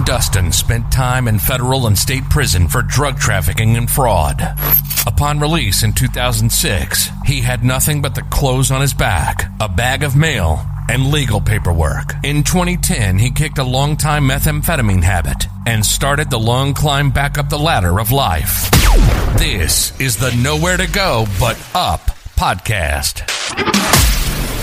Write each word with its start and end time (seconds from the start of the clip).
Dustin 0.00 0.52
spent 0.52 0.90
time 0.90 1.28
in 1.28 1.38
federal 1.38 1.86
and 1.86 1.98
state 1.98 2.24
prison 2.30 2.66
for 2.66 2.80
drug 2.80 3.18
trafficking 3.18 3.76
and 3.76 3.90
fraud. 3.90 4.40
Upon 5.06 5.38
release 5.38 5.82
in 5.82 5.92
2006, 5.92 7.10
he 7.26 7.42
had 7.42 7.62
nothing 7.62 8.00
but 8.00 8.14
the 8.14 8.22
clothes 8.22 8.70
on 8.70 8.80
his 8.80 8.94
back, 8.94 9.52
a 9.60 9.68
bag 9.68 10.02
of 10.02 10.16
mail, 10.16 10.64
and 10.88 11.10
legal 11.10 11.40
paperwork. 11.40 12.14
In 12.24 12.42
2010, 12.42 13.18
he 13.18 13.30
kicked 13.30 13.58
a 13.58 13.64
long-time 13.64 14.26
methamphetamine 14.26 15.02
habit 15.02 15.46
and 15.66 15.84
started 15.84 16.30
the 16.30 16.38
long 16.38 16.72
climb 16.72 17.10
back 17.10 17.36
up 17.36 17.50
the 17.50 17.58
ladder 17.58 18.00
of 18.00 18.10
life. 18.10 18.70
This 19.36 19.98
is 20.00 20.16
the 20.16 20.34
Nowhere 20.42 20.78
to 20.78 20.90
Go 20.90 21.26
But 21.38 21.56
Up 21.74 22.00
podcast. 22.36 23.28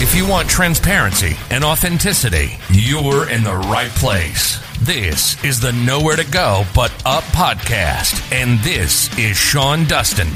If 0.02 0.16
you 0.16 0.28
want 0.28 0.50
transparency 0.50 1.36
and 1.52 1.64
authenticity, 1.64 2.58
you're 2.72 3.30
in 3.30 3.44
the 3.44 3.56
right 3.56 3.92
place. 3.92 4.60
This 4.82 5.44
is 5.44 5.60
the 5.60 5.74
Nowhere 5.74 6.16
to 6.16 6.24
Go 6.32 6.64
But 6.74 6.94
Up 7.06 7.26
podcast, 7.26 8.32
and 8.32 8.60
this 8.60 9.16
is 9.20 9.36
Sean 9.36 9.84
Dustin. 9.84 10.30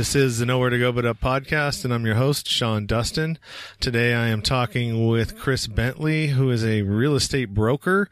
This 0.00 0.14
is 0.14 0.38
the 0.38 0.46
Nowhere 0.46 0.70
to 0.70 0.78
Go 0.78 0.92
But 0.92 1.04
Up 1.04 1.20
podcast, 1.20 1.84
and 1.84 1.92
I'm 1.92 2.06
your 2.06 2.14
host, 2.14 2.48
Sean 2.48 2.86
Dustin. 2.86 3.38
Today 3.80 4.14
I 4.14 4.28
am 4.28 4.40
talking 4.40 5.06
with 5.06 5.38
Chris 5.38 5.66
Bentley, 5.66 6.28
who 6.28 6.50
is 6.50 6.64
a 6.64 6.80
real 6.80 7.14
estate 7.14 7.52
broker, 7.52 8.08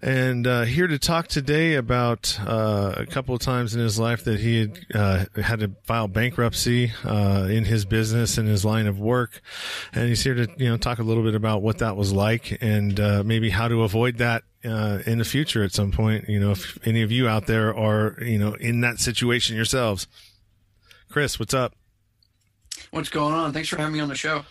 and 0.00 0.46
uh, 0.46 0.62
here 0.62 0.86
to 0.86 0.96
talk 0.96 1.26
today 1.26 1.74
about 1.74 2.38
uh, 2.46 2.94
a 2.96 3.06
couple 3.06 3.34
of 3.34 3.40
times 3.40 3.74
in 3.74 3.80
his 3.80 3.98
life 3.98 4.22
that 4.22 4.38
he 4.38 4.60
had 4.60 4.78
uh, 4.94 5.24
had 5.42 5.58
to 5.58 5.72
file 5.82 6.06
bankruptcy 6.06 6.92
uh, 7.04 7.48
in 7.50 7.64
his 7.64 7.84
business 7.84 8.38
and 8.38 8.46
his 8.48 8.64
line 8.64 8.86
of 8.86 9.00
work, 9.00 9.42
and 9.92 10.08
he's 10.08 10.22
here 10.22 10.34
to 10.34 10.48
you 10.56 10.68
know 10.68 10.76
talk 10.76 11.00
a 11.00 11.02
little 11.02 11.24
bit 11.24 11.34
about 11.34 11.62
what 11.62 11.78
that 11.78 11.96
was 11.96 12.12
like 12.12 12.56
and 12.60 13.00
uh, 13.00 13.24
maybe 13.26 13.50
how 13.50 13.66
to 13.66 13.82
avoid 13.82 14.18
that 14.18 14.44
uh, 14.64 15.00
in 15.04 15.18
the 15.18 15.24
future 15.24 15.64
at 15.64 15.72
some 15.72 15.90
point. 15.90 16.28
You 16.28 16.38
know, 16.38 16.52
if 16.52 16.78
any 16.86 17.02
of 17.02 17.10
you 17.10 17.26
out 17.26 17.48
there 17.48 17.76
are 17.76 18.22
you 18.22 18.38
know 18.38 18.54
in 18.54 18.82
that 18.82 19.00
situation 19.00 19.56
yourselves. 19.56 20.06
Chris, 21.14 21.38
what's 21.38 21.54
up? 21.54 21.76
What's 22.90 23.08
going 23.08 23.34
on? 23.34 23.52
Thanks 23.52 23.68
for 23.68 23.76
having 23.76 23.92
me 23.92 24.00
on 24.00 24.08
the 24.08 24.16
show. 24.16 24.44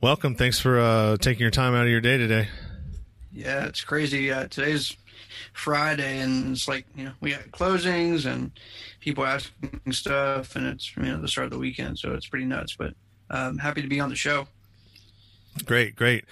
Welcome. 0.00 0.34
Thanks 0.34 0.58
for 0.58 0.80
uh, 0.80 1.16
taking 1.18 1.42
your 1.42 1.52
time 1.52 1.72
out 1.72 1.84
of 1.84 1.88
your 1.88 2.00
day 2.00 2.16
today. 2.18 2.48
Yeah, 3.32 3.66
it's 3.66 3.84
crazy. 3.84 4.32
Uh, 4.32 4.48
today's 4.48 4.96
Friday, 5.52 6.18
and 6.18 6.50
it's 6.50 6.66
like 6.66 6.84
you 6.96 7.04
know 7.04 7.12
we 7.20 7.30
got 7.30 7.42
closings 7.52 8.26
and 8.26 8.50
people 8.98 9.24
asking 9.24 9.80
stuff, 9.92 10.56
and 10.56 10.66
it's 10.66 10.96
you 10.96 11.04
know 11.04 11.20
the 11.20 11.28
start 11.28 11.44
of 11.44 11.52
the 11.52 11.58
weekend, 11.60 11.96
so 11.96 12.12
it's 12.12 12.26
pretty 12.26 12.46
nuts. 12.46 12.74
But 12.76 12.94
I'm 13.30 13.50
um, 13.50 13.58
happy 13.58 13.80
to 13.80 13.88
be 13.88 14.00
on 14.00 14.08
the 14.08 14.16
show. 14.16 14.48
Great, 15.64 15.96
great. 15.96 16.24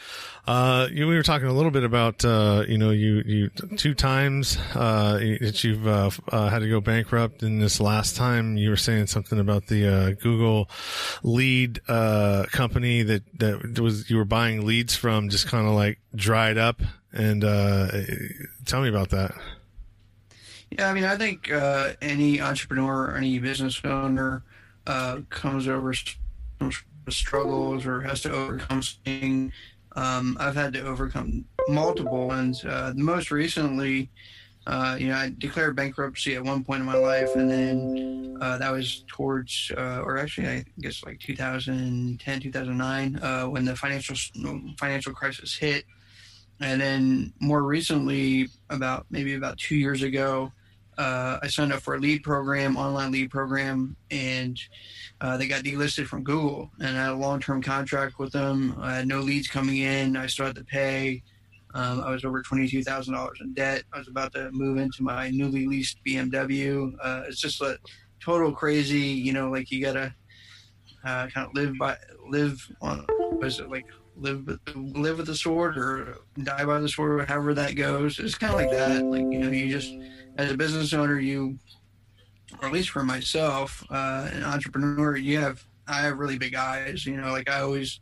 Uh, 0.46 0.86
you, 0.92 1.08
we 1.08 1.16
were 1.16 1.22
talking 1.22 1.48
a 1.48 1.52
little 1.52 1.72
bit 1.72 1.82
about, 1.82 2.24
uh, 2.24 2.64
you 2.68 2.78
know, 2.78 2.90
you, 2.90 3.22
you 3.26 3.48
two 3.76 3.94
times, 3.94 4.56
uh, 4.74 5.14
that 5.40 5.64
you've, 5.64 5.86
uh, 5.86 6.10
uh, 6.30 6.48
had 6.48 6.60
to 6.60 6.68
go 6.68 6.80
bankrupt. 6.80 7.42
And 7.42 7.60
this 7.60 7.80
last 7.80 8.14
time 8.14 8.56
you 8.56 8.70
were 8.70 8.76
saying 8.76 9.08
something 9.08 9.40
about 9.40 9.66
the, 9.66 9.86
uh, 9.88 10.10
Google 10.22 10.70
lead, 11.24 11.84
company 11.86 13.02
that, 13.02 13.22
that 13.38 13.80
was, 13.80 14.08
you 14.08 14.16
were 14.16 14.24
buying 14.24 14.64
leads 14.64 14.94
from 14.94 15.28
just 15.28 15.48
kind 15.48 15.66
of 15.66 15.74
like 15.74 15.98
dried 16.14 16.58
up. 16.58 16.80
And, 17.12 17.42
tell 18.64 18.82
me 18.82 18.88
about 18.88 19.10
that. 19.10 19.34
Yeah. 20.70 20.88
I 20.88 20.92
mean, 20.92 21.04
I 21.04 21.16
think, 21.16 21.50
any 22.00 22.40
entrepreneur 22.40 23.16
any 23.16 23.40
business 23.40 23.80
owner, 23.84 24.44
comes 25.30 25.66
over 25.66 25.92
struggles 27.12 27.86
or 27.86 28.00
has 28.00 28.22
to 28.22 28.32
overcome 28.32 28.82
something. 28.82 29.52
Um, 29.94 30.36
I've 30.38 30.54
had 30.54 30.72
to 30.74 30.82
overcome 30.84 31.44
multiple 31.68 32.26
ones. 32.26 32.64
Uh, 32.64 32.92
most 32.96 33.30
recently, 33.30 34.10
uh, 34.66 34.96
you 34.98 35.08
know, 35.08 35.14
I 35.14 35.32
declared 35.38 35.76
bankruptcy 35.76 36.34
at 36.34 36.42
one 36.42 36.64
point 36.64 36.80
in 36.80 36.86
my 36.86 36.96
life, 36.96 37.34
and 37.36 37.48
then 37.48 38.36
uh, 38.40 38.58
that 38.58 38.72
was 38.72 39.04
towards, 39.06 39.70
uh, 39.76 40.02
or 40.04 40.18
actually, 40.18 40.48
I 40.48 40.64
guess 40.80 41.04
like 41.04 41.20
2010, 41.20 42.40
2009, 42.40 43.16
uh, 43.22 43.44
when 43.44 43.64
the 43.64 43.76
financial 43.76 44.16
financial 44.76 45.12
crisis 45.12 45.56
hit. 45.56 45.84
And 46.60 46.80
then 46.80 47.32
more 47.38 47.62
recently, 47.62 48.48
about 48.68 49.06
maybe 49.10 49.34
about 49.34 49.58
two 49.58 49.76
years 49.76 50.02
ago, 50.02 50.52
uh, 50.98 51.38
I 51.42 51.48
signed 51.48 51.72
up 51.72 51.82
for 51.82 51.94
a 51.94 51.98
lead 51.98 52.22
program, 52.22 52.76
online 52.76 53.12
lead 53.12 53.30
program, 53.30 53.96
and 54.10 54.58
uh, 55.20 55.36
they 55.36 55.46
got 55.46 55.62
delisted 55.62 56.06
from 56.06 56.24
Google. 56.24 56.70
And 56.78 56.96
I 56.96 57.04
had 57.04 57.10
a 57.10 57.16
long 57.16 57.40
term 57.40 57.62
contract 57.62 58.18
with 58.18 58.32
them. 58.32 58.76
I 58.80 58.96
had 58.96 59.08
no 59.08 59.20
leads 59.20 59.48
coming 59.48 59.78
in. 59.78 60.16
I 60.16 60.22
had 60.22 60.54
to 60.54 60.64
pay. 60.64 61.22
Um, 61.74 62.00
I 62.00 62.10
was 62.10 62.24
over 62.24 62.42
$22,000 62.42 63.40
in 63.42 63.52
debt. 63.52 63.82
I 63.92 63.98
was 63.98 64.08
about 64.08 64.32
to 64.32 64.50
move 64.50 64.78
into 64.78 65.02
my 65.02 65.28
newly 65.28 65.66
leased 65.66 65.98
BMW. 66.06 66.94
Uh, 67.02 67.24
it's 67.28 67.40
just 67.40 67.60
a 67.60 67.78
total 68.18 68.50
crazy, 68.50 68.98
you 68.98 69.34
know, 69.34 69.50
like 69.50 69.70
you 69.70 69.84
got 69.84 69.92
to 69.92 70.14
uh, 71.04 71.26
kind 71.26 71.46
of 71.46 71.54
live 71.54 71.76
by, 71.78 71.96
live 72.28 72.58
on, 72.80 73.04
was 73.38 73.60
it 73.60 73.68
like 73.68 73.84
live 74.16 74.46
live 74.74 75.18
with 75.18 75.26
the 75.26 75.34
sword 75.34 75.76
or 75.76 76.18
die 76.42 76.64
by 76.64 76.80
the 76.80 76.88
sword, 76.88 77.28
however 77.28 77.54
that 77.54 77.76
goes. 77.76 78.18
It's 78.18 78.34
kind 78.34 78.54
of 78.54 78.58
like 78.58 78.70
that. 78.70 79.04
Like, 79.04 79.22
you 79.30 79.38
know, 79.38 79.50
you 79.50 79.68
just, 79.70 79.92
as 80.36 80.50
a 80.50 80.56
business 80.56 80.92
owner, 80.92 81.18
you, 81.18 81.58
or 82.60 82.68
at 82.68 82.72
least 82.72 82.90
for 82.90 83.02
myself, 83.02 83.84
uh, 83.90 84.28
an 84.32 84.44
entrepreneur, 84.44 85.16
you 85.16 85.38
have 85.38 85.64
I 85.88 86.00
have 86.02 86.18
really 86.18 86.38
big 86.38 86.54
eyes. 86.54 87.06
You 87.06 87.16
know, 87.16 87.30
like 87.32 87.48
I 87.48 87.60
always, 87.60 88.00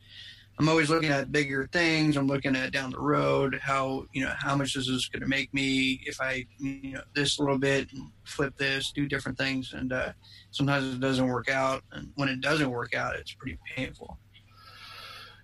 I'm 0.58 0.68
always 0.68 0.90
looking 0.90 1.10
at 1.10 1.32
bigger 1.32 1.68
things. 1.72 2.16
I'm 2.16 2.26
looking 2.26 2.56
at 2.56 2.72
down 2.72 2.90
the 2.90 3.00
road 3.00 3.58
how 3.62 4.06
you 4.12 4.24
know 4.24 4.32
how 4.38 4.56
much 4.56 4.74
this 4.74 4.88
is 4.88 4.94
this 4.94 5.08
going 5.08 5.22
to 5.22 5.28
make 5.28 5.52
me 5.52 6.00
if 6.06 6.20
I 6.20 6.46
you 6.58 6.92
know 6.92 7.02
this 7.14 7.38
little 7.38 7.58
bit, 7.58 7.88
flip 8.24 8.56
this, 8.56 8.92
do 8.92 9.06
different 9.06 9.38
things, 9.38 9.72
and 9.72 9.92
uh, 9.92 10.12
sometimes 10.50 10.94
it 10.94 11.00
doesn't 11.00 11.26
work 11.26 11.48
out. 11.48 11.82
And 11.92 12.10
when 12.14 12.28
it 12.28 12.40
doesn't 12.40 12.70
work 12.70 12.94
out, 12.94 13.16
it's 13.16 13.32
pretty 13.32 13.58
painful. 13.76 14.18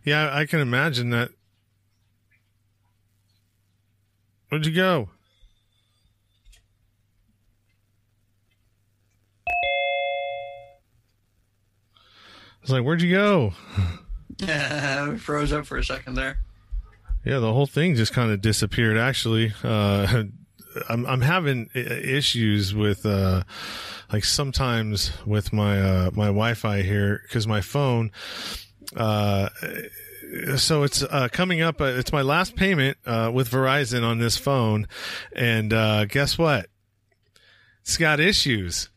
Yeah, 0.05 0.35
I 0.35 0.47
can 0.47 0.61
imagine 0.61 1.11
that. 1.11 1.31
Where'd 4.49 4.67
you 4.67 4.75
go? 4.75 5.11
Was 12.63 12.71
like, 12.71 12.83
"Where'd 12.83 13.03
you 13.03 13.15
go?" 13.15 13.53
Yeah, 14.39 15.09
we 15.11 15.19
froze 15.19 15.53
up 15.53 15.67
for 15.67 15.77
a 15.77 15.85
second 15.85 16.15
there. 16.15 16.39
Yeah, 17.25 17.39
the 17.39 17.53
whole 17.53 17.67
thing 17.67 17.95
just 17.97 18.13
kind 18.13 18.31
of 18.31 18.41
disappeared. 18.41 18.97
Actually, 18.97 19.53
uh, 19.63 20.25
I'm 20.89 21.07
I'm 21.07 21.21
having 21.21 21.69
issues 21.75 22.75
with 22.75 23.05
uh, 23.05 23.43
like 24.13 24.25
sometimes 24.25 25.13
with 25.27 25.53
my 25.53 25.81
uh, 25.81 26.11
my 26.15 26.27
Wi-Fi 26.27 26.83
here 26.83 27.21
because 27.23 27.47
my 27.47 27.61
phone. 27.61 28.11
Uh, 28.97 29.49
so 30.57 30.85
it's 30.85 31.03
uh, 31.03 31.29
coming 31.33 31.61
up. 31.61 31.81
Uh, 31.81 31.87
it's 31.87 32.13
my 32.13 32.23
last 32.23 32.55
payment 32.57 32.99
uh, 33.07 33.31
with 33.33 33.51
Verizon 33.51 34.05
on 34.05 34.19
this 34.19 34.37
phone, 34.37 34.87
and 35.35 35.73
uh, 35.73 36.05
guess 36.05 36.39
what? 36.39 36.67
It's 37.83 37.97
got 37.97 38.21
issues. 38.21 38.90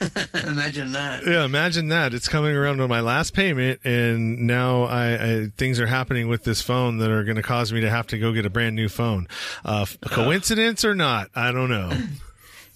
imagine 0.46 0.92
that. 0.92 1.26
Yeah, 1.26 1.44
imagine 1.44 1.88
that. 1.88 2.14
It's 2.14 2.28
coming 2.28 2.54
around 2.54 2.80
on 2.80 2.88
my 2.88 3.00
last 3.00 3.34
payment, 3.34 3.80
and 3.84 4.46
now 4.46 4.84
I, 4.84 5.14
I 5.14 5.46
things 5.56 5.80
are 5.80 5.86
happening 5.86 6.28
with 6.28 6.44
this 6.44 6.62
phone 6.62 6.98
that 6.98 7.10
are 7.10 7.24
going 7.24 7.36
to 7.36 7.42
cause 7.42 7.72
me 7.72 7.80
to 7.80 7.90
have 7.90 8.06
to 8.08 8.18
go 8.18 8.32
get 8.32 8.46
a 8.46 8.50
brand 8.50 8.76
new 8.76 8.88
phone. 8.88 9.28
Uh, 9.64 9.86
coincidence 10.02 10.84
or 10.84 10.94
not, 10.94 11.30
I 11.34 11.52
don't 11.52 11.70
know. 11.70 11.92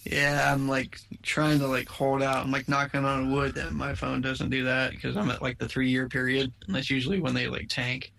Yeah, 0.05 0.53
I'm 0.53 0.69
like 0.69 0.99
trying 1.23 1.61
to 1.61 1.69
like 1.69 1.89
hold 1.89 2.23
out. 2.25 2.45
I'm 2.45 2.51
like 2.51 2.69
knocking 2.69 3.05
on 3.05 3.31
wood 3.31 3.55
that 3.55 3.71
my 3.71 3.95
phone 3.95 4.21
doesn't 4.21 4.51
do 4.51 4.65
that 4.65 4.91
because 4.91 5.17
I'm 5.17 5.31
at 5.31 5.43
like 5.43 5.59
the 5.59 5.69
three 5.69 5.91
year 5.91 6.09
period, 6.09 6.53
and 6.67 6.75
that's 6.75 6.91
usually 6.91 7.21
when 7.21 7.35
they 7.35 7.47
like 7.47 7.69
tank 7.69 8.13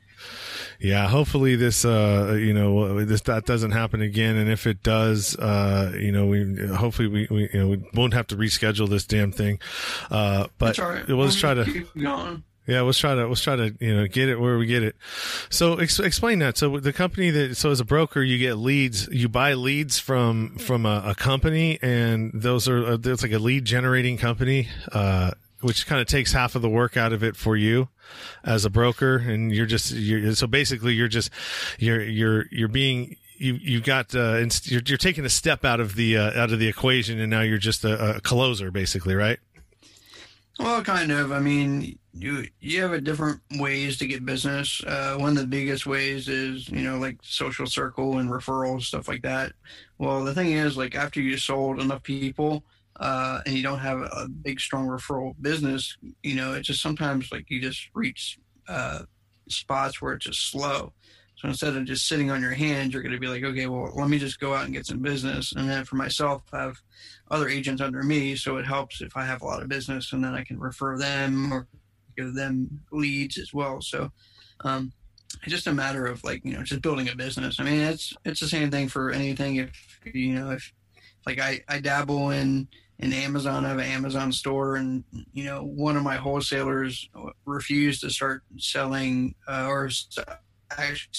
yeah, 0.83 1.07
hopefully 1.07 1.55
this, 1.55 1.85
uh, 1.85 2.37
you 2.37 2.53
know, 2.53 3.05
this 3.05 3.21
that 3.21 3.45
doesn't 3.45 3.71
happen 3.71 4.01
again. 4.01 4.35
And 4.35 4.51
if 4.51 4.67
it 4.67 4.83
does, 4.83 5.33
uh, 5.37 5.93
you 5.97 6.11
know, 6.11 6.25
we 6.25 6.57
hopefully 6.67 7.07
we, 7.07 7.27
we 7.31 7.49
you 7.53 7.59
know 7.59 7.67
we 7.69 7.89
won't 7.93 8.13
have 8.13 8.27
to 8.27 8.35
reschedule 8.35 8.89
this 8.89 9.05
damn 9.05 9.31
thing. 9.31 9.59
Uh, 10.11 10.47
but 10.57 10.77
right. 10.77 11.07
let's 11.07 11.35
try 11.35 11.53
to. 11.53 11.85
Yeah, 12.65 12.81
let's 12.81 12.97
try 12.97 13.13
to 13.15 13.27
let's 13.27 13.41
try 13.41 13.55
to 13.57 13.75
you 13.79 13.95
know 13.95 14.07
get 14.07 14.27
it 14.27 14.39
where 14.39 14.57
we 14.57 14.65
get 14.65 14.83
it. 14.83 14.95
So 15.49 15.75
ex- 15.75 15.99
explain 15.99 16.39
that. 16.39 16.57
So 16.57 16.79
the 16.79 16.93
company 16.93 17.29
that 17.29 17.55
so 17.55 17.71
as 17.71 17.79
a 17.79 17.85
broker, 17.85 18.21
you 18.21 18.37
get 18.37 18.55
leads. 18.55 19.07
You 19.07 19.29
buy 19.29 19.53
leads 19.53 19.99
from 19.99 20.57
from 20.57 20.85
a, 20.85 21.03
a 21.07 21.15
company, 21.15 21.79
and 21.81 22.31
those 22.33 22.67
are 22.67 22.85
uh, 22.85 22.97
it's 23.03 23.23
like 23.23 23.33
a 23.33 23.39
lead 23.39 23.65
generating 23.65 24.17
company. 24.17 24.69
Uh, 24.91 25.31
which 25.63 25.87
kind 25.87 26.01
of 26.01 26.07
takes 26.07 26.31
half 26.31 26.55
of 26.55 26.61
the 26.61 26.69
work 26.69 26.97
out 26.97 27.13
of 27.13 27.23
it 27.23 27.35
for 27.35 27.55
you 27.55 27.89
as 28.43 28.65
a 28.65 28.69
broker, 28.69 29.17
and 29.17 29.51
you're 29.53 29.65
just 29.65 29.91
you're, 29.91 30.35
so 30.35 30.47
basically 30.47 30.93
you're 30.93 31.07
just 31.07 31.29
you're 31.79 32.03
you're 32.03 32.45
you're 32.51 32.67
being 32.67 33.15
you 33.37 33.55
you 33.55 33.81
got 33.81 34.13
uh, 34.15 34.45
you're, 34.63 34.81
you're 34.85 34.97
taking 34.97 35.25
a 35.25 35.29
step 35.29 35.65
out 35.65 35.79
of 35.79 35.95
the 35.95 36.17
uh, 36.17 36.41
out 36.41 36.51
of 36.51 36.59
the 36.59 36.67
equation, 36.67 37.19
and 37.19 37.29
now 37.29 37.41
you're 37.41 37.57
just 37.57 37.83
a, 37.83 38.17
a 38.17 38.21
closer, 38.21 38.71
basically, 38.71 39.15
right? 39.15 39.39
Well, 40.59 40.83
kind 40.83 41.11
of. 41.11 41.31
I 41.31 41.39
mean, 41.39 41.97
you 42.13 42.47
you 42.59 42.81
have 42.81 42.93
a 42.93 43.01
different 43.01 43.41
ways 43.55 43.97
to 43.97 44.07
get 44.07 44.25
business. 44.25 44.83
Uh, 44.85 45.15
one 45.17 45.31
of 45.31 45.37
the 45.37 45.47
biggest 45.47 45.85
ways 45.85 46.27
is 46.27 46.69
you 46.69 46.81
know 46.81 46.97
like 46.97 47.17
social 47.23 47.65
circle 47.65 48.19
and 48.19 48.29
referrals 48.29 48.83
stuff 48.83 49.07
like 49.07 49.23
that. 49.23 49.53
Well, 49.97 50.23
the 50.23 50.33
thing 50.33 50.51
is, 50.51 50.77
like 50.77 50.95
after 50.95 51.21
you 51.21 51.37
sold 51.37 51.79
enough 51.79 52.03
people, 52.03 52.63
uh, 52.97 53.41
and 53.45 53.55
you 53.55 53.63
don't 53.63 53.79
have 53.79 53.99
a 53.99 54.27
big 54.27 54.59
strong 54.59 54.87
referral 54.87 55.33
business, 55.41 55.97
you 56.21 56.35
know, 56.35 56.53
it 56.53 56.61
just 56.61 56.81
sometimes 56.81 57.31
like 57.31 57.49
you 57.49 57.59
just 57.59 57.89
reach 57.93 58.39
uh, 58.67 58.99
spots 59.49 60.01
where 60.01 60.13
it's 60.13 60.25
just 60.25 60.51
slow. 60.51 60.93
So 61.35 61.47
instead 61.49 61.75
of 61.75 61.83
just 61.85 62.07
sitting 62.07 62.31
on 62.31 62.41
your 62.41 62.53
hands, 62.53 62.93
you're 62.93 63.01
going 63.01 63.13
to 63.13 63.19
be 63.19 63.27
like, 63.27 63.43
okay, 63.43 63.67
well, 63.67 63.91
let 63.95 64.09
me 64.09 64.17
just 64.17 64.39
go 64.39 64.53
out 64.53 64.65
and 64.65 64.73
get 64.73 64.85
some 64.85 64.99
business. 64.99 65.51
And 65.53 65.69
then 65.69 65.83
for 65.83 65.95
myself, 65.95 66.43
I 66.53 66.61
have 66.61 66.77
other 67.31 67.49
agents 67.49 67.81
under 67.81 68.03
me. 68.03 68.35
So 68.35 68.57
it 68.57 68.65
helps 68.65 69.01
if 69.01 69.17
I 69.17 69.25
have 69.25 69.41
a 69.41 69.45
lot 69.45 69.61
of 69.61 69.67
business 69.67 70.13
and 70.13 70.23
then 70.23 70.35
I 70.35 70.43
can 70.43 70.59
refer 70.59 70.97
them 70.97 71.51
or 71.51 71.67
give 72.15 72.33
them 72.35 72.79
leads 72.91 73.37
as 73.37 73.53
well. 73.53 73.81
So 73.81 74.11
um, 74.63 74.93
it's 75.41 75.51
just 75.51 75.67
a 75.67 75.73
matter 75.73 76.05
of 76.05 76.23
like, 76.23 76.45
you 76.45 76.53
know, 76.53 76.63
just 76.63 76.81
building 76.81 77.09
a 77.09 77.15
business. 77.15 77.59
I 77.59 77.63
mean, 77.63 77.79
it's, 77.79 78.13
it's 78.23 78.39
the 78.39 78.47
same 78.47 78.71
thing 78.71 78.87
for 78.87 79.11
anything. 79.11 79.57
If, 79.57 79.99
you 80.05 80.35
know, 80.35 80.51
if 80.51 80.71
like 81.25 81.39
I, 81.39 81.61
I 81.67 81.79
dabble 81.79 82.29
in, 82.29 82.67
in 83.03 83.11
Amazon, 83.11 83.65
an 83.65 83.79
Amazon 83.81 84.31
store 84.31 84.77
and, 84.77 85.03
you 85.33 85.43
know, 85.43 85.61
one 85.63 85.97
of 85.97 86.03
my 86.03 86.15
wholesalers 86.15 87.09
refused 87.45 88.01
to 88.01 88.09
start 88.09 88.43
selling 88.57 89.35
uh, 89.45 89.67
or 89.67 89.89
actually 90.71 91.11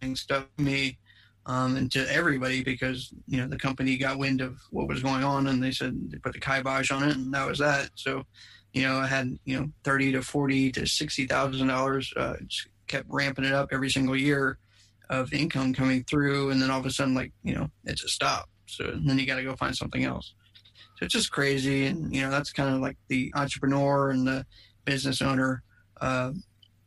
selling 0.00 0.16
stuff 0.16 0.46
to 0.58 0.64
me 0.64 0.98
um, 1.46 1.76
and 1.76 1.92
to 1.92 2.12
everybody 2.12 2.62
because 2.62 3.12
you 3.26 3.38
know 3.38 3.46
the 3.46 3.58
company 3.58 3.96
got 3.96 4.18
wind 4.18 4.40
of 4.40 4.58
what 4.70 4.88
was 4.88 5.02
going 5.02 5.24
on 5.24 5.46
and 5.46 5.62
they 5.62 5.70
said 5.70 5.96
they 6.10 6.18
put 6.18 6.32
the 6.32 6.40
kibosh 6.40 6.90
on 6.90 7.02
it 7.04 7.16
and 7.16 7.32
that 7.34 7.46
was 7.46 7.58
that. 7.58 7.90
So 7.94 8.24
you 8.72 8.82
know 8.82 8.96
I 8.96 9.06
had 9.06 9.38
you 9.44 9.58
know 9.58 9.68
thirty 9.84 10.12
to 10.12 10.22
forty 10.22 10.70
to 10.72 10.86
sixty 10.86 11.26
thousand 11.26 11.70
uh, 11.70 11.74
dollars. 11.76 12.12
Kept 12.88 13.06
ramping 13.08 13.44
it 13.44 13.52
up 13.52 13.68
every 13.72 13.90
single 13.90 14.16
year 14.16 14.58
of 15.08 15.32
income 15.32 15.72
coming 15.72 16.04
through, 16.04 16.50
and 16.50 16.60
then 16.60 16.70
all 16.70 16.80
of 16.80 16.86
a 16.86 16.90
sudden 16.90 17.14
like 17.14 17.32
you 17.42 17.54
know 17.54 17.70
it's 17.84 18.04
a 18.04 18.08
stop. 18.08 18.48
So 18.66 18.84
then 19.04 19.18
you 19.18 19.26
got 19.26 19.36
to 19.36 19.44
go 19.44 19.56
find 19.56 19.76
something 19.76 20.04
else. 20.04 20.34
It's 21.02 21.12
just 21.12 21.32
crazy, 21.32 21.86
and 21.86 22.14
you 22.14 22.22
know 22.22 22.30
that's 22.30 22.52
kind 22.52 22.74
of 22.74 22.80
like 22.80 22.96
the 23.08 23.32
entrepreneur 23.34 24.10
and 24.10 24.26
the 24.26 24.46
business 24.84 25.20
owner, 25.20 25.62
uh, 26.00 26.32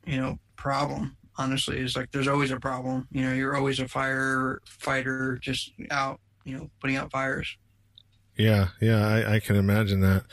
you 0.06 0.20
know, 0.20 0.40
problem 0.56 1.18
honestly 1.38 1.80
is 1.80 1.96
like 1.96 2.12
there's 2.12 2.28
always 2.28 2.52
a 2.52 2.60
problem. 2.60 3.08
You 3.12 3.24
know 3.24 3.34
you're 3.34 3.56
always 3.56 3.80
a 3.80 3.86
firefighter 3.86 5.40
just 5.42 5.74
out 5.92 6.20
you 6.46 6.58
know 6.58 6.70
putting 6.80 6.96
out 6.96 7.12
fires 7.12 7.58
yeah, 8.38 8.70
yeah, 8.82 9.08
I, 9.08 9.36
I 9.36 9.40
can 9.40 9.56
imagine 9.56 10.02
that. 10.02 10.24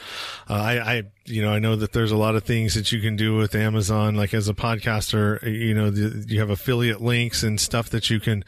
Uh, 0.49 0.55
I, 0.55 0.95
I, 0.95 1.03
you 1.25 1.41
know, 1.41 1.53
I 1.53 1.61
know 1.61 1.77
that 1.77 1.93
there's 1.93 2.11
a 2.11 2.17
lot 2.17 2.35
of 2.35 2.43
things 2.43 2.75
that 2.75 2.91
you 2.91 3.01
can 3.01 3.15
do 3.15 3.37
with 3.37 3.55
Amazon. 3.55 4.17
Like 4.17 4.35
as 4.35 4.49
a 4.49 4.55
podcaster, 4.55 5.41
you 5.43 5.73
know, 5.73 5.91
the, 5.91 6.27
you 6.27 6.41
have 6.41 6.51
affiliate 6.51 7.01
links 7.01 7.45
and 7.45 7.61
stuff 7.61 7.91
that 7.91 8.11
you 8.11 8.19
can, 8.19 8.45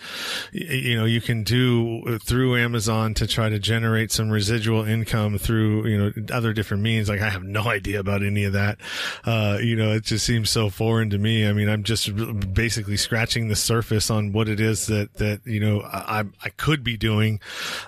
you 0.51 0.97
know, 0.97 1.05
you 1.05 1.21
can 1.21 1.45
do 1.45 2.19
through 2.19 2.57
Amazon 2.57 3.15
to 3.15 3.29
try 3.29 3.49
to 3.49 3.61
generate 3.61 4.11
some 4.11 4.29
residual 4.29 4.85
income 4.85 5.39
through, 5.39 5.87
you 5.87 5.99
know, 5.99 6.13
other 6.33 6.53
different 6.53 6.83
means. 6.83 7.09
Like 7.09 7.21
I 7.21 7.31
have 7.31 7.45
no 7.45 7.69
idea 7.69 8.01
about 8.01 8.25
any 8.25 8.43
of 8.43 8.55
that. 8.55 8.79
Uh, 9.25 9.59
you 9.63 9.77
know, 9.77 9.93
it 9.93 10.03
just 10.03 10.27
seems 10.27 10.51
so 10.51 10.69
foreign 10.69 11.11
to 11.11 11.19
me. 11.19 11.47
I 11.47 11.53
mean, 11.53 11.69
I'm 11.69 11.85
just 11.85 12.11
basically 12.53 12.97
scratching 12.97 13.47
the 13.47 13.57
surface 13.57 14.11
on 14.11 14.33
what 14.33 14.49
it 14.49 14.59
is 14.59 14.89
that, 14.89 15.15
that, 15.15 15.43
you 15.47 15.61
know, 15.61 15.81
I, 15.83 16.25
I 16.43 16.49
could 16.49 16.83
be 16.83 16.97
doing, 16.97 17.39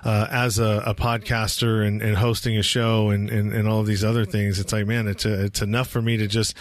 uh, 0.05 0.27
as 0.31 0.59
a, 0.59 0.83
a 0.85 0.95
podcaster 0.95 1.56
and, 1.63 2.01
and 2.01 2.17
hosting 2.17 2.57
a 2.57 2.63
show 2.63 3.09
and, 3.09 3.29
and, 3.29 3.53
and 3.53 3.67
all 3.67 3.83
these 3.83 4.03
other 4.03 4.25
things. 4.25 4.59
It's 4.59 4.71
like, 4.71 4.87
man, 4.87 5.07
it's 5.07 5.25
a, 5.25 5.45
it's 5.45 5.61
enough 5.61 5.87
for 5.87 6.01
me 6.01 6.17
to 6.17 6.27
just 6.27 6.55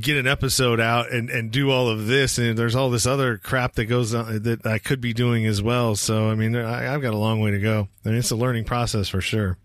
get 0.00 0.16
an 0.16 0.26
episode 0.26 0.80
out 0.80 1.10
and, 1.12 1.30
and 1.30 1.50
do 1.50 1.70
all 1.70 1.88
of 1.88 2.06
this. 2.06 2.38
And 2.38 2.56
there's 2.56 2.74
all 2.74 2.90
this 2.90 3.06
other 3.06 3.38
crap 3.38 3.74
that 3.74 3.86
goes 3.86 4.14
on 4.14 4.42
that 4.42 4.66
I 4.66 4.78
could 4.78 5.00
be 5.00 5.12
doing 5.12 5.46
as 5.46 5.62
well. 5.62 5.96
So, 5.96 6.30
I 6.30 6.34
mean, 6.34 6.56
I, 6.56 6.94
I've 6.94 7.02
got 7.02 7.14
a 7.14 7.18
long 7.18 7.40
way 7.40 7.50
to 7.50 7.58
go. 7.58 7.88
I 8.04 8.08
mean, 8.08 8.18
it's 8.18 8.30
a 8.30 8.36
learning 8.36 8.64
process 8.64 9.08
for 9.08 9.20
sure. 9.20 9.58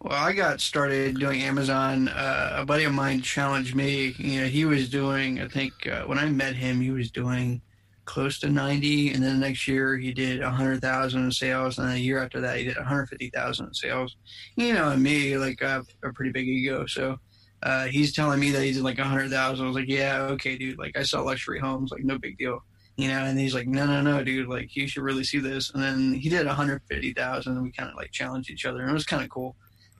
Well, 0.00 0.12
I 0.20 0.32
got 0.32 0.60
started 0.60 1.20
doing 1.20 1.42
Amazon. 1.42 2.08
Uh, 2.08 2.56
a 2.56 2.64
buddy 2.66 2.82
of 2.82 2.92
mine 2.92 3.22
challenged 3.22 3.76
me. 3.76 4.14
You 4.18 4.40
know, 4.40 4.46
he 4.48 4.64
was 4.64 4.88
doing, 4.88 5.40
I 5.40 5.46
think, 5.46 5.86
uh, 5.86 6.02
when 6.06 6.18
I 6.18 6.26
met 6.26 6.56
him, 6.56 6.80
he 6.80 6.90
was 6.90 7.12
doing 7.12 7.62
close 8.04 8.40
to 8.40 8.48
90 8.48 9.12
and 9.12 9.22
then 9.22 9.40
the 9.40 9.46
next 9.46 9.68
year 9.68 9.96
he 9.96 10.12
did 10.12 10.40
100,000 10.40 11.24
in 11.24 11.30
sales 11.30 11.78
and 11.78 11.88
then 11.88 11.96
a 11.96 12.00
year 12.00 12.22
after 12.22 12.40
that 12.40 12.58
he 12.58 12.64
did 12.64 12.76
150,000 12.76 13.66
in 13.66 13.74
sales 13.74 14.16
you 14.56 14.74
know 14.74 14.90
and 14.90 15.02
me 15.02 15.36
like 15.36 15.62
I 15.62 15.70
have 15.70 15.86
a 16.02 16.12
pretty 16.12 16.32
big 16.32 16.48
ego 16.48 16.86
so 16.86 17.18
uh, 17.62 17.84
he's 17.84 18.12
telling 18.12 18.40
me 18.40 18.50
that 18.50 18.62
he 18.62 18.72
did 18.72 18.82
like 18.82 18.98
100,000 18.98 19.64
I 19.64 19.66
was 19.66 19.76
like 19.76 19.88
yeah 19.88 20.22
okay 20.32 20.56
dude 20.56 20.78
like 20.78 20.96
I 20.96 21.04
sell 21.04 21.24
luxury 21.24 21.60
homes 21.60 21.92
like 21.92 22.02
no 22.02 22.18
big 22.18 22.38
deal 22.38 22.64
you 22.96 23.08
know 23.08 23.24
and 23.24 23.38
he's 23.38 23.54
like 23.54 23.68
no 23.68 23.86
no 23.86 24.00
no 24.00 24.24
dude 24.24 24.48
like 24.48 24.74
you 24.74 24.88
should 24.88 25.02
really 25.02 25.24
see 25.24 25.38
this 25.38 25.70
and 25.72 25.82
then 25.82 26.12
he 26.12 26.28
did 26.28 26.46
150,000 26.46 27.52
and 27.52 27.62
we 27.62 27.70
kind 27.70 27.88
of 27.88 27.96
like 27.96 28.10
challenged 28.10 28.50
each 28.50 28.66
other 28.66 28.80
and 28.80 28.90
it 28.90 28.94
was 28.94 29.06
kind 29.06 29.22
of 29.22 29.28
cool 29.28 29.54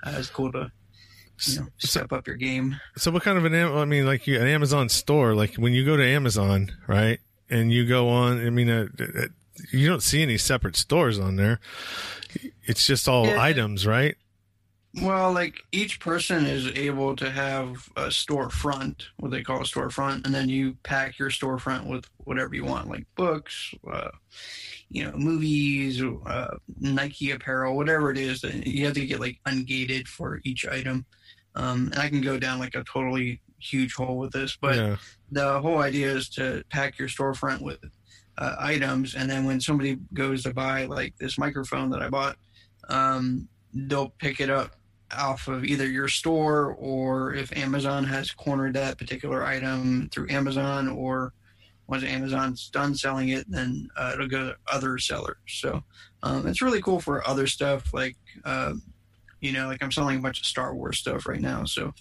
uh, 0.05 0.11
it 0.11 0.19
was 0.19 0.29
cool 0.29 0.51
to 0.51 0.71
you 1.47 1.61
know, 1.61 1.67
step 1.79 2.13
up 2.13 2.27
your 2.27 2.37
game. 2.37 2.79
So, 2.97 3.11
what 3.11 3.23
kind 3.23 3.37
of 3.39 3.45
an? 3.45 3.55
I 3.55 3.85
mean, 3.85 4.07
like 4.07 4.27
you, 4.27 4.39
an 4.39 4.47
Amazon 4.47 4.89
store. 4.89 5.35
Like 5.35 5.55
when 5.57 5.73
you 5.73 5.85
go 5.85 5.97
to 5.97 6.05
Amazon, 6.05 6.71
right? 6.87 7.19
And 7.53 7.71
you 7.71 7.87
go 7.87 8.09
on. 8.09 8.45
I 8.45 8.51
mean, 8.51 8.71
uh, 8.71 8.87
uh, 8.99 9.27
you 9.71 9.87
don't 9.87 10.03
see 10.03 10.23
any 10.23 10.39
separate 10.39 10.75
stores 10.75 11.19
on 11.19 11.37
there. 11.37 11.61
It's 12.65 12.87
just 12.87 13.07
all 13.07 13.27
yeah. 13.27 13.41
items, 13.41 13.87
right? 13.87 14.17
Well, 15.01 15.33
like 15.33 15.63
each 15.71 16.01
person 16.01 16.45
is 16.47 16.67
able 16.75 17.15
to 17.17 17.31
have 17.31 17.89
a 17.97 18.09
storefront, 18.09 19.05
what 19.19 19.31
they 19.31 19.43
call 19.43 19.61
a 19.61 19.65
storefront, 19.65 20.27
and 20.27 20.35
then 20.35 20.49
you 20.49 20.77
pack 20.83 21.19
your 21.19 21.31
storefront 21.31 21.87
with 21.87 22.07
whatever 22.19 22.55
you 22.55 22.65
want, 22.65 22.89
like 22.89 23.07
books, 23.17 23.75
uh, 23.91 24.11
you 24.91 25.05
know, 25.05 25.13
movies, 25.17 26.03
uh, 26.27 26.57
Nike 26.81 27.31
apparel, 27.31 27.77
whatever 27.77 28.11
it 28.11 28.19
is. 28.19 28.43
You 28.43 28.85
have 28.87 28.95
to 28.95 29.07
get 29.07 29.21
like 29.21 29.39
ungated 29.47 30.09
for 30.09 30.41
each 30.45 30.67
item. 30.67 31.07
Um, 31.55 31.91
and 31.93 31.99
I 31.99 32.09
can 32.09 32.21
go 32.21 32.39
down 32.39 32.59
like 32.59 32.75
a 32.75 32.85
totally 32.85 33.41
huge 33.59 33.95
hole 33.95 34.19
with 34.19 34.33
this, 34.33 34.57
but 34.61 34.77
yeah. 34.77 34.97
The 35.33 35.61
whole 35.61 35.79
idea 35.79 36.09
is 36.09 36.29
to 36.31 36.63
pack 36.71 36.99
your 36.99 37.09
storefront 37.09 37.63
with 37.63 37.79
uh, 38.39 38.57
items, 38.59 39.15
and 39.15 39.29
then 39.29 39.45
when 39.45 39.61
somebody 39.61 39.99
goes 40.15 40.43
to 40.45 40.55
buy 40.55 40.85
like 40.85 41.17
this 41.17 41.39
microphone 41.39 41.91
that 41.91 42.03
I 42.03 42.09
bought, 42.09 42.37
um, 42.89 43.49
they'll 43.73 44.11
pick 44.19 44.41
it 44.41 44.51
up 44.51 44.77
off 45.17 45.49
of 45.49 45.65
either 45.65 45.87
your 45.87 46.09
store 46.09 46.75
or 46.79 47.35
if 47.35 47.55
Amazon 47.57 48.05
has 48.05 48.31
cornered 48.31 48.75
that 48.75 48.99
particular 48.99 49.45
item 49.45 50.09
through 50.11 50.31
Amazon 50.31 50.89
or 50.89 51.33
once 51.87 52.05
Amazon's 52.05 52.71
done 52.71 52.95
selling 52.95 53.31
it, 53.31 53.45
then 53.51 53.89
uh, 53.97 54.13
it'll 54.15 54.29
go 54.29 54.49
to 54.49 54.57
other 54.73 54.99
sellers. 54.99 55.37
So 55.47 55.83
um, 56.23 56.47
it's 56.47 56.63
really 56.63 56.81
cool 56.81 57.01
for 57.01 57.27
other 57.27 57.47
stuff 57.47 57.93
like 57.93 58.17
uh, 58.45 58.75
you 59.43 59.53
know, 59.53 59.67
like 59.67 59.83
I'm 59.83 59.91
selling 59.91 60.19
a 60.19 60.23
bunch 60.23 60.39
of 60.41 60.47
Star 60.47 60.75
Wars 60.75 60.99
stuff 60.99 61.27
right 61.27 61.41
now. 61.41 61.65
So, 61.65 61.93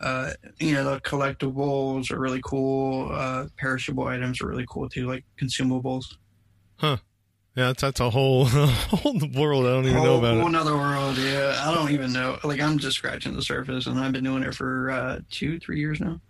uh, 0.00 0.32
you 0.58 0.72
know, 0.72 0.84
the 0.84 1.00
collectibles 1.00 2.10
are 2.10 2.18
really 2.18 2.40
cool. 2.44 3.10
Uh, 3.12 3.46
perishable 3.56 4.04
items 4.04 4.42
are 4.42 4.48
really 4.48 4.66
cool 4.68 4.88
too, 4.88 5.06
like 5.06 5.24
consumables. 5.40 6.04
Huh. 6.76 6.98
Yeah, 7.54 7.68
that's, 7.68 7.82
that's 7.82 8.00
a 8.00 8.10
whole 8.10 8.44
whole 8.46 9.18
world. 9.34 9.66
I 9.66 9.70
don't 9.70 9.84
even 9.84 9.96
whole, 9.96 10.04
know 10.04 10.18
about 10.18 10.34
whole 10.34 10.38
it. 10.38 10.40
Whole 10.40 10.48
another 10.48 10.76
world. 10.76 11.16
Yeah, 11.18 11.56
I 11.64 11.72
don't 11.72 11.90
even 11.92 12.12
know. 12.12 12.38
Like 12.42 12.60
I'm 12.60 12.78
just 12.78 12.96
scratching 12.96 13.34
the 13.34 13.42
surface, 13.42 13.86
and 13.86 13.98
I've 13.98 14.12
been 14.12 14.24
doing 14.24 14.42
it 14.42 14.54
for 14.54 14.90
uh, 14.90 15.20
two, 15.30 15.60
three 15.60 15.78
years 15.78 16.00
now. 16.00 16.20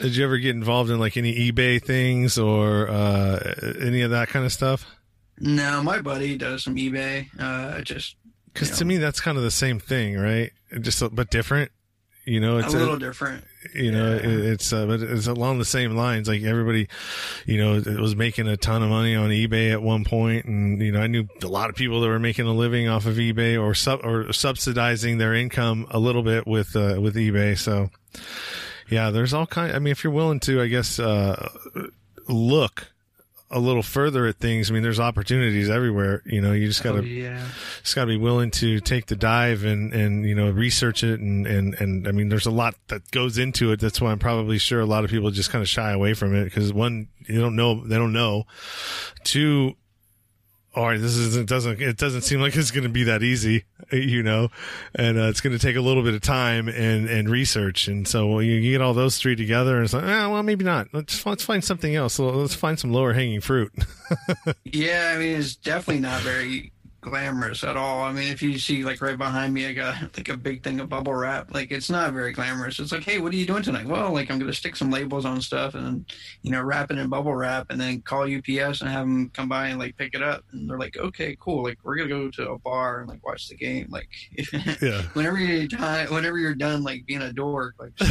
Did 0.00 0.16
you 0.16 0.24
ever 0.24 0.38
get 0.38 0.54
involved 0.54 0.90
in 0.90 0.98
like 0.98 1.16
any 1.16 1.50
eBay 1.50 1.82
things 1.82 2.36
or 2.36 2.88
uh, 2.88 3.54
any 3.80 4.02
of 4.02 4.10
that 4.10 4.28
kind 4.28 4.44
of 4.44 4.52
stuff? 4.52 4.86
No, 5.38 5.82
my 5.82 6.00
buddy 6.00 6.36
does 6.36 6.64
some 6.64 6.76
eBay. 6.76 7.28
Uh, 7.38 7.80
just 7.80 8.16
because 8.56 8.78
to 8.78 8.86
me, 8.86 8.96
that's 8.96 9.20
kind 9.20 9.36
of 9.36 9.44
the 9.44 9.50
same 9.50 9.78
thing, 9.78 10.16
right? 10.16 10.50
Just 10.80 11.02
a, 11.02 11.10
but 11.10 11.30
different. 11.30 11.70
You 12.24 12.40
know, 12.40 12.56
it's 12.56 12.72
a 12.72 12.78
little 12.78 12.94
a, 12.94 12.98
different. 12.98 13.44
You 13.74 13.92
know, 13.92 14.14
yeah. 14.14 14.20
it, 14.20 14.24
it's 14.24 14.72
uh, 14.72 14.86
but 14.86 15.00
it's 15.00 15.26
along 15.26 15.58
the 15.58 15.64
same 15.66 15.94
lines. 15.94 16.26
Like 16.26 16.42
everybody, 16.42 16.88
you 17.44 17.58
know, 17.58 18.00
was 18.00 18.16
making 18.16 18.48
a 18.48 18.56
ton 18.56 18.82
of 18.82 18.88
money 18.88 19.14
on 19.14 19.28
eBay 19.28 19.70
at 19.72 19.82
one 19.82 20.04
point, 20.04 20.46
and 20.46 20.80
you 20.80 20.90
know, 20.90 21.00
I 21.00 21.06
knew 21.06 21.28
a 21.42 21.46
lot 21.46 21.68
of 21.68 21.76
people 21.76 22.00
that 22.00 22.08
were 22.08 22.18
making 22.18 22.46
a 22.46 22.52
living 22.52 22.88
off 22.88 23.04
of 23.04 23.16
eBay 23.16 23.62
or 23.62 23.74
sub 23.74 24.00
or 24.02 24.32
subsidizing 24.32 25.18
their 25.18 25.34
income 25.34 25.86
a 25.90 25.98
little 25.98 26.22
bit 26.22 26.46
with 26.46 26.74
uh, 26.74 26.98
with 26.98 27.14
eBay. 27.14 27.58
So, 27.58 27.90
yeah, 28.88 29.10
there's 29.10 29.34
all 29.34 29.46
kind. 29.46 29.76
I 29.76 29.78
mean, 29.78 29.92
if 29.92 30.02
you're 30.02 30.12
willing 30.12 30.40
to, 30.40 30.62
I 30.62 30.66
guess, 30.66 30.98
uh, 30.98 31.48
look 32.26 32.88
a 33.50 33.60
little 33.60 33.82
further 33.82 34.26
at 34.26 34.36
things, 34.36 34.70
I 34.70 34.74
mean, 34.74 34.82
there's 34.82 34.98
opportunities 34.98 35.70
everywhere. 35.70 36.22
You 36.26 36.40
know, 36.40 36.52
you 36.52 36.66
just 36.66 36.82
gotta, 36.82 36.98
Oh, 36.98 37.02
yeah. 37.02 37.46
just 37.82 37.94
gotta 37.94 38.08
be 38.08 38.16
willing 38.16 38.50
to 38.52 38.80
take 38.80 39.06
the 39.06 39.14
dive 39.16 39.64
and, 39.64 39.92
and, 39.94 40.24
you 40.26 40.34
know, 40.34 40.50
research 40.50 41.04
it. 41.04 41.20
And, 41.20 41.46
and, 41.46 41.74
and 41.74 42.08
I 42.08 42.12
mean, 42.12 42.28
there's 42.28 42.46
a 42.46 42.50
lot 42.50 42.74
that 42.88 43.08
goes 43.12 43.38
into 43.38 43.70
it. 43.72 43.78
That's 43.80 44.00
why 44.00 44.10
I'm 44.10 44.18
probably 44.18 44.58
sure 44.58 44.80
a 44.80 44.86
lot 44.86 45.04
of 45.04 45.10
people 45.10 45.30
just 45.30 45.50
kind 45.50 45.62
of 45.62 45.68
shy 45.68 45.92
away 45.92 46.14
from 46.14 46.34
it 46.34 46.44
because 46.44 46.72
one, 46.72 47.08
you 47.28 47.40
don't 47.40 47.54
know, 47.56 47.86
they 47.86 47.96
don't 47.96 48.12
know. 48.12 48.46
Two, 49.22 49.76
all 50.76 50.84
right, 50.84 51.00
this 51.00 51.16
is 51.16 51.36
it 51.36 51.46
doesn't 51.46 51.80
it 51.80 51.96
doesn't 51.96 52.20
seem 52.20 52.40
like 52.40 52.54
it's 52.54 52.70
going 52.70 52.84
to 52.84 52.90
be 52.90 53.04
that 53.04 53.22
easy, 53.22 53.64
you 53.92 54.22
know, 54.22 54.50
and 54.94 55.18
uh, 55.18 55.22
it's 55.22 55.40
going 55.40 55.56
to 55.56 55.58
take 55.58 55.74
a 55.74 55.80
little 55.80 56.02
bit 56.02 56.12
of 56.12 56.20
time 56.20 56.68
and 56.68 57.08
and 57.08 57.30
research, 57.30 57.88
and 57.88 58.06
so 58.06 58.40
you, 58.40 58.54
you 58.56 58.72
get 58.72 58.82
all 58.82 58.92
those 58.92 59.16
three 59.16 59.34
together, 59.34 59.76
and 59.76 59.84
it's 59.84 59.94
like, 59.94 60.04
ah, 60.04 60.28
well, 60.28 60.42
maybe 60.42 60.64
not. 60.64 60.88
Let's 60.92 61.24
let's 61.24 61.42
find 61.42 61.64
something 61.64 61.94
else. 61.94 62.18
Let's 62.18 62.54
find 62.54 62.78
some 62.78 62.92
lower 62.92 63.14
hanging 63.14 63.40
fruit. 63.40 63.72
Yeah, 64.64 65.12
I 65.14 65.18
mean, 65.18 65.36
it's 65.36 65.56
definitely 65.56 66.02
not 66.02 66.20
very 66.20 66.70
glamorous 67.06 67.62
at 67.62 67.76
all. 67.76 68.02
I 68.02 68.12
mean, 68.12 68.32
if 68.32 68.42
you 68.42 68.58
see 68.58 68.82
like 68.82 69.00
right 69.00 69.16
behind 69.16 69.54
me, 69.54 69.66
I 69.66 69.72
got 69.72 70.02
like 70.16 70.28
a 70.28 70.36
big 70.36 70.62
thing 70.62 70.80
of 70.80 70.88
bubble 70.88 71.14
wrap. 71.14 71.54
Like, 71.54 71.70
it's 71.70 71.88
not 71.88 72.12
very 72.12 72.32
glamorous. 72.32 72.80
It's 72.80 72.90
like, 72.90 73.04
hey, 73.04 73.20
what 73.20 73.32
are 73.32 73.36
you 73.36 73.46
doing 73.46 73.62
tonight? 73.62 73.86
Well, 73.86 74.12
like 74.12 74.30
I'm 74.30 74.38
gonna 74.38 74.52
stick 74.52 74.74
some 74.74 74.90
labels 74.90 75.24
on 75.24 75.40
stuff 75.40 75.74
and 75.74 76.04
you 76.42 76.50
know 76.50 76.62
wrap 76.62 76.90
it 76.90 76.98
in 76.98 77.08
bubble 77.08 77.34
wrap, 77.34 77.66
and 77.70 77.80
then 77.80 78.02
call 78.02 78.22
UPS 78.22 78.80
and 78.80 78.90
have 78.90 79.06
them 79.06 79.30
come 79.30 79.48
by 79.48 79.68
and 79.68 79.78
like 79.78 79.96
pick 79.96 80.14
it 80.14 80.22
up. 80.22 80.44
And 80.52 80.68
they're 80.68 80.78
like, 80.78 80.96
okay, 80.96 81.36
cool. 81.38 81.62
Like 81.62 81.78
we're 81.84 81.96
gonna 81.96 82.08
go 82.08 82.30
to 82.30 82.50
a 82.50 82.58
bar 82.58 83.00
and 83.00 83.08
like 83.08 83.24
watch 83.24 83.48
the 83.48 83.54
game. 83.54 83.86
Like, 83.88 84.08
yeah. 84.82 85.02
whenever 85.12 85.38
you're 85.38 85.68
done, 85.68 86.12
whenever 86.12 86.38
you're 86.38 86.54
done, 86.54 86.82
like 86.82 87.06
being 87.06 87.22
a 87.22 87.32
dork, 87.32 87.74
like 87.78 87.92
you 88.00 88.08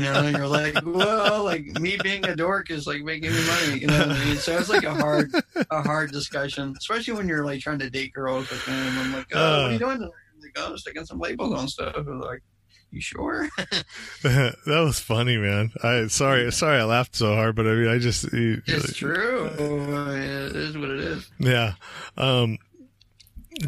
know, 0.00 0.20
and 0.20 0.36
you're 0.36 0.46
like, 0.46 0.78
well, 0.86 1.42
like 1.44 1.64
me 1.80 1.98
being 2.02 2.24
a 2.26 2.36
dork 2.36 2.70
is 2.70 2.86
like 2.86 3.02
making 3.02 3.32
me 3.32 3.46
money, 3.46 3.80
you 3.80 3.86
know 3.88 3.98
what 3.98 4.10
I 4.10 4.24
mean? 4.24 4.36
So 4.36 4.56
it's 4.56 4.68
like 4.68 4.84
a 4.84 4.94
hard, 4.94 5.32
a 5.70 5.82
hard 5.88 6.12
discussion, 6.12 6.74
especially 6.76 7.14
when 7.14 7.26
you're 7.26 7.46
like 7.46 7.60
trying 7.60 7.78
to 7.78 7.88
date 7.88 8.12
girls 8.12 8.50
with 8.50 8.64
them. 8.66 8.98
I'm 8.98 9.12
like, 9.14 9.26
oh, 9.32 9.62
what 9.62 9.70
are 9.70 9.72
you 9.72 9.78
doing? 9.78 9.96
tonight? 9.96 10.10
I'm 10.34 10.40
like, 10.42 10.52
oh, 10.58 10.76
sticking 10.76 11.06
some 11.06 11.18
labels 11.18 11.54
on 11.58 11.66
stuff. 11.66 11.94
I'm 11.96 12.20
like, 12.20 12.42
you 12.90 13.00
sure? 13.00 13.48
that 14.22 14.54
was 14.66 15.00
funny, 15.00 15.38
man. 15.38 15.70
I 15.82 16.08
sorry, 16.08 16.52
sorry, 16.52 16.78
I 16.78 16.84
laughed 16.84 17.16
so 17.16 17.34
hard, 17.34 17.56
but 17.56 17.66
I 17.66 17.70
mean, 17.70 17.88
I 17.88 17.98
just 17.98 18.30
you- 18.34 18.60
it's 18.66 18.94
true. 18.94 19.48
I 19.58 19.62
mean, 19.62 20.20
it 20.20 20.56
is 20.56 20.76
what 20.76 20.90
it 20.90 21.00
is. 21.00 21.30
Yeah. 21.38 21.72
Um, 22.18 22.58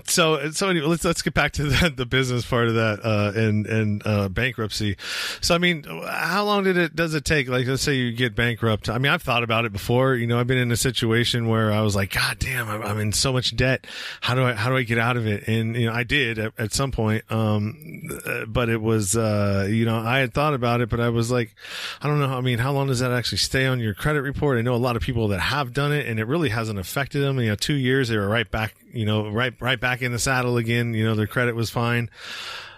so 0.05 0.51
so 0.51 0.69
anyway, 0.69 0.87
let's 0.87 1.05
let's 1.05 1.23
get 1.23 1.35
back 1.35 1.53
to 1.53 1.65
the, 1.65 1.91
the 1.97 2.07
business 2.07 2.47
part 2.47 2.69
of 2.69 2.75
that 2.75 3.01
uh, 3.05 3.33
and 3.35 3.67
and 3.67 4.03
uh, 4.05 4.29
bankruptcy. 4.29 4.97
So 5.41 5.55
I 5.55 5.59
mean, 5.59 5.85
how 5.85 6.45
long 6.45 6.65
did 6.65 6.77
it 6.77 6.95
does 6.95 7.15
it 7.15 7.25
take? 7.25 7.49
Like, 7.49 7.67
let's 7.67 7.83
say 7.83 7.95
you 7.95 8.13
get 8.13 8.35
bankrupt. 8.35 8.89
I 8.89 8.99
mean, 8.99 9.11
I've 9.13 9.23
thought 9.23 9.43
about 9.43 9.65
it 9.65 9.73
before. 9.73 10.15
You 10.15 10.27
know, 10.27 10.39
I've 10.39 10.47
been 10.47 10.59
in 10.59 10.73
a 10.73 10.77
situation 10.77 11.49
where 11.49 11.73
I 11.73 11.81
was 11.83 11.97
like, 11.97 12.13
God 12.13 12.39
damn, 12.39 12.69
I'm, 12.69 12.83
I'm 12.83 12.99
in 12.99 13.13
so 13.13 13.33
much 13.33 13.57
debt. 13.57 13.87
How 14.21 14.35
do 14.35 14.45
I 14.45 14.53
how 14.53 14.71
do 14.71 14.77
I 14.77 14.83
get 14.83 14.99
out 14.99 15.17
of 15.17 15.27
it? 15.27 15.49
And 15.49 15.77
you 15.77 15.87
know, 15.87 15.93
I 15.93 16.05
did 16.05 16.39
at, 16.39 16.53
at 16.59 16.73
some 16.73 16.93
point. 16.93 17.31
Um, 17.31 18.09
uh, 18.27 18.45
but 18.47 18.69
it 18.69 18.81
was 18.81 19.17
uh, 19.17 19.67
you 19.69 19.85
know, 19.85 19.99
I 19.99 20.19
had 20.19 20.33
thought 20.33 20.55
about 20.55 20.81
it, 20.81 20.89
but 20.89 21.01
I 21.01 21.09
was 21.09 21.31
like, 21.31 21.55
I 22.01 22.07
don't 22.07 22.21
know. 22.21 22.37
I 22.37 22.41
mean, 22.41 22.59
how 22.59 22.73
long 22.73 22.87
does 22.89 23.01
that 23.01 23.13
actually 23.13 23.39
stay 23.39 23.67
on 23.67 23.81
your 23.81 23.95
credit 23.95 24.23
report? 24.23 24.59
I 24.59 24.63
know 24.63 24.75
a 24.75 24.77
lot 24.77 24.97
of 24.97 25.03
people 25.03 25.29
that 25.29 25.41
have 25.41 25.73
done 25.73 25.93
it, 25.93 26.07
and 26.07 26.21
it 26.21 26.27
really 26.27 26.51
hasn't 26.51 26.79
affected 26.79 27.21
them. 27.21 27.41
You 27.41 27.51
know, 27.51 27.55
two 27.55 27.75
years 27.75 28.09
they 28.09 28.17
were 28.17 28.29
right 28.29 28.51
back. 28.51 28.75
You 28.93 29.05
know, 29.05 29.29
right 29.29 29.55
right 29.61 29.81
back 29.81 30.03
in 30.03 30.13
the 30.13 30.19
saddle 30.19 30.57
again. 30.57 30.95
You 30.95 31.05
know, 31.05 31.15
their 31.15 31.27
credit 31.27 31.55
was 31.55 31.71
fine. 31.71 32.11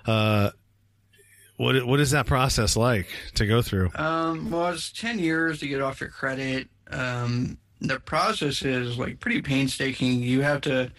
Uh, 0.06 0.50
what 1.56 1.86
what 1.86 2.00
is 2.00 2.10
that 2.10 2.26
process 2.26 2.76
like 2.76 3.08
to 3.34 3.46
go 3.46 3.62
through? 3.62 3.90
Um, 3.94 4.50
well, 4.50 4.72
it's 4.72 4.90
10 4.92 5.18
years 5.18 5.60
to 5.60 5.68
get 5.68 5.80
off 5.80 6.00
your 6.00 6.10
credit. 6.10 6.68
Um, 6.90 7.58
the 7.80 8.00
process 8.00 8.62
is 8.62 8.98
like 8.98 9.20
pretty 9.20 9.42
painstaking. 9.42 10.20
You 10.20 10.42
have 10.42 10.60
to 10.62 10.90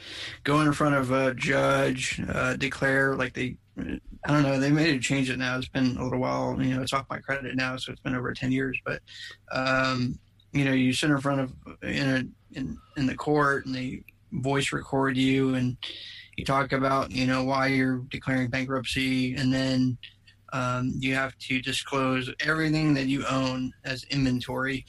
go 0.44 0.62
in 0.62 0.74
front 0.74 0.96
of 0.96 1.12
a 1.12 1.34
judge, 1.34 2.22
uh, 2.30 2.56
declare 2.56 3.16
like 3.16 3.34
they, 3.34 3.58
I 3.78 4.00
don't 4.28 4.44
know, 4.44 4.60
they 4.60 4.70
made 4.70 4.96
a 4.96 5.00
change 5.00 5.30
it 5.30 5.40
now. 5.40 5.58
It's 5.58 5.68
been 5.68 5.98
a 5.98 6.04
little 6.04 6.20
while, 6.20 6.62
you 6.62 6.76
know, 6.76 6.82
it's 6.82 6.94
off 6.94 7.06
my 7.10 7.20
credit 7.20 7.56
now, 7.56 7.78
so 7.78 7.92
it's 7.92 8.02
been 8.02 8.16
over 8.16 8.34
10 8.34 8.52
years. 8.52 8.78
But, 8.86 9.02
um, 9.52 10.20
you 10.52 10.66
know, 10.66 10.74
you 10.74 10.94
sit 10.94 11.10
in 11.10 11.20
front 11.20 11.42
of 11.42 11.54
in 11.82 12.10
a 12.10 12.58
in 12.58 12.78
in 12.96 13.08
the 13.08 13.16
court 13.16 13.66
and 13.66 13.74
they 13.74 14.04
voice 14.34 14.72
record 14.72 15.18
you 15.18 15.56
and 15.56 15.78
you 16.38 16.46
talk 16.46 16.72
about 16.72 17.12
you 17.12 17.28
know 17.28 17.44
why 17.44 17.68
you're 17.68 18.00
declaring 18.10 18.50
bankruptcy 18.50 19.36
and 19.36 19.54
then 19.54 19.98
um, 20.54 20.94
you 21.00 21.16
have 21.16 21.36
to 21.40 21.62
disclose 21.62 22.32
everything 22.40 22.94
that 22.94 23.08
you 23.08 23.26
own 23.26 23.74
as 23.84 24.04
inventory. 24.12 24.86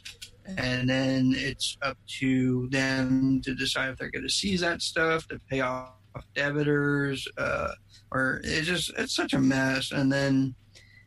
And 0.58 0.88
then 0.88 1.32
it's 1.34 1.78
up 1.80 1.96
to 2.18 2.68
them 2.68 3.40
to 3.44 3.54
decide 3.54 3.88
if 3.88 3.96
they're 3.96 4.10
going 4.10 4.26
to 4.26 4.32
seize 4.32 4.60
that 4.60 4.82
stuff 4.82 5.26
to 5.28 5.40
pay 5.50 5.62
off 5.62 5.94
debitors 6.36 7.26
uh, 7.38 7.70
or 8.12 8.42
it's 8.44 8.66
just 8.66 8.92
it's 8.98 9.16
such 9.16 9.32
a 9.32 9.38
mess. 9.38 9.90
And 9.90 10.12
then 10.12 10.54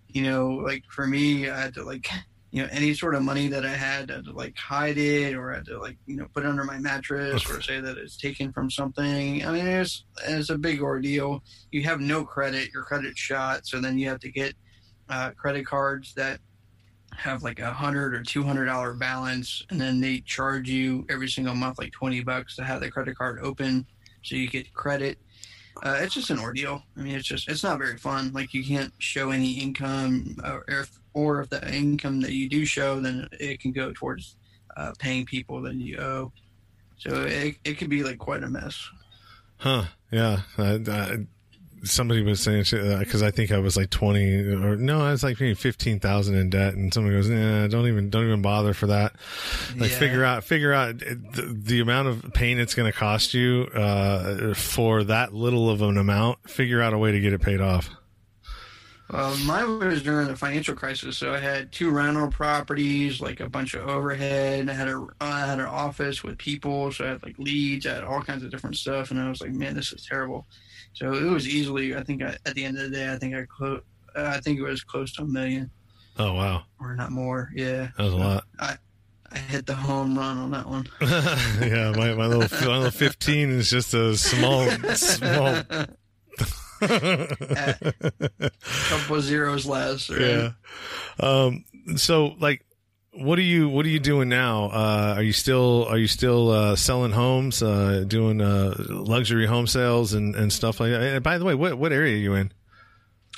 you 0.07 0.23
know 0.23 0.47
like 0.47 0.83
for 0.89 1.05
me 1.05 1.49
i 1.49 1.59
had 1.59 1.73
to 1.73 1.83
like 1.83 2.07
you 2.51 2.61
know 2.61 2.69
any 2.71 2.93
sort 2.93 3.13
of 3.13 3.21
money 3.21 3.47
that 3.47 3.65
i 3.65 3.69
had 3.69 3.87
I 3.87 4.15
had 4.15 4.25
to 4.25 4.31
like 4.31 4.55
hide 4.57 4.97
it 4.97 5.33
or 5.33 5.51
I 5.51 5.55
had 5.55 5.65
to 5.65 5.79
like 5.79 5.97
you 6.05 6.17
know 6.17 6.27
put 6.33 6.43
it 6.43 6.49
under 6.49 6.63
my 6.63 6.77
mattress 6.77 7.49
or 7.49 7.61
say 7.61 7.79
that 7.79 7.97
it's 7.97 8.17
taken 8.17 8.51
from 8.51 8.69
something. 8.69 9.45
I 9.45 9.51
mean 9.51 9.67
it's 9.67 10.05
it's 10.25 10.49
a 10.49 10.57
big 10.57 10.81
ordeal. 10.81 11.43
You 11.71 11.83
have 11.83 11.99
no 11.99 12.23
credit. 12.23 12.69
Your 12.73 12.83
credit's 12.83 13.19
shot. 13.19 13.65
So 13.65 13.79
then 13.81 13.97
you 13.97 14.07
have 14.09 14.19
to 14.19 14.31
get 14.31 14.53
uh, 15.09 15.31
credit 15.31 15.65
cards 15.65 16.13
that 16.15 16.39
have 17.15 17.43
like 17.43 17.59
a 17.59 17.71
hundred 17.71 18.13
or 18.13 18.21
two 18.21 18.43
hundred 18.43 18.65
dollar 18.65 18.93
balance 18.93 19.63
and 19.69 19.79
then 19.79 19.99
they 19.99 20.19
charge 20.19 20.69
you 20.69 21.05
every 21.09 21.27
single 21.27 21.55
month 21.55 21.79
like 21.79 21.91
20 21.93 22.21
bucks 22.23 22.55
to 22.55 22.63
have 22.63 22.81
the 22.81 22.91
credit 22.91 23.17
card 23.17 23.39
open 23.41 23.85
so 24.23 24.35
you 24.35 24.47
get 24.47 24.71
credit 24.73 25.17
uh, 25.83 25.97
it's 25.99 26.13
just 26.13 26.29
an 26.29 26.39
ordeal 26.39 26.83
i 26.97 27.01
mean 27.01 27.15
it's 27.15 27.27
just 27.27 27.47
it's 27.49 27.63
not 27.63 27.77
very 27.77 27.97
fun 27.97 28.31
like 28.33 28.53
you 28.53 28.63
can't 28.63 28.93
show 28.99 29.31
any 29.31 29.53
income 29.53 30.35
or 30.43 30.63
if 30.67 30.99
or 31.13 31.41
if 31.41 31.49
the 31.49 31.73
income 31.73 32.21
that 32.21 32.33
you 32.33 32.47
do 32.49 32.65
show 32.65 32.99
then 32.99 33.27
it 33.39 33.59
can 33.59 33.71
go 33.71 33.91
towards 33.93 34.35
uh, 34.75 34.91
paying 34.99 35.25
people 35.25 35.61
that 35.61 35.73
you 35.75 35.97
owe 35.97 36.31
so 36.97 37.23
it, 37.23 37.55
it 37.63 37.77
could 37.77 37.89
be 37.89 38.03
like 38.03 38.17
quite 38.17 38.43
a 38.43 38.49
mess 38.49 38.89
Huh? 39.57 39.85
Yeah. 40.11 40.41
I, 40.57 40.79
I, 40.87 41.17
somebody 41.83 42.21
was 42.23 42.41
saying 42.41 42.63
because 42.99 43.21
I 43.23 43.31
think 43.31 43.51
I 43.51 43.59
was 43.59 43.77
like 43.77 43.89
twenty 43.89 44.33
or 44.39 44.75
no, 44.75 45.01
I 45.01 45.11
was 45.11 45.23
like 45.23 45.39
maybe 45.39 45.53
fifteen 45.53 45.99
thousand 45.99 46.35
in 46.35 46.49
debt, 46.49 46.73
and 46.73 46.93
somebody 46.93 47.15
goes, 47.15 47.29
"Nah, 47.29 47.67
don't 47.67 47.87
even 47.87 48.09
don't 48.09 48.25
even 48.25 48.41
bother 48.41 48.73
for 48.73 48.87
that." 48.87 49.13
Like 49.77 49.91
Yeah. 49.91 49.99
figure 49.99 50.23
out 50.23 50.43
figure 50.43 50.73
out 50.73 50.99
the, 50.99 51.55
the 51.57 51.79
amount 51.79 52.07
of 52.07 52.33
pain 52.33 52.59
it's 52.59 52.73
going 52.75 52.91
to 52.91 52.97
cost 52.97 53.33
you 53.33 53.69
uh, 53.73 54.53
for 54.53 55.03
that 55.05 55.33
little 55.33 55.69
of 55.69 55.81
an 55.81 55.97
amount. 55.97 56.49
Figure 56.49 56.81
out 56.81 56.93
a 56.93 56.97
way 56.97 57.11
to 57.11 57.19
get 57.19 57.33
it 57.33 57.41
paid 57.41 57.61
off. 57.61 57.89
Well, 59.09 59.37
mine 59.45 59.79
was 59.79 60.03
during 60.03 60.27
the 60.27 60.35
financial 60.35 60.75
crisis, 60.75 61.17
so 61.17 61.33
I 61.33 61.39
had 61.39 61.71
two 61.71 61.91
rental 61.91 62.27
properties, 62.29 63.21
like 63.21 63.39
a 63.39 63.47
bunch 63.47 63.73
of 63.73 63.87
overhead. 63.87 64.69
I 64.69 64.73
had 64.73 64.89
a 64.89 65.07
I 65.21 65.45
had 65.45 65.59
an 65.59 65.65
office 65.65 66.25
with 66.25 66.37
people, 66.37 66.91
so 66.91 67.05
I 67.05 67.07
had 67.09 67.23
like 67.23 67.39
leads, 67.39 67.85
I 67.87 67.93
had 67.93 68.03
all 68.03 68.21
kinds 68.21 68.43
of 68.43 68.51
different 68.51 68.75
stuff, 68.75 69.11
and 69.11 69.17
I 69.17 69.29
was 69.29 69.39
like, 69.39 69.53
man, 69.53 69.75
this 69.75 69.93
is 69.93 70.05
terrible. 70.05 70.45
So 70.97 71.13
it 71.13 71.23
was 71.23 71.47
easily, 71.47 71.95
I 71.95 72.03
think, 72.03 72.23
I, 72.23 72.35
at 72.45 72.55
the 72.55 72.65
end 72.65 72.77
of 72.77 72.89
the 72.89 72.97
day, 72.97 73.11
I 73.11 73.17
think 73.17 73.35
I 73.35 73.45
close, 73.45 73.81
uh, 74.15 74.33
I 74.35 74.39
think 74.39 74.59
it 74.59 74.63
was 74.63 74.83
close 74.83 75.13
to 75.13 75.23
a 75.23 75.25
million 75.25 75.69
Oh 76.19 76.33
wow, 76.33 76.63
or 76.79 76.95
not 76.95 77.11
more. 77.11 77.51
Yeah, 77.53 77.89
that 77.95 78.03
was 78.03 78.13
a 78.13 78.17
lot. 78.17 78.43
I 78.59 78.77
I 79.31 79.37
hit 79.37 79.67
the 79.67 79.75
home 79.75 80.17
run 80.17 80.37
on 80.37 80.51
that 80.51 80.67
one. 80.67 80.87
yeah, 81.01 81.93
my, 81.95 82.13
my 82.15 82.25
little 82.25 82.47
my 82.67 82.77
little 82.77 82.91
fifteen 82.91 83.51
is 83.51 83.69
just 83.69 83.93
a 83.93 84.17
small 84.17 84.67
small. 84.95 85.61
couple 88.89 89.15
of 89.15 89.23
zeros 89.23 89.65
less. 89.67 90.09
Right? 90.09 90.21
yeah. 90.21 90.51
Um. 91.19 91.65
So 91.97 92.35
like. 92.39 92.63
What 93.17 93.39
are 93.39 93.43
you 93.43 93.67
What 93.69 93.85
are 93.85 93.89
you 93.89 93.99
doing 93.99 94.29
now? 94.29 94.65
Uh, 94.65 95.13
are 95.17 95.23
you 95.23 95.33
still 95.33 95.85
Are 95.89 95.97
you 95.97 96.07
still 96.07 96.51
uh, 96.51 96.75
selling 96.75 97.11
homes, 97.11 97.61
uh, 97.63 98.03
doing 98.07 98.41
uh, 98.41 98.75
luxury 98.89 99.45
home 99.47 99.67
sales 99.67 100.13
and, 100.13 100.35
and 100.35 100.51
stuff 100.53 100.79
like 100.79 100.91
that? 100.91 101.01
And 101.01 101.23
by 101.23 101.37
the 101.37 101.45
way, 101.45 101.55
what 101.55 101.77
what 101.77 101.91
area 101.91 102.13
are 102.15 102.19
you 102.19 102.35
in? 102.35 102.51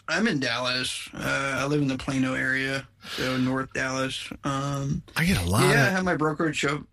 I'm 0.08 0.28
in 0.28 0.40
Dallas. 0.40 1.08
Uh, 1.14 1.58
I 1.60 1.66
live 1.68 1.82
in 1.82 1.88
the 1.88 1.98
Plano 1.98 2.34
area, 2.34 2.88
so 3.16 3.38
North 3.38 3.72
Dallas. 3.74 4.28
Um, 4.44 5.04
I 5.16 5.24
get 5.24 5.40
a 5.42 5.46
lot. 5.50 5.62
yeah, 5.62 5.84
I 5.84 5.88
Of, 5.88 5.92
have 5.94 6.04
my 6.04 6.16
brokerage 6.18 6.58
show. 6.58 6.84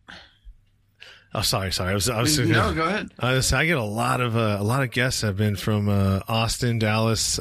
oh, 1.35 1.41
sorry, 1.41 1.73
sorry. 1.73 1.93
I 1.93 1.95
was 1.95 2.09
I 2.11 2.21
was. 2.21 2.39
No, 2.39 2.75
go 2.75 2.85
ahead. 2.85 3.11
I, 3.19 3.33
was, 3.33 3.53
I 3.53 3.65
get 3.67 3.79
a 3.79 3.83
lot 3.83 4.21
of 4.21 4.37
uh, 4.37 4.59
a 4.61 4.63
lot 4.63 4.83
of 4.83 4.91
guests 4.91 5.23
have 5.23 5.37
been 5.39 5.57
from 5.57 5.89
uh, 5.89 6.21
Austin, 6.29 6.79
Dallas, 6.79 7.37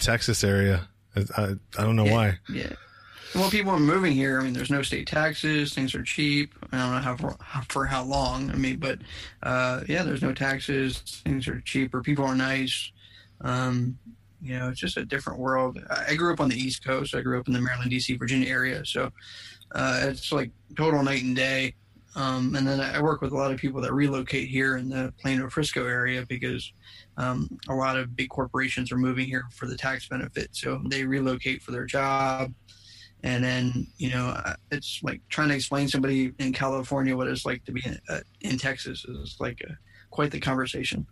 Texas 0.00 0.42
area. 0.44 0.88
I, 1.16 1.24
I, 1.36 1.44
I 1.78 1.82
don't 1.82 1.96
know 1.96 2.04
Yeah. 2.04 2.12
why. 2.12 2.38
Yeah. 2.48 2.72
Well, 3.36 3.50
people 3.50 3.72
are 3.72 3.78
moving 3.78 4.12
here. 4.12 4.40
I 4.40 4.44
mean, 4.44 4.54
there's 4.54 4.70
no 4.70 4.80
state 4.82 5.06
taxes. 5.06 5.74
Things 5.74 5.94
are 5.94 6.02
cheap. 6.02 6.54
I 6.72 6.78
don't 6.78 6.92
know 6.92 6.98
how 6.98 7.16
for, 7.16 7.36
how, 7.40 7.60
for 7.68 7.84
how 7.84 8.02
long. 8.02 8.50
I 8.50 8.54
mean, 8.54 8.78
but 8.78 8.98
uh, 9.42 9.82
yeah, 9.88 10.02
there's 10.04 10.22
no 10.22 10.32
taxes. 10.32 11.00
Things 11.24 11.46
are 11.46 11.60
cheaper. 11.60 12.00
People 12.00 12.24
are 12.24 12.34
nice. 12.34 12.90
Um, 13.42 13.98
You 14.40 14.58
know, 14.58 14.68
it's 14.70 14.80
just 14.80 14.96
a 14.96 15.04
different 15.04 15.38
world. 15.38 15.78
I 16.08 16.14
grew 16.14 16.32
up 16.32 16.40
on 16.40 16.48
the 16.48 16.56
East 16.56 16.84
Coast. 16.84 17.14
I 17.14 17.20
grew 17.20 17.38
up 17.38 17.46
in 17.46 17.52
the 17.52 17.60
Maryland, 17.60 17.90
D.C., 17.90 18.16
Virginia 18.16 18.48
area. 18.48 18.84
So 18.84 19.10
uh, 19.74 20.00
it's 20.04 20.32
like 20.32 20.50
total 20.76 21.02
night 21.02 21.22
and 21.22 21.36
day. 21.36 21.74
Um, 22.14 22.54
and 22.54 22.66
then 22.66 22.80
I 22.80 23.02
work 23.02 23.20
with 23.20 23.32
a 23.32 23.36
lot 23.36 23.50
of 23.50 23.58
people 23.58 23.82
that 23.82 23.92
relocate 23.92 24.48
here 24.48 24.78
in 24.78 24.88
the 24.88 25.12
Plano 25.20 25.50
Frisco 25.50 25.84
area 25.86 26.24
because 26.26 26.72
um, 27.18 27.48
a 27.68 27.74
lot 27.74 27.98
of 27.98 28.16
big 28.16 28.30
corporations 28.30 28.90
are 28.90 28.96
moving 28.96 29.26
here 29.26 29.44
for 29.52 29.66
the 29.66 29.76
tax 29.76 30.08
benefit. 30.08 30.48
So 30.52 30.80
they 30.86 31.04
relocate 31.04 31.62
for 31.62 31.72
their 31.72 31.84
job. 31.84 32.54
And 33.26 33.42
then, 33.42 33.88
you 33.98 34.10
know, 34.10 34.40
it's 34.70 35.00
like 35.02 35.20
trying 35.28 35.48
to 35.48 35.56
explain 35.56 35.88
somebody 35.88 36.32
in 36.38 36.52
California 36.52 37.16
what 37.16 37.26
it's 37.26 37.44
like 37.44 37.64
to 37.64 37.72
be 37.72 37.82
in, 37.84 37.98
uh, 38.08 38.20
in 38.42 38.56
Texas 38.56 39.04
is 39.04 39.36
like 39.40 39.60
a, 39.62 39.76
quite 40.12 40.30
the 40.30 40.38
conversation. 40.38 41.04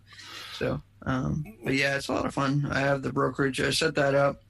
So, 0.53 0.81
um, 1.05 1.43
but 1.65 1.73
yeah, 1.73 1.97
it's 1.97 2.07
a 2.07 2.13
lot 2.13 2.25
of 2.25 2.33
fun. 2.33 2.69
I 2.71 2.79
have 2.79 3.01
the 3.01 3.11
brokerage. 3.11 3.59
I 3.59 3.71
set 3.71 3.95
that 3.95 4.15
up 4.15 4.41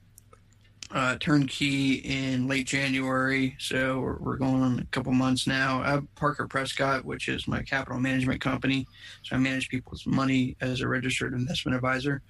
uh, 0.92 1.16
turnkey 1.16 1.94
in 1.94 2.46
late 2.46 2.68
January, 2.68 3.56
so 3.58 3.98
we're, 3.98 4.18
we're, 4.18 4.36
going 4.36 4.62
on 4.62 4.78
a 4.78 4.84
couple 4.92 5.12
months 5.12 5.48
now. 5.48 5.82
I 5.82 5.90
have 5.90 6.14
Parker 6.14 6.46
Prescott, 6.46 7.04
which 7.04 7.28
is 7.28 7.48
my 7.48 7.62
capital 7.62 7.98
management 7.98 8.40
company, 8.40 8.86
so 9.24 9.34
I 9.34 9.40
manage 9.40 9.68
people's 9.68 10.06
money 10.06 10.56
as 10.60 10.82
a 10.82 10.88
registered 10.88 11.34
investment 11.34 11.74
advisor. 11.74 12.22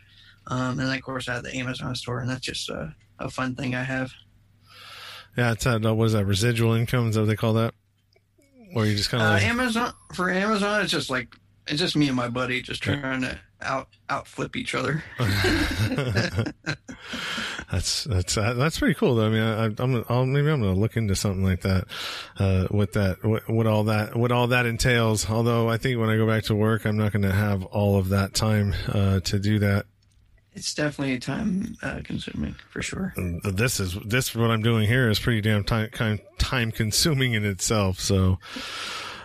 Um, 0.46 0.80
and 0.80 0.90
of 0.90 1.02
course, 1.02 1.28
I 1.28 1.34
have 1.34 1.42
the 1.42 1.54
Amazon 1.54 1.94
store, 1.94 2.20
and 2.20 2.30
that's 2.30 2.46
just 2.46 2.70
a, 2.70 2.94
a 3.18 3.28
fun 3.28 3.54
thing 3.54 3.74
I 3.74 3.82
have. 3.82 4.10
Yeah, 5.36 5.52
it's 5.52 5.64
that. 5.64 5.82
What 5.82 6.04
is 6.04 6.12
that? 6.12 6.24
Residual 6.24 6.74
income? 6.74 7.08
Is 7.08 7.14
that 7.14 7.22
what 7.22 7.28
they 7.28 7.36
call 7.36 7.54
that? 7.54 7.74
Or 8.74 8.86
you 8.86 8.96
just 8.96 9.10
kind 9.10 9.22
of 9.22 9.28
uh, 9.28 9.32
like... 9.34 9.42
Amazon 9.44 9.92
for 10.14 10.30
Amazon? 10.30 10.82
It's 10.82 10.90
just 10.90 11.10
like 11.10 11.36
it's 11.66 11.80
just 11.80 11.96
me 11.96 12.08
and 12.08 12.16
my 12.16 12.28
buddy 12.28 12.62
just 12.62 12.82
trying 12.82 13.22
to 13.22 13.38
out 13.60 13.88
out 14.08 14.26
flip 14.28 14.56
each 14.56 14.74
other. 14.74 15.02
that's 17.70 18.04
that's 18.04 18.34
that's 18.34 18.78
pretty 18.78 18.94
cool 18.94 19.16
though. 19.16 19.26
I 19.26 19.30
mean, 19.30 19.42
I, 19.42 19.66
am 19.82 20.04
I'll, 20.08 20.26
maybe 20.26 20.50
I'm 20.50 20.60
gonna 20.60 20.74
look 20.74 20.96
into 20.96 21.16
something 21.16 21.44
like 21.44 21.62
that. 21.62 21.84
Uh, 22.38 22.66
with 22.70 22.92
that, 22.92 23.24
what, 23.24 23.48
what, 23.48 23.66
all 23.66 23.84
that, 23.84 24.16
what 24.16 24.32
all 24.32 24.48
that 24.48 24.66
entails. 24.66 25.28
Although 25.28 25.68
I 25.68 25.76
think 25.76 25.98
when 25.98 26.10
I 26.10 26.16
go 26.16 26.26
back 26.26 26.44
to 26.44 26.54
work, 26.54 26.84
I'm 26.86 26.96
not 26.96 27.12
gonna 27.12 27.32
have 27.32 27.64
all 27.64 27.98
of 27.98 28.10
that 28.10 28.34
time 28.34 28.74
uh, 28.88 29.20
to 29.20 29.38
do 29.38 29.58
that. 29.60 29.86
It's 30.56 30.72
definitely 30.72 31.18
time 31.18 31.76
uh, 31.82 32.00
consuming 32.02 32.54
for 32.70 32.80
sure. 32.80 33.12
This 33.44 33.78
is 33.78 33.94
this 34.06 34.34
what 34.34 34.50
I'm 34.50 34.62
doing 34.62 34.88
here 34.88 35.10
is 35.10 35.18
pretty 35.18 35.42
damn 35.42 35.64
time 35.64 36.18
time 36.38 36.72
consuming 36.72 37.34
in 37.34 37.44
itself. 37.44 38.00
So, 38.00 38.38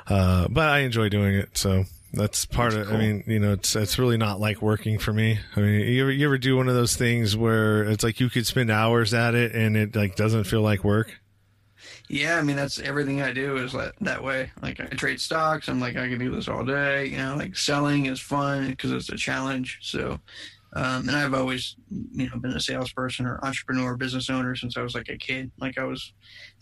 uh, 0.08 0.50
but 0.50 0.68
I 0.68 0.80
enjoy 0.80 1.08
doing 1.08 1.36
it. 1.36 1.58
So 1.58 1.86
that's 2.12 2.46
part 2.46 2.74
That's 2.74 2.82
of. 2.84 2.88
Cool. 2.90 2.98
I 2.98 3.00
mean, 3.00 3.24
you 3.28 3.40
know, 3.40 3.54
it's 3.54 3.78
it's 3.78 3.98
really 3.98 4.18
not 4.18 4.42
like 4.42 4.62
working 4.62 5.00
for 5.00 5.14
me. 5.14 5.40
I 5.56 5.62
mean, 5.62 5.80
you 5.88 6.02
ever, 6.04 6.12
you 6.12 6.26
ever 6.26 6.38
do 6.38 6.58
one 6.58 6.68
of 6.68 6.76
those 6.76 6.98
things 6.98 7.38
where 7.38 7.84
it's 7.84 8.04
like 8.04 8.20
you 8.20 8.30
could 8.30 8.46
spend 8.46 8.70
hours 8.70 9.14
at 9.14 9.34
it 9.34 9.56
and 9.56 9.78
it 9.78 9.96
like 9.96 10.18
doesn't 10.18 10.44
feel 10.44 10.62
like 10.62 10.84
work? 10.84 11.18
Yeah, 12.10 12.38
I 12.38 12.42
mean 12.42 12.58
that's 12.58 12.78
everything 12.78 13.22
I 13.22 13.32
do 13.32 13.56
is 13.56 13.72
that 13.72 13.94
that 14.02 14.22
way. 14.22 14.52
Like 14.62 14.82
I 14.82 14.88
trade 14.88 15.22
stocks. 15.22 15.70
I'm 15.70 15.80
like 15.80 15.96
I 15.96 16.10
can 16.10 16.20
do 16.20 16.30
this 16.30 16.50
all 16.50 16.66
day. 16.66 17.06
You 17.06 17.18
know, 17.20 17.36
like 17.38 17.56
selling 17.56 18.08
is 18.08 18.20
fun 18.20 18.68
because 18.72 18.92
it's 18.92 19.08
a 19.08 19.16
challenge. 19.16 19.80
So 19.82 20.20
um, 20.74 21.10
and 21.10 21.18
I've 21.18 21.34
always, 21.34 21.75
you 21.90 22.30
know, 22.30 22.38
been 22.38 22.51
a 22.51 22.60
salesperson 22.60 23.25
or 23.25 23.44
entrepreneur, 23.44 23.98
business 23.98 24.30
owner 24.30 24.56
since 24.56 24.78
I 24.78 24.82
was 24.82 24.96
like 24.96 25.10
a 25.10 25.18
kid. 25.18 25.51
Like 25.60 25.78
I 25.78 25.84
was 25.84 26.13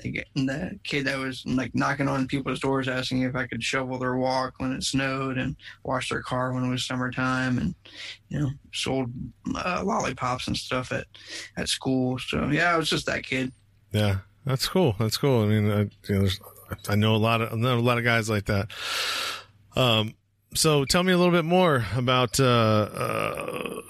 like, 0.04 0.28
the 0.34 0.80
kid 0.84 1.06
that 1.06 1.20
was 1.20 1.44
like 1.46 1.75
knocking 1.75 2.08
on 2.08 2.28
people's 2.28 2.60
doors 2.60 2.88
asking 2.88 3.22
if 3.22 3.36
I 3.36 3.46
could 3.46 3.63
shovel 3.63 4.00
their 4.00 4.16
walk 4.16 4.56
when 4.58 4.72
it 4.72 4.84
snowed 4.84 5.38
and 5.38 5.56
wash 5.84 6.10
their 6.10 6.24
car 6.24 6.54
when 6.54 6.63
it 6.63 6.70
was 6.70 6.88
summertime, 6.88 7.60
and 7.60 7.75
you 8.30 8.39
know, 8.39 8.50
sold 8.74 9.12
uh, 9.56 9.84
lollipops 9.86 10.48
and 10.48 10.58
stuff 10.58 10.92
at 10.92 11.06
at 11.56 11.70
school. 11.70 12.18
So 12.18 12.48
yeah, 12.48 12.74
I 12.74 12.78
was 12.78 12.89
just 12.89 13.06
that 13.06 13.24
kid. 13.24 13.51
Yeah, 13.92 14.18
that's 14.44 14.68
cool. 14.68 14.96
That's 14.98 15.18
cool. 15.18 15.44
I 15.44 15.46
mean, 15.46 15.72
I, 15.72 16.12
you 16.12 16.24
know, 16.24 16.30
I 16.88 16.96
know 16.96 17.16
a 17.16 17.18
lot 17.18 17.42
of 17.42 17.54
I 17.54 17.56
know 17.56 17.78
a 17.78 17.80
lot 17.80 18.00
of 18.00 18.04
guys 18.04 18.28
like 18.28 18.46
that. 18.46 18.72
Um, 19.75 20.16
so 20.53 20.86
tell 20.86 21.03
me 21.03 21.13
a 21.13 21.18
little 21.18 21.34
bit 21.34 21.46
more 21.46 21.86
about 21.96 22.39
uh, 22.39 22.44
uh, 22.44 23.82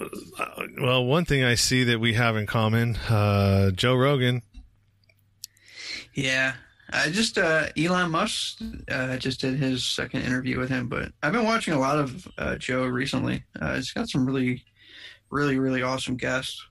well 0.80 1.04
one 1.04 1.24
thing 1.24 1.42
i 1.42 1.54
see 1.54 1.84
that 1.84 2.00
we 2.00 2.14
have 2.14 2.36
in 2.36 2.46
common 2.46 2.96
uh, 3.08 3.70
joe 3.70 3.94
rogan. 3.94 4.42
Yeah. 6.14 6.54
I 6.92 7.08
just 7.10 7.38
uh, 7.38 7.68
elon 7.76 8.10
musk 8.10 8.60
uh, 8.90 9.16
just 9.16 9.40
did 9.40 9.58
his 9.58 9.84
second 9.86 10.22
interview 10.22 10.58
with 10.58 10.68
him 10.68 10.88
but 10.88 11.12
i've 11.22 11.32
been 11.32 11.44
watching 11.44 11.72
a 11.72 11.78
lot 11.78 11.98
of 11.98 12.26
uh, 12.36 12.56
joe 12.56 12.84
recently. 12.84 13.44
He's 13.74 13.92
got 13.92 14.08
some 14.08 14.26
really 14.26 14.64
really 15.30 15.58
really 15.58 15.82
awesome 15.82 16.16
guests 16.16 16.66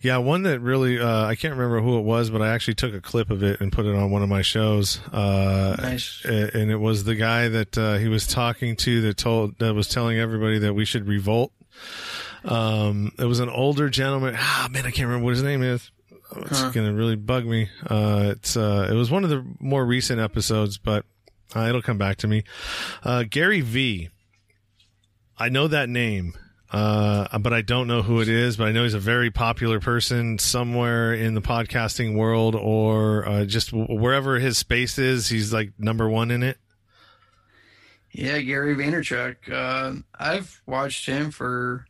yeah, 0.00 0.18
one 0.18 0.42
that 0.44 0.60
really 0.60 1.00
uh, 1.00 1.26
I 1.26 1.34
can't 1.34 1.54
remember 1.54 1.80
who 1.80 1.98
it 1.98 2.02
was, 2.02 2.30
but 2.30 2.40
I 2.40 2.48
actually 2.48 2.74
took 2.74 2.94
a 2.94 3.00
clip 3.00 3.30
of 3.30 3.42
it 3.42 3.60
and 3.60 3.72
put 3.72 3.84
it 3.84 3.94
on 3.94 4.10
one 4.10 4.22
of 4.22 4.28
my 4.28 4.42
shows. 4.42 5.00
Uh, 5.12 5.76
nice. 5.78 6.24
And 6.24 6.70
it 6.70 6.76
was 6.76 7.04
the 7.04 7.16
guy 7.16 7.48
that 7.48 7.76
uh, 7.76 7.96
he 7.96 8.08
was 8.08 8.26
talking 8.26 8.76
to 8.76 9.00
that 9.02 9.16
told 9.16 9.58
that 9.58 9.74
was 9.74 9.88
telling 9.88 10.18
everybody 10.18 10.58
that 10.60 10.74
we 10.74 10.84
should 10.84 11.08
revolt. 11.08 11.52
Um, 12.44 13.12
it 13.18 13.24
was 13.24 13.40
an 13.40 13.48
older 13.48 13.88
gentleman. 13.88 14.34
Ah, 14.38 14.68
man, 14.70 14.86
I 14.86 14.90
can't 14.90 15.08
remember 15.08 15.24
what 15.24 15.34
his 15.34 15.42
name 15.42 15.62
is. 15.62 15.90
Oh, 16.34 16.42
it's 16.42 16.60
huh. 16.60 16.70
gonna 16.70 16.92
really 16.92 17.16
bug 17.16 17.44
me. 17.44 17.68
Uh, 17.84 18.34
it's 18.36 18.56
uh, 18.56 18.88
it 18.90 18.94
was 18.94 19.10
one 19.10 19.24
of 19.24 19.30
the 19.30 19.44
more 19.58 19.84
recent 19.84 20.20
episodes, 20.20 20.78
but 20.78 21.04
uh, 21.56 21.60
it'll 21.62 21.82
come 21.82 21.98
back 21.98 22.18
to 22.18 22.28
me. 22.28 22.44
Uh 23.02 23.24
Gary 23.28 23.62
V. 23.62 24.10
I 25.38 25.48
know 25.48 25.68
that 25.68 25.88
name 25.88 26.34
uh, 26.70 27.38
but 27.38 27.52
I 27.52 27.62
don't 27.62 27.86
know 27.86 28.02
who 28.02 28.20
it 28.20 28.28
is. 28.28 28.56
But 28.56 28.68
I 28.68 28.72
know 28.72 28.84
he's 28.84 28.94
a 28.94 28.98
very 28.98 29.30
popular 29.30 29.80
person 29.80 30.38
somewhere 30.38 31.14
in 31.14 31.34
the 31.34 31.40
podcasting 31.40 32.14
world, 32.14 32.54
or 32.54 33.28
uh, 33.28 33.44
just 33.44 33.72
wherever 33.72 34.38
his 34.38 34.58
space 34.58 34.98
is. 34.98 35.28
He's 35.28 35.52
like 35.52 35.72
number 35.78 36.08
one 36.08 36.30
in 36.30 36.42
it. 36.42 36.58
Yeah, 38.12 38.38
Gary 38.40 38.74
Vaynerchuk. 38.74 39.36
Uh, 39.50 40.00
I've 40.18 40.60
watched 40.66 41.06
him 41.06 41.30
for 41.30 41.86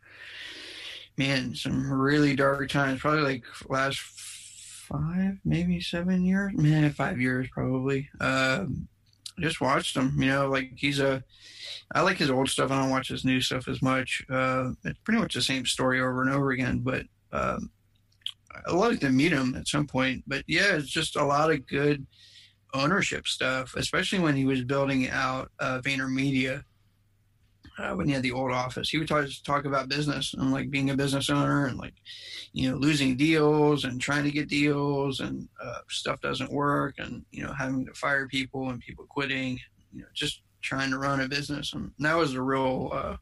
man 1.16 1.54
some 1.54 1.90
really 1.90 2.36
dark 2.36 2.68
times. 2.70 3.00
Probably 3.00 3.22
like 3.22 3.44
last 3.68 3.98
five, 3.98 5.38
maybe 5.44 5.80
seven 5.80 6.24
years. 6.24 6.52
Man, 6.54 6.90
five 6.92 7.20
years 7.20 7.48
probably. 7.50 8.08
Uh, 8.20 8.66
just 9.40 9.60
watched 9.60 9.96
him. 9.96 10.14
You 10.20 10.28
know, 10.28 10.48
like 10.48 10.72
he's 10.76 11.00
a 11.00 11.24
I 11.94 12.02
like 12.02 12.18
his 12.18 12.30
old 12.30 12.48
stuff. 12.48 12.70
I 12.70 12.80
don't 12.80 12.90
watch 12.90 13.08
his 13.08 13.24
new 13.24 13.40
stuff 13.40 13.66
as 13.66 13.80
much. 13.80 14.22
Uh, 14.28 14.70
it's 14.84 14.98
pretty 15.04 15.20
much 15.20 15.34
the 15.34 15.42
same 15.42 15.64
story 15.64 16.00
over 16.00 16.22
and 16.22 16.30
over 16.30 16.50
again. 16.50 16.80
But 16.80 17.06
um, 17.32 17.70
I'd 18.66 18.72
like 18.74 19.00
to 19.00 19.10
meet 19.10 19.32
him 19.32 19.54
at 19.54 19.68
some 19.68 19.86
point. 19.86 20.24
But 20.26 20.44
yeah, 20.46 20.76
it's 20.76 20.90
just 20.90 21.16
a 21.16 21.24
lot 21.24 21.50
of 21.50 21.66
good 21.66 22.06
ownership 22.74 23.26
stuff, 23.26 23.74
especially 23.76 24.18
when 24.18 24.36
he 24.36 24.44
was 24.44 24.64
building 24.64 25.08
out 25.08 25.50
uh, 25.60 25.80
VaynerMedia. 25.82 26.62
Uh, 27.78 27.94
when 27.94 28.08
he 28.08 28.12
had 28.12 28.22
the 28.22 28.32
old 28.32 28.50
office, 28.50 28.90
he 28.90 28.98
would 28.98 29.08
talk, 29.08 29.26
talk 29.44 29.64
about 29.64 29.88
business 29.88 30.34
and 30.34 30.52
like 30.52 30.68
being 30.70 30.90
a 30.90 30.96
business 30.96 31.30
owner 31.30 31.66
and 31.66 31.78
like, 31.78 31.94
you 32.52 32.68
know, 32.68 32.76
losing 32.76 33.16
deals 33.16 33.84
and 33.84 34.00
trying 34.00 34.24
to 34.24 34.32
get 34.32 34.48
deals 34.48 35.20
and 35.20 35.48
uh, 35.62 35.78
stuff 35.88 36.20
doesn't 36.20 36.50
work 36.52 36.96
and, 36.98 37.24
you 37.30 37.44
know, 37.44 37.52
having 37.52 37.86
to 37.86 37.94
fire 37.94 38.26
people 38.26 38.70
and 38.70 38.80
people 38.80 39.06
quitting, 39.08 39.60
you 39.92 40.00
know, 40.00 40.08
just 40.12 40.42
trying 40.60 40.90
to 40.90 40.98
run 40.98 41.20
a 41.20 41.28
business, 41.28 41.72
and 41.72 41.92
that 42.00 42.16
was 42.16 42.34
a 42.34 42.42
real, 42.42 42.90
uh, 42.92 43.16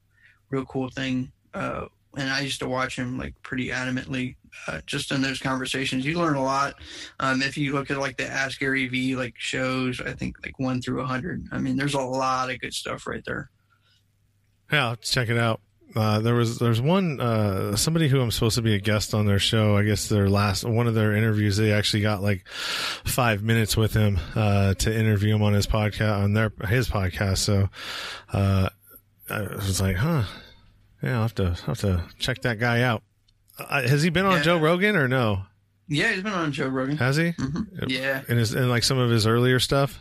real 0.49 0.65
cool 0.65 0.89
thing. 0.89 1.31
Uh, 1.53 1.85
and 2.17 2.31
I 2.31 2.41
used 2.41 2.61
to 2.61 2.69
watch 2.69 2.97
him 2.97 3.19
like 3.19 3.35
pretty 3.43 3.69
adamantly, 3.69 4.37
uh, 4.67 4.81
just 4.87 5.13
in 5.13 5.21
those 5.21 5.39
conversations. 5.39 6.07
You 6.07 6.19
learn 6.19 6.37
a 6.37 6.43
lot. 6.43 6.77
Um, 7.21 7.43
if 7.43 7.59
you 7.59 7.75
look 7.75 7.91
at 7.91 7.99
like 7.99 8.17
the 8.17 8.27
Ask 8.27 8.59
Gary 8.59 8.89
V 8.89 9.17
like 9.17 9.35
shows, 9.37 10.01
I 10.01 10.13
think 10.15 10.37
like 10.43 10.59
one 10.59 10.81
through 10.81 11.03
a 11.03 11.07
hundred. 11.07 11.47
I 11.53 11.59
mean, 11.59 11.77
there's 11.77 11.95
a 11.95 12.01
lot 12.01 12.51
of 12.51 12.59
good 12.59 12.73
stuff 12.73 13.07
right 13.07 13.23
there. 13.27 13.51
Yeah, 14.71 14.91
let's 14.91 15.11
check 15.11 15.29
it 15.29 15.39
out. 15.39 15.61
Uh, 15.97 16.21
there 16.21 16.35
was 16.35 16.59
there's 16.59 16.81
one 16.81 17.21
uh, 17.21 17.75
somebody 17.75 18.09
who 18.09 18.21
I'm 18.21 18.31
supposed 18.31 18.57
to 18.57 18.63
be 18.63 18.75
a 18.75 18.79
guest 18.79 19.15
on 19.15 19.25
their 19.25 19.39
show. 19.39 19.79
I 19.79 19.83
guess 19.83 20.09
their 20.09 20.29
last 20.29 20.63
one 20.63 20.87
of 20.87 20.95
their 20.95 21.15
interviews 21.15 21.57
they 21.57 21.73
actually 21.73 22.03
got 22.03 22.23
like 22.23 22.47
five 22.49 23.43
minutes 23.43 23.79
with 23.79 23.95
him 23.95 24.19
uh, 24.35 24.75
to 24.75 24.95
interview 24.95 25.35
him 25.35 25.43
on 25.43 25.55
his 25.55 25.67
podcast 25.67 26.23
on 26.23 26.35
their 26.35 26.53
his 26.69 26.89
podcast. 26.89 27.39
So 27.39 27.71
uh, 28.31 28.69
I 29.31 29.41
was 29.41 29.81
like, 29.81 29.97
huh, 29.97 30.25
yeah, 31.03 31.17
I'll 31.17 31.23
have 31.23 31.35
to 31.37 31.45
I'll 31.45 31.75
have 31.75 31.79
to 31.79 32.05
check 32.19 32.43
that 32.43 32.59
guy 32.59 32.83
out. 32.83 33.03
Uh, 33.59 33.89
has 33.89 34.03
he 34.03 34.11
been 34.11 34.27
on 34.27 34.39
yeah. 34.39 34.43
Joe 34.43 34.59
Rogan 34.59 34.97
or 34.97 35.09
no? 35.09 35.45
Yeah, 35.89 36.13
he's 36.13 36.23
been 36.23 36.35
on 36.35 36.53
Joe 36.53 36.69
Rogan. 36.69 36.99
Has 36.99 37.17
he? 37.17 37.33
Mm-hmm. 37.33 37.85
Yeah, 37.89 38.23
and 38.29 38.39
his 38.39 38.55
and 38.55 38.69
like 38.69 38.83
some 38.83 38.99
of 38.99 39.09
his 39.09 39.27
earlier 39.27 39.61
stuff. 39.61 39.99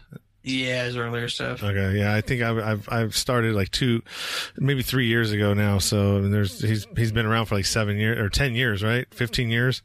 Yeah, 0.47 0.83
his 0.83 0.95
earlier 0.95 1.27
stuff. 1.27 1.63
Okay, 1.63 1.97
yeah, 1.97 2.13
I 2.13 2.21
think 2.21 2.43
I've 2.43 2.59
I've, 2.59 2.89
I've 2.89 3.17
started 3.17 3.55
like 3.55 3.71
two, 3.71 4.03
maybe 4.57 4.83
three 4.83 5.07
years 5.07 5.31
ago 5.31 5.55
now. 5.55 5.79
So 5.79 6.17
I 6.17 6.19
mean, 6.19 6.29
there's 6.29 6.61
he's 6.61 6.85
he's 6.95 7.11
been 7.11 7.25
around 7.25 7.47
for 7.47 7.55
like 7.55 7.65
seven 7.65 7.97
years 7.97 8.19
or 8.19 8.29
ten 8.29 8.53
years, 8.53 8.83
right? 8.83 9.11
Fifteen 9.11 9.49
years. 9.49 9.81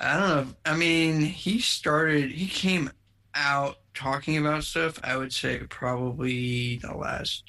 I 0.00 0.18
don't 0.18 0.28
know. 0.28 0.54
I 0.66 0.76
mean, 0.76 1.20
he 1.20 1.60
started. 1.60 2.32
He 2.32 2.48
came 2.48 2.90
out 3.36 3.76
talking 3.94 4.36
about 4.36 4.64
stuff. 4.64 4.98
I 5.04 5.16
would 5.16 5.32
say 5.32 5.58
probably 5.68 6.78
the 6.78 6.96
last 6.96 7.44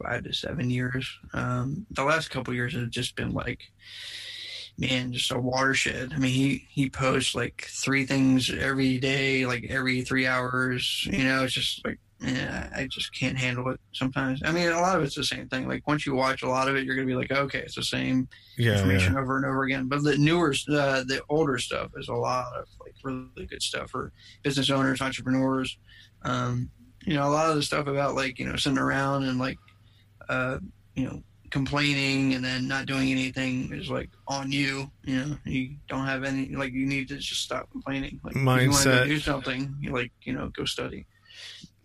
five 0.00 0.22
to 0.24 0.32
seven 0.32 0.70
years. 0.70 1.18
Um, 1.32 1.86
the 1.90 2.04
last 2.04 2.30
couple 2.30 2.54
years 2.54 2.74
have 2.74 2.90
just 2.90 3.16
been 3.16 3.32
like 3.32 3.72
man, 4.80 5.12
just 5.12 5.32
a 5.32 5.38
watershed. 5.40 6.12
I 6.14 6.18
mean, 6.18 6.32
he 6.32 6.66
he 6.70 6.90
posts 6.90 7.34
like 7.34 7.68
three 7.70 8.06
things 8.06 8.50
every 8.52 8.98
day, 8.98 9.46
like 9.46 9.66
every 9.70 10.02
three 10.02 10.26
hours. 10.26 11.06
You 11.10 11.24
know, 11.24 11.44
it's 11.44 11.54
just 11.54 11.84
like 11.86 11.98
yeah, 12.20 12.70
I 12.76 12.88
just 12.90 13.14
can't 13.18 13.38
handle 13.38 13.70
it 13.70 13.80
sometimes. 13.94 14.42
I 14.44 14.52
mean, 14.52 14.68
a 14.70 14.80
lot 14.80 14.98
of 14.98 15.04
it's 15.04 15.16
the 15.16 15.24
same 15.24 15.48
thing. 15.48 15.68
Like 15.68 15.86
once 15.88 16.06
you 16.06 16.14
watch 16.14 16.42
a 16.42 16.48
lot 16.48 16.68
of 16.68 16.76
it, 16.76 16.84
you're 16.84 16.96
gonna 16.96 17.06
be 17.06 17.14
like, 17.16 17.32
okay, 17.32 17.60
it's 17.60 17.76
the 17.76 17.84
same 17.84 18.28
Yeah, 18.56 18.86
information 18.86 19.16
yeah. 19.16 19.16
over 19.16 19.36
and 19.36 19.46
over 19.46 19.64
again. 19.64 19.88
But 19.88 20.02
the 20.04 20.16
newer, 20.18 20.50
uh, 20.70 21.04
the 21.04 21.22
older 21.28 21.58
stuff 21.58 21.92
is 21.96 22.08
a 22.08 22.14
lot 22.14 22.46
of 22.56 22.66
like 22.84 22.94
really 23.04 23.46
good 23.46 23.62
stuff 23.62 23.90
for 23.90 24.12
business 24.42 24.70
owners, 24.70 25.00
entrepreneurs. 25.00 25.78
Um, 26.22 26.70
you 27.06 27.14
know, 27.14 27.26
a 27.26 27.30
lot 27.32 27.50
of 27.50 27.56
the 27.56 27.62
stuff 27.62 27.86
about 27.86 28.14
like 28.14 28.38
you 28.38 28.46
know 28.46 28.56
sitting 28.56 28.78
around 28.78 29.24
and 29.24 29.38
like, 29.38 29.60
uh, 30.28 30.58
you 30.94 31.04
know, 31.04 31.22
complaining 31.50 32.34
and 32.34 32.44
then 32.44 32.68
not 32.68 32.86
doing 32.86 33.10
anything 33.10 33.72
is 33.72 33.90
like 33.90 34.10
on 34.28 34.50
you. 34.52 34.90
You 35.04 35.24
know, 35.24 35.36
you 35.44 35.76
don't 35.88 36.06
have 36.06 36.24
any 36.24 36.48
like 36.54 36.72
you 36.72 36.86
need 36.86 37.08
to 37.08 37.16
just 37.16 37.42
stop 37.42 37.70
complaining. 37.70 38.20
Like 38.22 38.34
if 38.36 38.40
you 38.40 38.46
want 38.46 38.60
to 38.60 38.88
Mindset. 38.88 39.06
do 39.06 39.18
something, 39.18 39.74
you 39.80 39.92
like 39.92 40.12
you 40.22 40.32
know 40.32 40.48
go 40.48 40.64
study. 40.64 41.06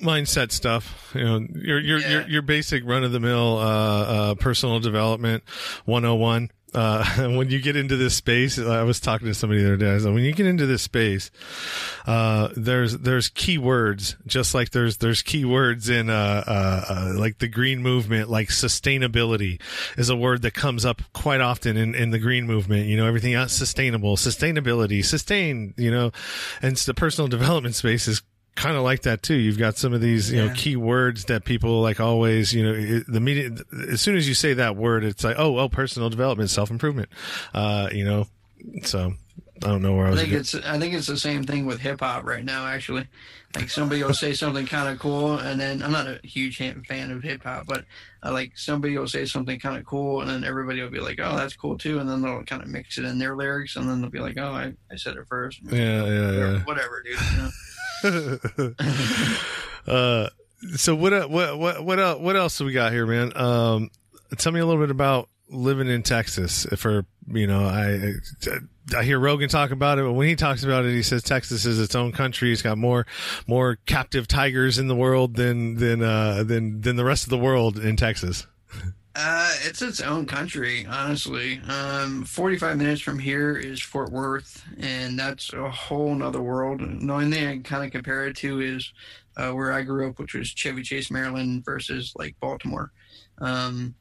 mindset 0.01 0.51
stuff. 0.51 1.11
You 1.15 1.23
know, 1.23 1.47
your 1.53 1.79
your 1.79 1.99
your, 1.99 2.27
your 2.27 2.41
basic 2.41 2.83
run 2.85 3.03
of 3.03 3.11
the 3.11 3.19
mill 3.19 3.57
uh, 3.57 3.61
uh, 4.03 4.35
personal 4.35 4.79
development 4.79 5.43
101. 5.85 6.51
Uh, 6.75 7.05
when 7.35 7.49
you 7.49 7.61
get 7.61 7.75
into 7.75 7.95
this 7.95 8.15
space, 8.15 8.59
I 8.59 8.83
was 8.83 8.99
talking 8.99 9.27
to 9.27 9.33
somebody 9.33 9.61
the 9.61 9.67
other 9.67 9.77
day. 9.77 9.95
I 9.95 10.09
when 10.11 10.23
you 10.23 10.33
get 10.33 10.45
into 10.45 10.65
this 10.65 10.81
space, 10.81 11.31
uh, 12.05 12.49
there's 12.55 12.97
there's 12.97 13.29
keywords, 13.29 14.15
just 14.27 14.53
like 14.53 14.71
there's 14.71 14.97
there's 14.97 15.23
keywords 15.23 15.89
in 15.89 16.09
uh, 16.09 16.43
uh, 16.45 16.85
uh, 16.89 17.13
like 17.15 17.39
the 17.39 17.47
green 17.47 17.81
movement, 17.81 18.29
like 18.29 18.49
sustainability 18.49 19.61
is 19.97 20.09
a 20.09 20.15
word 20.15 20.41
that 20.41 20.53
comes 20.53 20.85
up 20.85 21.01
quite 21.13 21.41
often 21.41 21.77
in, 21.77 21.95
in 21.95 22.11
the 22.11 22.19
green 22.19 22.45
movement. 22.45 22.87
You 22.87 22.97
know, 22.97 23.05
everything 23.05 23.33
else 23.33 23.53
sustainable, 23.53 24.17
sustainability, 24.17 25.03
sustain. 25.03 25.73
You 25.77 25.91
know, 25.91 26.11
and 26.61 26.75
the 26.75 26.93
personal 26.93 27.27
development 27.35 27.75
space 27.75 28.07
is 28.07 28.21
kind 28.55 28.75
of 28.77 28.83
like 28.83 29.01
that 29.03 29.21
too. 29.21 29.35
You've 29.35 29.57
got 29.57 29.77
some 29.77 29.93
of 29.93 30.01
these, 30.01 30.31
you 30.31 30.37
know, 30.39 30.45
Yeah. 30.45 30.53
key 30.53 30.75
words 30.75 31.25
that 31.25 31.43
people 31.45 31.81
like 31.81 31.99
always, 31.99 32.53
you 32.53 32.63
know, 32.63 32.73
it, 32.73 33.03
the 33.07 33.19
media, 33.19 33.51
as 33.91 34.01
soon 34.01 34.15
as 34.15 34.27
you 34.27 34.33
say 34.33 34.53
that 34.53 34.75
word, 34.75 35.03
it's 35.03 35.23
like, 35.23 35.35
oh, 35.37 35.57
oh, 35.59 35.69
personal 35.69 36.09
development, 36.09 36.49
self 36.49 36.71
improvement, 36.71 37.09
uh, 37.53 37.89
you 37.91 38.05
know, 38.05 38.27
so 38.83 39.13
I 39.63 39.67
don't 39.67 39.81
know 39.81 39.93
where 39.95 40.05
I 40.05 40.09
I 40.09 40.11
was. 40.11 40.19
think 40.21 40.31
go- 40.31 40.37
it's 40.39 40.55
I 40.55 40.79
think 40.79 40.93
it's 40.93 41.07
the 41.07 41.17
same 41.17 41.43
thing 41.43 41.65
with 41.65 41.79
hip 41.79 41.99
hop 41.99 42.25
right 42.25 42.43
now. 42.43 42.65
Actually, 42.65 43.07
like 43.55 43.69
somebody 43.69 44.03
will 44.03 44.13
say 44.13 44.33
something 44.33 44.65
kind 44.65 44.89
of 44.89 44.99
cool, 44.99 45.37
and 45.37 45.59
then 45.59 45.81
I'm 45.83 45.91
not 45.91 46.07
a 46.07 46.19
huge 46.23 46.57
fan 46.57 46.83
fan 46.87 47.11
of 47.11 47.23
hip 47.23 47.43
hop, 47.43 47.65
but 47.67 47.85
uh, 48.23 48.31
like 48.33 48.57
somebody 48.57 48.97
will 48.97 49.07
say 49.07 49.23
something 49.25 49.57
kind 49.59 49.77
of 49.77 49.85
cool, 49.85 50.19
and 50.21 50.29
then 50.29 50.43
everybody 50.43 50.81
will 50.81 50.89
be 50.89 50.99
like, 50.99 51.19
"Oh, 51.21 51.37
that's 51.37 51.55
cool 51.55 51.77
too," 51.77 51.99
and 51.99 52.09
then 52.09 52.21
they'll 52.21 52.43
kind 52.43 52.63
of 52.63 52.67
mix 52.69 52.97
it 52.97 53.05
in 53.05 53.17
their 53.17 53.35
lyrics, 53.35 53.75
and 53.77 53.87
then 53.87 54.01
they'll 54.01 54.09
be 54.09 54.19
like, 54.19 54.37
"Oh, 54.37 54.51
I, 54.51 54.73
I 54.91 54.95
said 54.97 55.15
it 55.15 55.25
first. 55.29 55.61
yeah, 55.63 56.05
yeah, 56.05 56.31
yeah. 56.31 56.59
Whatever, 56.63 57.01
dude. 57.03 57.17
You 57.31 57.37
know? 57.43 57.49
uh, 59.87 60.29
so 60.75 60.95
what, 60.95 61.13
uh, 61.13 61.27
what, 61.27 61.57
what, 61.57 61.83
what, 61.83 61.99
else, 61.99 62.19
what 62.19 62.35
else 62.35 62.57
do 62.57 62.65
we 62.65 62.73
got 62.73 62.91
here, 62.91 63.05
man? 63.05 63.35
Um, 63.35 63.89
tell 64.37 64.51
me 64.51 64.59
a 64.59 64.65
little 64.65 64.81
bit 64.81 64.91
about 64.91 65.29
living 65.49 65.87
in 65.87 66.03
Texas. 66.03 66.65
For 66.77 67.05
you 67.27 67.47
know, 67.47 67.65
I, 67.65 68.13
I 68.95 69.03
hear 69.03 69.19
Rogan 69.19 69.49
talk 69.49 69.71
about 69.71 69.97
it, 69.97 70.03
but 70.03 70.13
when 70.13 70.27
he 70.27 70.35
talks 70.35 70.63
about 70.63 70.85
it, 70.85 70.91
he 70.91 71.03
says 71.03 71.23
Texas 71.23 71.65
is 71.65 71.79
its 71.79 71.95
own 71.95 72.11
country. 72.11 72.51
It's 72.51 72.61
got 72.61 72.77
more, 72.77 73.05
more 73.47 73.77
captive 73.85 74.27
tigers 74.27 74.77
in 74.77 74.87
the 74.87 74.95
world 74.95 75.35
than, 75.35 75.75
than, 75.75 76.03
uh, 76.03 76.43
than, 76.43 76.81
than 76.81 76.95
the 76.95 77.05
rest 77.05 77.23
of 77.23 77.29
the 77.29 77.37
world 77.37 77.79
in 77.79 77.95
Texas. 77.95 78.45
Uh, 79.17 79.53
it's 79.63 79.81
its 79.81 80.01
own 80.01 80.25
country, 80.25 80.85
honestly. 80.87 81.61
Um, 81.69 82.25
45 82.25 82.77
minutes 82.77 82.99
from 82.99 83.17
here 83.17 83.55
is 83.55 83.81
Fort 83.81 84.11
Worth, 84.11 84.61
and 84.77 85.17
that's 85.17 85.53
a 85.53 85.69
whole 85.69 86.13
nother 86.13 86.41
world. 86.41 86.81
The 86.81 87.13
only 87.13 87.31
thing 87.31 87.47
I 87.47 87.53
can 87.53 87.63
kind 87.63 87.85
of 87.85 87.91
compare 87.91 88.27
it 88.27 88.35
to 88.37 88.59
is 88.59 88.91
uh, 89.37 89.51
where 89.51 89.71
I 89.71 89.83
grew 89.83 90.09
up, 90.09 90.19
which 90.19 90.33
was 90.33 90.49
Chevy 90.49 90.83
Chase, 90.83 91.09
Maryland, 91.09 91.63
versus 91.63 92.11
like 92.17 92.35
Baltimore. 92.41 92.91
Um, 93.37 93.95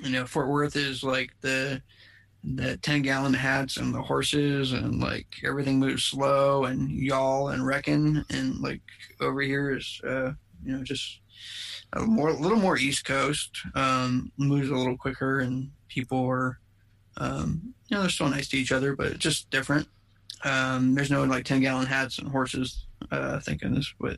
you 0.00 0.10
know, 0.10 0.24
Fort 0.24 0.48
Worth 0.48 0.76
is 0.76 1.02
like 1.02 1.32
the 1.40 1.82
the 2.44 2.76
10 2.78 3.02
gallon 3.02 3.34
hats 3.34 3.76
and 3.76 3.94
the 3.94 4.02
horses 4.02 4.72
and 4.72 5.00
like 5.00 5.28
everything 5.44 5.78
moves 5.78 6.02
slow 6.02 6.64
and 6.64 6.90
y'all 6.90 7.50
and 7.50 7.64
reckon 7.64 8.24
and 8.30 8.58
like 8.58 8.80
over 9.20 9.40
here 9.42 9.76
is 9.76 10.00
uh 10.04 10.32
you 10.64 10.76
know 10.76 10.82
just 10.82 11.20
a 11.94 12.00
more 12.00 12.30
a 12.30 12.36
little 12.36 12.58
more 12.58 12.78
east 12.78 13.04
coast 13.04 13.50
um 13.74 14.32
moves 14.36 14.70
a 14.70 14.74
little 14.74 14.96
quicker 14.96 15.40
and 15.40 15.70
people 15.88 16.24
are 16.26 16.58
um 17.18 17.74
you 17.88 17.96
know 17.96 18.00
they're 18.00 18.10
still 18.10 18.28
nice 18.28 18.48
to 18.48 18.56
each 18.56 18.72
other 18.72 18.96
but 18.96 19.08
it's 19.08 19.18
just 19.18 19.50
different. 19.50 19.86
Um 20.44 20.94
there's 20.94 21.10
no 21.10 21.22
like 21.24 21.44
10 21.44 21.60
gallon 21.60 21.86
hats 21.86 22.18
and 22.18 22.28
horses 22.28 22.86
uh 23.10 23.40
thinking 23.40 23.74
this 23.74 23.92
but 24.00 24.16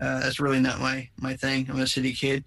uh 0.00 0.20
that's 0.20 0.40
really 0.40 0.60
not 0.60 0.80
my 0.80 1.08
my 1.18 1.34
thing. 1.34 1.66
I'm 1.68 1.80
a 1.80 1.86
city 1.86 2.12
kid. 2.12 2.44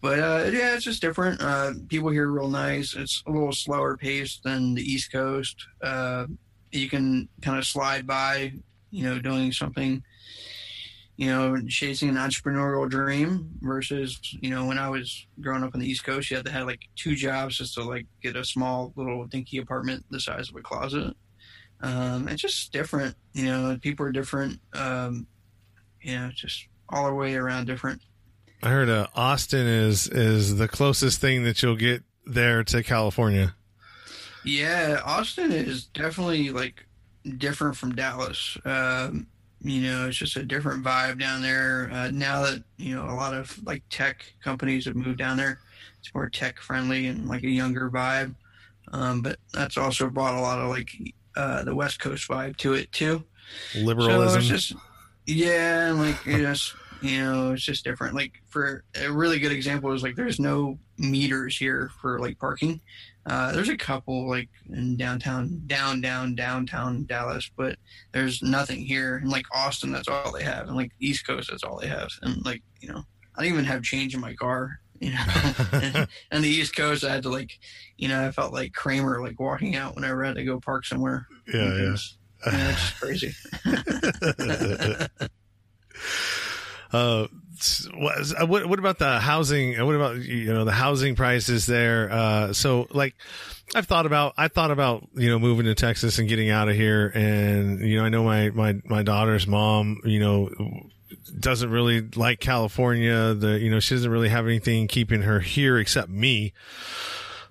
But 0.00 0.18
uh 0.18 0.50
yeah 0.52 0.74
it's 0.74 0.84
just 0.84 1.02
different. 1.02 1.42
Uh 1.42 1.72
people 1.88 2.10
here 2.10 2.28
are 2.28 2.32
real 2.32 2.48
nice. 2.48 2.94
It's 2.94 3.22
a 3.26 3.30
little 3.30 3.52
slower 3.52 3.96
paced 3.96 4.42
than 4.44 4.74
the 4.74 4.82
east 4.82 5.12
coast. 5.12 5.66
Uh 5.82 6.26
you 6.72 6.88
can 6.88 7.28
kind 7.42 7.58
of 7.58 7.66
slide 7.66 8.06
by 8.06 8.52
you 8.90 9.04
know 9.04 9.18
doing 9.18 9.52
something 9.52 10.02
you 11.16 11.28
know, 11.28 11.56
chasing 11.66 12.10
an 12.10 12.16
entrepreneurial 12.16 12.88
dream 12.88 13.50
versus, 13.60 14.18
you 14.40 14.50
know, 14.50 14.66
when 14.66 14.78
I 14.78 14.90
was 14.90 15.26
growing 15.40 15.62
up 15.62 15.74
on 15.74 15.80
the 15.80 15.90
East 15.90 16.04
Coast, 16.04 16.30
you 16.30 16.36
had 16.36 16.44
to 16.46 16.52
have 16.52 16.66
like 16.66 16.82
two 16.94 17.14
jobs 17.14 17.56
just 17.56 17.74
to 17.74 17.82
like 17.82 18.06
get 18.22 18.36
a 18.36 18.44
small 18.44 18.92
little 18.96 19.24
dinky 19.26 19.58
apartment 19.58 20.04
the 20.10 20.20
size 20.20 20.50
of 20.50 20.56
a 20.56 20.60
closet. 20.60 21.16
Um, 21.80 22.28
it's 22.28 22.42
just 22.42 22.72
different, 22.72 23.16
you 23.32 23.44
know, 23.44 23.78
people 23.80 24.04
are 24.06 24.12
different. 24.12 24.60
Um, 24.74 25.26
you 26.02 26.18
know, 26.18 26.30
just 26.34 26.68
all 26.88 27.06
the 27.06 27.14
way 27.14 27.34
around 27.34 27.66
different. 27.66 28.02
I 28.62 28.70
heard 28.70 28.88
uh, 28.88 29.06
Austin 29.14 29.66
is 29.66 30.08
is 30.08 30.56
the 30.56 30.68
closest 30.68 31.20
thing 31.20 31.44
that 31.44 31.62
you'll 31.62 31.76
get 31.76 32.02
there 32.24 32.62
to 32.64 32.82
California. 32.82 33.54
Yeah, 34.44 35.00
Austin 35.04 35.52
is 35.52 35.86
definitely 35.86 36.50
like 36.50 36.86
different 37.38 37.76
from 37.76 37.94
Dallas. 37.94 38.56
Um, 38.64 39.26
you 39.66 39.82
know, 39.82 40.06
it's 40.06 40.16
just 40.16 40.36
a 40.36 40.44
different 40.44 40.84
vibe 40.84 41.18
down 41.18 41.42
there. 41.42 41.90
Uh, 41.92 42.10
now 42.12 42.42
that 42.42 42.62
you 42.76 42.94
know 42.94 43.04
a 43.04 43.14
lot 43.14 43.34
of 43.34 43.58
like 43.66 43.82
tech 43.90 44.32
companies 44.42 44.84
have 44.84 44.94
moved 44.94 45.18
down 45.18 45.36
there, 45.36 45.58
it's 45.98 46.14
more 46.14 46.28
tech 46.30 46.60
friendly 46.60 47.08
and 47.08 47.28
like 47.28 47.42
a 47.42 47.50
younger 47.50 47.90
vibe. 47.90 48.34
Um, 48.92 49.22
but 49.22 49.38
that's 49.52 49.76
also 49.76 50.08
brought 50.08 50.34
a 50.34 50.40
lot 50.40 50.60
of 50.60 50.68
like 50.68 50.90
uh, 51.36 51.64
the 51.64 51.74
West 51.74 51.98
Coast 51.98 52.28
vibe 52.28 52.56
to 52.58 52.74
it 52.74 52.92
too. 52.92 53.24
Liberalism. 53.74 54.30
So 54.30 54.38
it's 54.38 54.46
just 54.46 54.72
yeah, 55.26 55.88
and 55.88 55.98
like 55.98 56.22
just 56.24 56.74
you 57.02 57.18
know, 57.18 57.52
it's 57.52 57.64
just 57.64 57.84
different. 57.84 58.14
Like 58.14 58.42
for 58.46 58.84
a 58.94 59.10
really 59.10 59.40
good 59.40 59.52
example 59.52 59.92
is 59.92 60.02
like 60.02 60.14
there's 60.14 60.38
no 60.38 60.78
meters 60.96 61.56
here 61.56 61.90
for 62.00 62.20
like 62.20 62.38
parking. 62.38 62.80
Uh, 63.28 63.50
there's 63.52 63.68
a 63.68 63.76
couple 63.76 64.28
like 64.28 64.48
in 64.70 64.96
downtown, 64.96 65.60
down, 65.66 66.00
down, 66.00 66.34
downtown 66.36 67.04
Dallas, 67.06 67.50
but 67.56 67.76
there's 68.12 68.40
nothing 68.42 68.84
here. 68.84 69.16
And 69.16 69.28
like 69.30 69.46
Austin, 69.54 69.90
that's 69.92 70.06
all 70.08 70.30
they 70.32 70.44
have, 70.44 70.66
and 70.68 70.76
like 70.76 70.92
East 71.00 71.26
Coast, 71.26 71.50
that's 71.50 71.64
all 71.64 71.78
they 71.80 71.88
have. 71.88 72.08
And 72.22 72.44
like 72.44 72.62
you 72.80 72.88
know, 72.88 73.02
I 73.36 73.42
don't 73.42 73.52
even 73.52 73.64
have 73.64 73.82
change 73.82 74.14
in 74.14 74.20
my 74.20 74.34
car. 74.34 74.78
You 75.00 75.12
know, 75.12 75.24
and, 75.72 76.08
and 76.30 76.44
the 76.44 76.48
East 76.48 76.76
Coast, 76.76 77.02
I 77.04 77.12
had 77.12 77.22
to 77.24 77.28
like, 77.30 77.58
you 77.98 78.06
know, 78.08 78.24
I 78.24 78.30
felt 78.30 78.52
like 78.52 78.72
Kramer 78.74 79.20
like 79.20 79.40
walking 79.40 79.74
out 79.76 79.94
whenever 79.96 80.24
I 80.24 80.28
had 80.28 80.36
to 80.36 80.44
go 80.44 80.60
park 80.60 80.86
somewhere. 80.86 81.26
yeah, 81.52 81.62
yeah. 81.62 81.82
It's- 81.94 82.16
it's 82.48 82.80
just 82.80 83.00
crazy. 83.00 83.34
uh, 86.92 87.26
what, 87.94 88.40
uh, 88.42 88.46
what 88.46 88.66
what 88.66 88.78
about 88.78 88.98
the 88.98 89.18
housing? 89.20 89.78
uh, 89.78 89.84
What 89.86 89.94
about 89.94 90.16
you 90.18 90.52
know 90.52 90.64
the 90.64 90.72
housing 90.72 91.14
prices 91.14 91.66
there? 91.66 92.10
Uh, 92.10 92.52
so 92.52 92.86
like, 92.90 93.14
I've 93.74 93.86
thought 93.86 94.06
about 94.06 94.34
I 94.36 94.48
thought 94.48 94.70
about 94.70 95.06
you 95.14 95.28
know 95.30 95.38
moving 95.38 95.66
to 95.66 95.74
Texas 95.74 96.18
and 96.18 96.28
getting 96.28 96.50
out 96.50 96.68
of 96.68 96.76
here, 96.76 97.10
and 97.14 97.80
you 97.80 97.96
know 97.98 98.04
I 98.04 98.08
know 98.08 98.24
my 98.24 98.50
my 98.50 98.80
my 98.84 99.02
daughter's 99.02 99.46
mom, 99.46 100.00
you 100.04 100.20
know 100.20 100.50
doesn't 101.38 101.70
really 101.70 102.00
like 102.14 102.40
California. 102.40 103.34
The 103.34 103.58
you 103.58 103.70
know 103.70 103.80
she 103.80 103.94
doesn't 103.94 104.10
really 104.10 104.28
have 104.28 104.46
anything 104.46 104.86
keeping 104.88 105.22
her 105.22 105.40
here 105.40 105.78
except 105.78 106.08
me, 106.08 106.52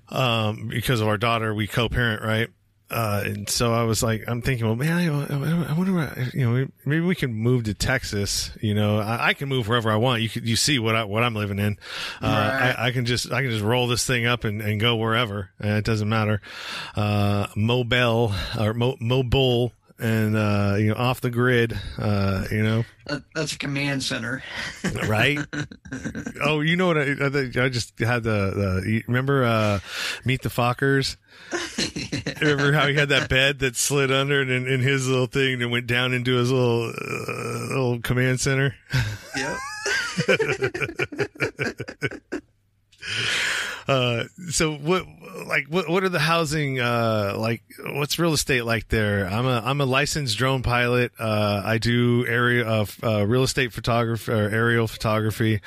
um, 0.10 0.68
because 0.70 1.02
of 1.02 1.08
our 1.08 1.18
daughter. 1.18 1.54
We 1.54 1.68
co-parent, 1.68 2.22
right? 2.24 2.50
Uh, 2.90 3.24
and 3.26 3.50
so 3.50 3.74
I 3.74 3.84
was 3.84 4.04
like, 4.04 4.24
I'm 4.28 4.42
thinking, 4.44 4.66
well, 4.68 4.76
man, 4.76 4.92
I, 4.92 5.72
I 5.72 5.74
wonder, 5.78 5.94
what, 5.94 6.34
you 6.36 6.48
know, 6.50 6.68
maybe 6.86 7.02
we 7.02 7.16
can 7.16 7.34
move 7.34 7.64
to 7.64 7.74
Texas. 7.74 8.52
You 8.62 8.76
know, 8.76 9.00
I, 9.00 9.30
I 9.30 9.34
can 9.34 9.50
move 9.50 9.68
wherever 9.68 9.90
I 9.90 9.96
want. 9.96 10.22
You 10.22 10.30
could, 10.30 10.48
you 10.48 10.56
see 10.56 10.78
what 10.78 10.96
I, 10.96 11.04
what 11.04 11.24
I'm 11.24 11.34
living 11.36 11.58
in. 11.60 11.78
Uh, 12.22 12.28
Right. 12.28 12.76
I, 12.78 12.88
I 12.88 12.92
can 12.92 13.06
just, 13.06 13.32
I 13.32 13.42
can 13.42 13.50
just 13.50 13.64
roll 13.64 13.88
this 13.88 14.06
thing 14.06 14.26
up 14.28 14.44
and, 14.44 14.62
and 14.62 14.80
go 14.80 14.96
wherever. 14.98 15.50
And 15.60 15.78
it 15.78 15.84
doesn't 15.86 16.08
matter. 16.08 16.42
Uh, 16.96 17.48
Mobile 17.56 18.34
or 18.60 18.74
Mo, 18.74 18.96
Mobile 19.00 19.72
and 20.00 20.36
uh, 20.36 20.76
you 20.78 20.90
know 20.90 20.96
off 20.96 21.22
the 21.22 21.30
grid. 21.30 21.78
Uh, 21.98 22.46
you 22.52 22.64
know, 22.64 22.84
that's 23.34 23.54
a 23.54 23.58
command 23.58 24.04
center. 24.04 24.44
right? 25.08 25.40
oh, 26.42 26.62
you 26.62 26.76
know 26.76 26.88
what? 26.88 26.98
I, 26.98 27.66
I 27.66 27.70
just 27.70 27.98
had 28.00 28.24
the, 28.24 28.82
the 28.84 29.04
remember 29.08 29.44
uh, 29.44 29.80
Meet 30.24 30.42
the 30.42 30.50
Fockers. 30.50 31.18
Remember 32.42 32.74
how 32.74 32.88
he 32.88 32.96
had 32.96 33.10
that 33.10 33.30
bed 33.30 33.60
that 33.60 33.76
slid 33.76 34.12
under 34.12 34.42
and 34.42 34.50
in, 34.50 34.68
in 34.68 34.82
his 34.82 35.08
little 35.08 35.28
thing 35.28 35.62
and 35.62 35.72
went 35.72 35.86
down 35.86 36.14
into 36.14 36.36
his 36.36 36.52
little 36.52 36.90
uh, 36.90 37.68
little 37.70 38.02
command 38.02 38.40
center. 38.40 38.76
yep. 39.36 39.58
Uh, 43.88 44.24
so 44.50 44.74
what, 44.74 45.06
like, 45.48 45.66
what, 45.68 45.90
what 45.90 46.04
are 46.04 46.10
the 46.10 46.20
housing, 46.20 46.80
uh, 46.80 47.36
like, 47.38 47.64
what's 47.94 48.18
real 48.18 48.34
estate 48.34 48.64
like 48.64 48.88
there? 48.88 49.28
I'm 49.28 49.46
a, 49.46 49.62
I'm 49.66 49.82
a 49.82 49.86
licensed 49.86 50.38
drone 50.38 50.64
pilot. 50.64 51.12
Uh, 51.20 51.62
I 51.64 51.78
do 51.78 52.26
area 52.28 52.66
of, 52.66 52.98
uh, 53.04 53.26
real 53.28 53.44
estate 53.44 53.74
photography 53.74 54.32
or 54.32 54.50
aerial 54.50 54.88
photography, 54.88 55.62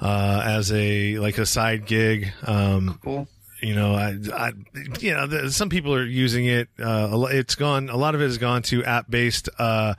uh, 0.00 0.42
as 0.44 0.72
a, 0.72 1.18
like 1.18 1.38
a 1.38 1.46
side 1.46 1.86
gig. 1.86 2.32
Um, 2.46 2.98
Cool. 3.02 3.28
you 3.62 3.74
know, 3.74 3.94
I, 3.94 4.16
I, 4.32 4.52
you 5.00 5.12
know, 5.12 5.26
the, 5.26 5.50
some 5.50 5.68
people 5.68 5.94
are 5.94 6.04
using 6.04 6.46
it. 6.46 6.68
Uh, 6.82 7.26
it's 7.30 7.54
gone. 7.54 7.90
A 7.90 7.96
lot 7.96 8.14
of 8.14 8.22
it 8.22 8.24
has 8.24 8.38
gone 8.38 8.62
to 8.62 8.84
app-based 8.84 9.48
uh, 9.58 9.94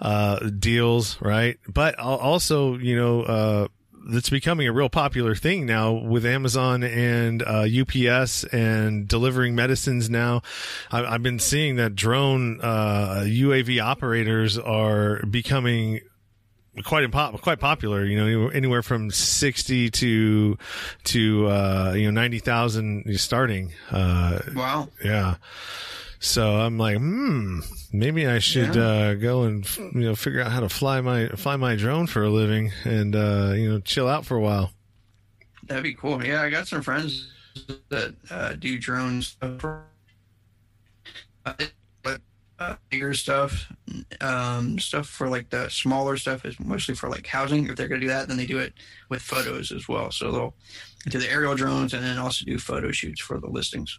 uh, 0.00 0.38
deals, 0.50 1.20
right? 1.20 1.58
But 1.68 1.98
also, 1.98 2.76
you 2.76 2.96
know, 2.96 3.22
uh, 3.22 3.68
that's 4.08 4.30
becoming 4.30 4.66
a 4.66 4.72
real 4.72 4.88
popular 4.88 5.34
thing 5.34 5.66
now 5.66 5.92
with 5.92 6.24
Amazon 6.24 6.82
and 6.82 7.42
uh, 7.42 7.66
UPS 7.80 8.44
and 8.44 9.06
delivering 9.06 9.54
medicines. 9.54 10.08
Now, 10.08 10.42
I, 10.90 11.04
I've 11.04 11.22
been 11.22 11.38
seeing 11.38 11.76
that 11.76 11.94
drone 11.94 12.60
uh, 12.62 13.24
UAV 13.26 13.82
operators 13.82 14.56
are 14.58 15.24
becoming 15.26 16.00
quite 16.84 17.08
impo- 17.10 17.40
quite 17.40 17.60
popular. 17.60 18.04
You 18.04 18.16
know, 18.40 18.48
anywhere 18.48 18.82
from 18.82 19.10
sixty 19.10 19.90
to 19.90 20.56
to 21.04 21.46
uh, 21.48 21.92
you 21.96 22.04
know 22.04 22.10
ninety 22.10 22.38
thousand 22.38 23.04
starting. 23.18 23.72
Uh, 23.90 24.38
Wow. 24.54 24.88
yeah. 25.04 25.36
So 26.20 26.56
I'm 26.56 26.76
like, 26.78 26.96
hmm, 26.98 27.60
maybe 27.92 28.26
I 28.26 28.38
should 28.38 28.76
uh, 28.76 29.14
go 29.14 29.42
and 29.42 29.76
you 29.76 29.92
know 29.94 30.14
figure 30.14 30.40
out 30.40 30.50
how 30.50 30.60
to 30.60 30.68
fly 30.68 31.00
my 31.00 31.28
fly 31.28 31.56
my 31.56 31.76
drone 31.76 32.06
for 32.06 32.22
a 32.22 32.30
living 32.30 32.72
and 32.84 33.14
uh, 33.14 33.52
you 33.54 33.70
know 33.70 33.80
chill 33.80 34.08
out 34.08 34.24
for 34.24 34.36
a 34.36 34.40
while. 34.40 34.72
That'd 35.64 35.84
be 35.84 35.94
cool. 35.94 36.24
Yeah, 36.24 36.42
I 36.42 36.50
got 36.50 36.68
some 36.68 36.82
friends 36.82 37.30
that 37.88 38.14
uh, 38.30 38.54
do 38.54 38.78
drones 38.78 39.28
stuff. 39.28 39.60
For, 39.60 39.84
uh, 41.44 41.54
but 42.02 42.20
uh, 42.58 42.76
bigger 42.90 43.14
stuff, 43.14 43.72
um, 44.20 44.78
stuff 44.78 45.06
for 45.06 45.28
like 45.28 45.50
the 45.50 45.68
smaller 45.68 46.16
stuff 46.16 46.44
is 46.44 46.58
mostly 46.60 46.94
for 46.94 47.08
like 47.08 47.26
housing. 47.26 47.68
If 47.68 47.76
they're 47.76 47.88
gonna 47.88 48.00
do 48.00 48.08
that, 48.08 48.28
then 48.28 48.36
they 48.36 48.46
do 48.46 48.58
it 48.58 48.74
with 49.08 49.22
photos 49.22 49.72
as 49.72 49.88
well. 49.88 50.10
So 50.10 50.30
they'll 50.30 50.54
do 51.08 51.18
the 51.18 51.30
aerial 51.30 51.54
drones 51.54 51.94
and 51.94 52.04
then 52.04 52.18
also 52.18 52.44
do 52.44 52.58
photo 52.58 52.90
shoots 52.90 53.20
for 53.20 53.38
the 53.38 53.48
listings. 53.48 53.98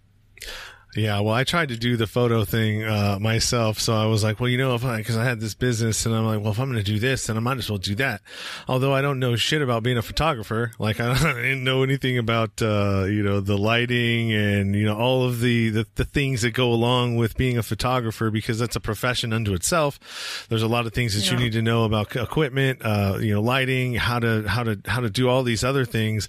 Yeah, 0.95 1.21
well, 1.21 1.33
I 1.33 1.45
tried 1.45 1.69
to 1.69 1.77
do 1.77 1.95
the 1.95 2.05
photo 2.05 2.43
thing 2.43 2.83
uh, 2.83 3.17
myself, 3.21 3.79
so 3.79 3.95
I 3.95 4.07
was 4.07 4.25
like, 4.25 4.41
well, 4.41 4.49
you 4.49 4.57
know, 4.57 4.75
if 4.75 4.83
I 4.83 4.97
because 4.97 5.15
I 5.15 5.23
had 5.23 5.39
this 5.39 5.53
business, 5.53 6.05
and 6.05 6.13
I'm 6.13 6.25
like, 6.25 6.41
well, 6.41 6.51
if 6.51 6.59
I'm 6.59 6.69
going 6.69 6.83
to 6.83 6.91
do 6.91 6.99
this, 6.99 7.27
then 7.27 7.37
I 7.37 7.39
might 7.39 7.57
as 7.57 7.69
well 7.69 7.77
do 7.77 7.95
that. 7.95 8.21
Although 8.67 8.93
I 8.93 9.01
don't 9.01 9.17
know 9.17 9.37
shit 9.37 9.61
about 9.61 9.83
being 9.83 9.97
a 9.97 10.01
photographer, 10.01 10.73
like 10.79 10.99
I, 10.99 11.17
didn't 11.17 11.63
know 11.63 11.83
anything 11.83 12.17
about 12.17 12.61
uh, 12.61 13.05
you 13.05 13.23
know 13.23 13.39
the 13.39 13.57
lighting 13.57 14.33
and 14.33 14.75
you 14.75 14.83
know 14.83 14.97
all 14.97 15.23
of 15.23 15.39
the, 15.39 15.69
the 15.69 15.87
the 15.95 16.03
things 16.03 16.41
that 16.41 16.51
go 16.51 16.73
along 16.73 17.15
with 17.15 17.37
being 17.37 17.57
a 17.57 17.63
photographer 17.63 18.29
because 18.29 18.59
that's 18.59 18.75
a 18.75 18.81
profession 18.81 19.31
unto 19.31 19.53
itself. 19.53 20.45
There's 20.49 20.63
a 20.63 20.67
lot 20.67 20.85
of 20.87 20.93
things 20.93 21.15
that 21.15 21.31
you 21.31 21.37
need 21.37 21.53
to 21.53 21.61
know 21.61 21.85
about 21.85 22.17
equipment, 22.17 22.81
uh, 22.83 23.17
you 23.21 23.33
know, 23.33 23.41
lighting, 23.41 23.93
how 23.95 24.19
to 24.19 24.43
how 24.45 24.63
to 24.63 24.81
how 24.85 24.99
to 24.99 25.09
do 25.09 25.29
all 25.29 25.43
these 25.43 25.63
other 25.63 25.85
things, 25.85 26.27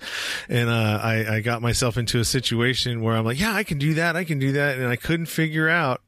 and 0.48 0.70
uh, 0.70 1.00
I 1.02 1.36
I 1.36 1.40
got 1.40 1.62
myself 1.62 1.96
into 1.96 2.20
a 2.20 2.24
situation 2.24 3.02
where 3.02 3.16
I'm 3.16 3.24
like, 3.24 3.40
yeah, 3.40 3.52
I 3.52 3.64
can 3.64 3.78
do 3.78 3.94
that, 3.94 4.14
I 4.14 4.22
can 4.22 4.38
do 4.38 4.51
that, 4.52 4.78
and 4.78 4.86
I 4.88 4.96
couldn't 4.96 5.26
figure 5.26 5.68
out 5.68 6.02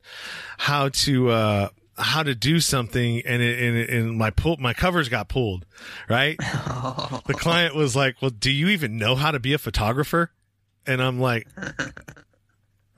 how 0.58 0.88
to. 0.90 1.30
Uh, 1.30 1.68
how 1.96 2.24
to 2.24 2.34
do 2.34 2.58
something 2.58 3.22
and 3.24 3.40
it, 3.40 3.62
and, 3.62 3.76
it, 3.76 3.88
and 3.88 4.18
my 4.18 4.28
pull 4.30 4.56
my 4.58 4.74
covers 4.74 5.08
got 5.08 5.28
pulled 5.28 5.64
right? 6.08 6.36
The 7.26 7.34
client 7.34 7.74
was 7.76 7.94
like 7.94 8.20
well 8.20 8.32
do 8.32 8.50
you 8.50 8.66
even 8.68 8.98
know 8.98 9.14
how 9.14 9.30
to 9.30 9.38
be 9.38 9.52
a 9.52 9.58
photographer? 9.58 10.32
And 10.86 11.00
i'm 11.00 11.20
like 11.20 11.46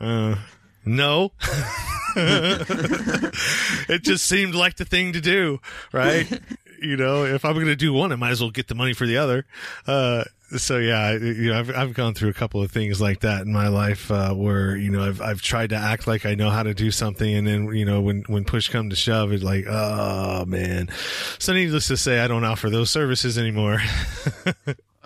uh 0.00 0.36
no. 0.84 1.32
It 3.88 4.02
just 4.02 4.24
seemed 4.24 4.54
like 4.54 4.76
the 4.76 4.86
thing 4.86 5.12
to 5.12 5.20
do 5.20 5.60
right? 5.92 6.26
You 6.80 6.96
know 6.96 7.24
if 7.24 7.44
i'm 7.44 7.54
going 7.54 7.66
to 7.66 7.76
do 7.76 7.92
one 7.92 8.12
i 8.12 8.16
might 8.16 8.30
as 8.30 8.40
well 8.40 8.50
get 8.50 8.68
the 8.68 8.74
money 8.74 8.92
for 8.94 9.06
the 9.06 9.16
other. 9.18 9.44
Uh 9.86 10.24
so 10.56 10.78
yeah, 10.78 11.12
you 11.12 11.50
know, 11.50 11.58
I've 11.58 11.70
I've 11.74 11.94
gone 11.94 12.14
through 12.14 12.28
a 12.30 12.34
couple 12.34 12.62
of 12.62 12.70
things 12.70 13.00
like 13.00 13.20
that 13.20 13.42
in 13.42 13.52
my 13.52 13.68
life 13.68 14.10
uh, 14.10 14.32
where 14.34 14.76
you 14.76 14.90
know 14.90 15.02
I've 15.06 15.20
I've 15.20 15.42
tried 15.42 15.70
to 15.70 15.76
act 15.76 16.06
like 16.06 16.24
I 16.26 16.34
know 16.34 16.50
how 16.50 16.62
to 16.62 16.74
do 16.74 16.90
something, 16.90 17.34
and 17.34 17.46
then 17.46 17.74
you 17.74 17.84
know 17.84 18.00
when 18.00 18.22
when 18.28 18.44
push 18.44 18.68
come 18.68 18.90
to 18.90 18.96
shove, 18.96 19.32
it's 19.32 19.42
like 19.42 19.64
oh 19.68 20.44
man. 20.46 20.88
So 21.38 21.52
needless 21.52 21.88
to 21.88 21.96
say, 21.96 22.20
I 22.20 22.28
don't 22.28 22.44
offer 22.44 22.70
those 22.70 22.90
services 22.90 23.38
anymore. 23.38 23.80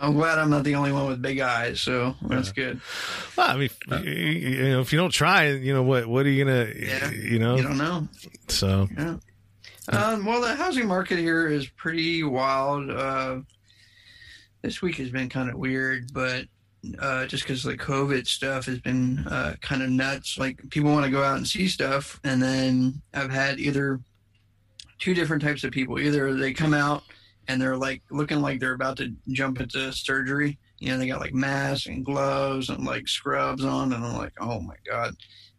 I'm 0.03 0.15
glad 0.15 0.39
I'm 0.39 0.49
not 0.49 0.65
the 0.65 0.77
only 0.77 0.93
one 0.93 1.09
with 1.09 1.21
big 1.21 1.41
eyes, 1.41 1.81
so 1.81 2.15
that's 2.23 2.53
good. 2.53 2.81
well, 3.37 3.51
I 3.51 3.57
mean, 3.59 3.71
you, 4.03 4.11
you 4.11 4.69
know, 4.71 4.81
if 4.81 4.93
you 4.95 4.99
don't 4.99 5.11
try, 5.13 5.49
you 5.51 5.75
know 5.75 5.83
what 5.83 6.07
what 6.07 6.25
are 6.25 6.31
you 6.31 6.45
gonna, 6.45 6.69
Yeah. 6.75 7.11
you 7.11 7.39
know? 7.39 7.57
You 7.57 7.63
don't 7.63 7.77
know. 7.79 8.09
so 8.49 8.89
Yeah. 8.97 9.17
Um, 9.89 10.25
well, 10.25 10.41
the 10.41 10.55
housing 10.55 10.87
market 10.87 11.19
here 11.19 11.49
is 11.49 11.67
pretty 11.69 12.23
wild. 12.23 12.91
Uh, 12.91 13.41
this 14.63 14.83
week 14.83 14.97
has 14.97 15.11
been 15.11 15.29
kind 15.29 15.49
of 15.49 15.57
weird, 15.57 16.13
but 16.13 16.45
uh, 16.99 17.27
just 17.27 17.45
because 17.45 17.63
the 17.63 17.77
COVID 17.77 18.27
stuff 18.27 18.67
has 18.67 18.79
been 18.79 19.27
uh, 19.27 19.55
kind 19.61 19.83
of 19.83 19.91
nuts. 19.91 20.39
Like 20.39 20.69
people 20.71 20.91
want 20.91 21.05
to 21.05 21.11
go 21.11 21.23
out 21.23 21.37
and 21.37 21.47
see 21.47 21.69
stuff, 21.69 22.21
and 22.25 22.43
then 22.43 23.01
I've 23.15 23.31
had 23.31 23.61
either 23.61 24.01
two 24.99 25.15
different 25.15 25.43
types 25.43 25.65
of 25.65 25.73
people. 25.73 25.99
Either 25.99 26.35
they 26.35 26.53
come 26.53 26.75
out 26.75 27.03
and 27.49 27.61
they're 27.61 27.77
like 27.77 28.03
looking 28.11 28.41
like 28.41 28.61
they're 28.61 28.75
about 28.75 28.97
to 28.99 29.13
jump 29.29 29.61
into 29.61 29.93
surgery. 29.93 30.59
You 30.79 30.91
know, 30.93 30.99
they 30.99 31.09
got 31.09 31.21
like 31.21 31.35
masks 31.35 31.87
and 31.87 32.05
gloves 32.05 32.71
and 32.71 32.85
like 32.85 33.09
scrubs 33.09 33.65
on, 33.65 33.93
and 33.93 34.05
I'm 34.05 34.17
like, 34.17 34.33
oh 34.41 34.61
my 34.61 34.77
god. 34.89 35.15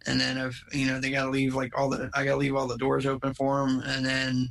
And 0.08 0.20
then 0.20 0.40
I've, 0.40 0.60
you 0.74 0.88
know, 0.88 1.00
they 1.00 1.12
got 1.12 1.26
to 1.26 1.30
leave 1.30 1.54
like 1.54 1.78
all 1.78 1.90
the, 1.90 2.10
I 2.16 2.26
got 2.26 2.32
to 2.32 2.38
leave 2.38 2.56
all 2.56 2.68
the 2.68 2.78
doors 2.78 3.06
open 3.06 3.36
for 3.36 3.60
them. 3.60 3.82
And 3.86 4.04
then 4.04 4.50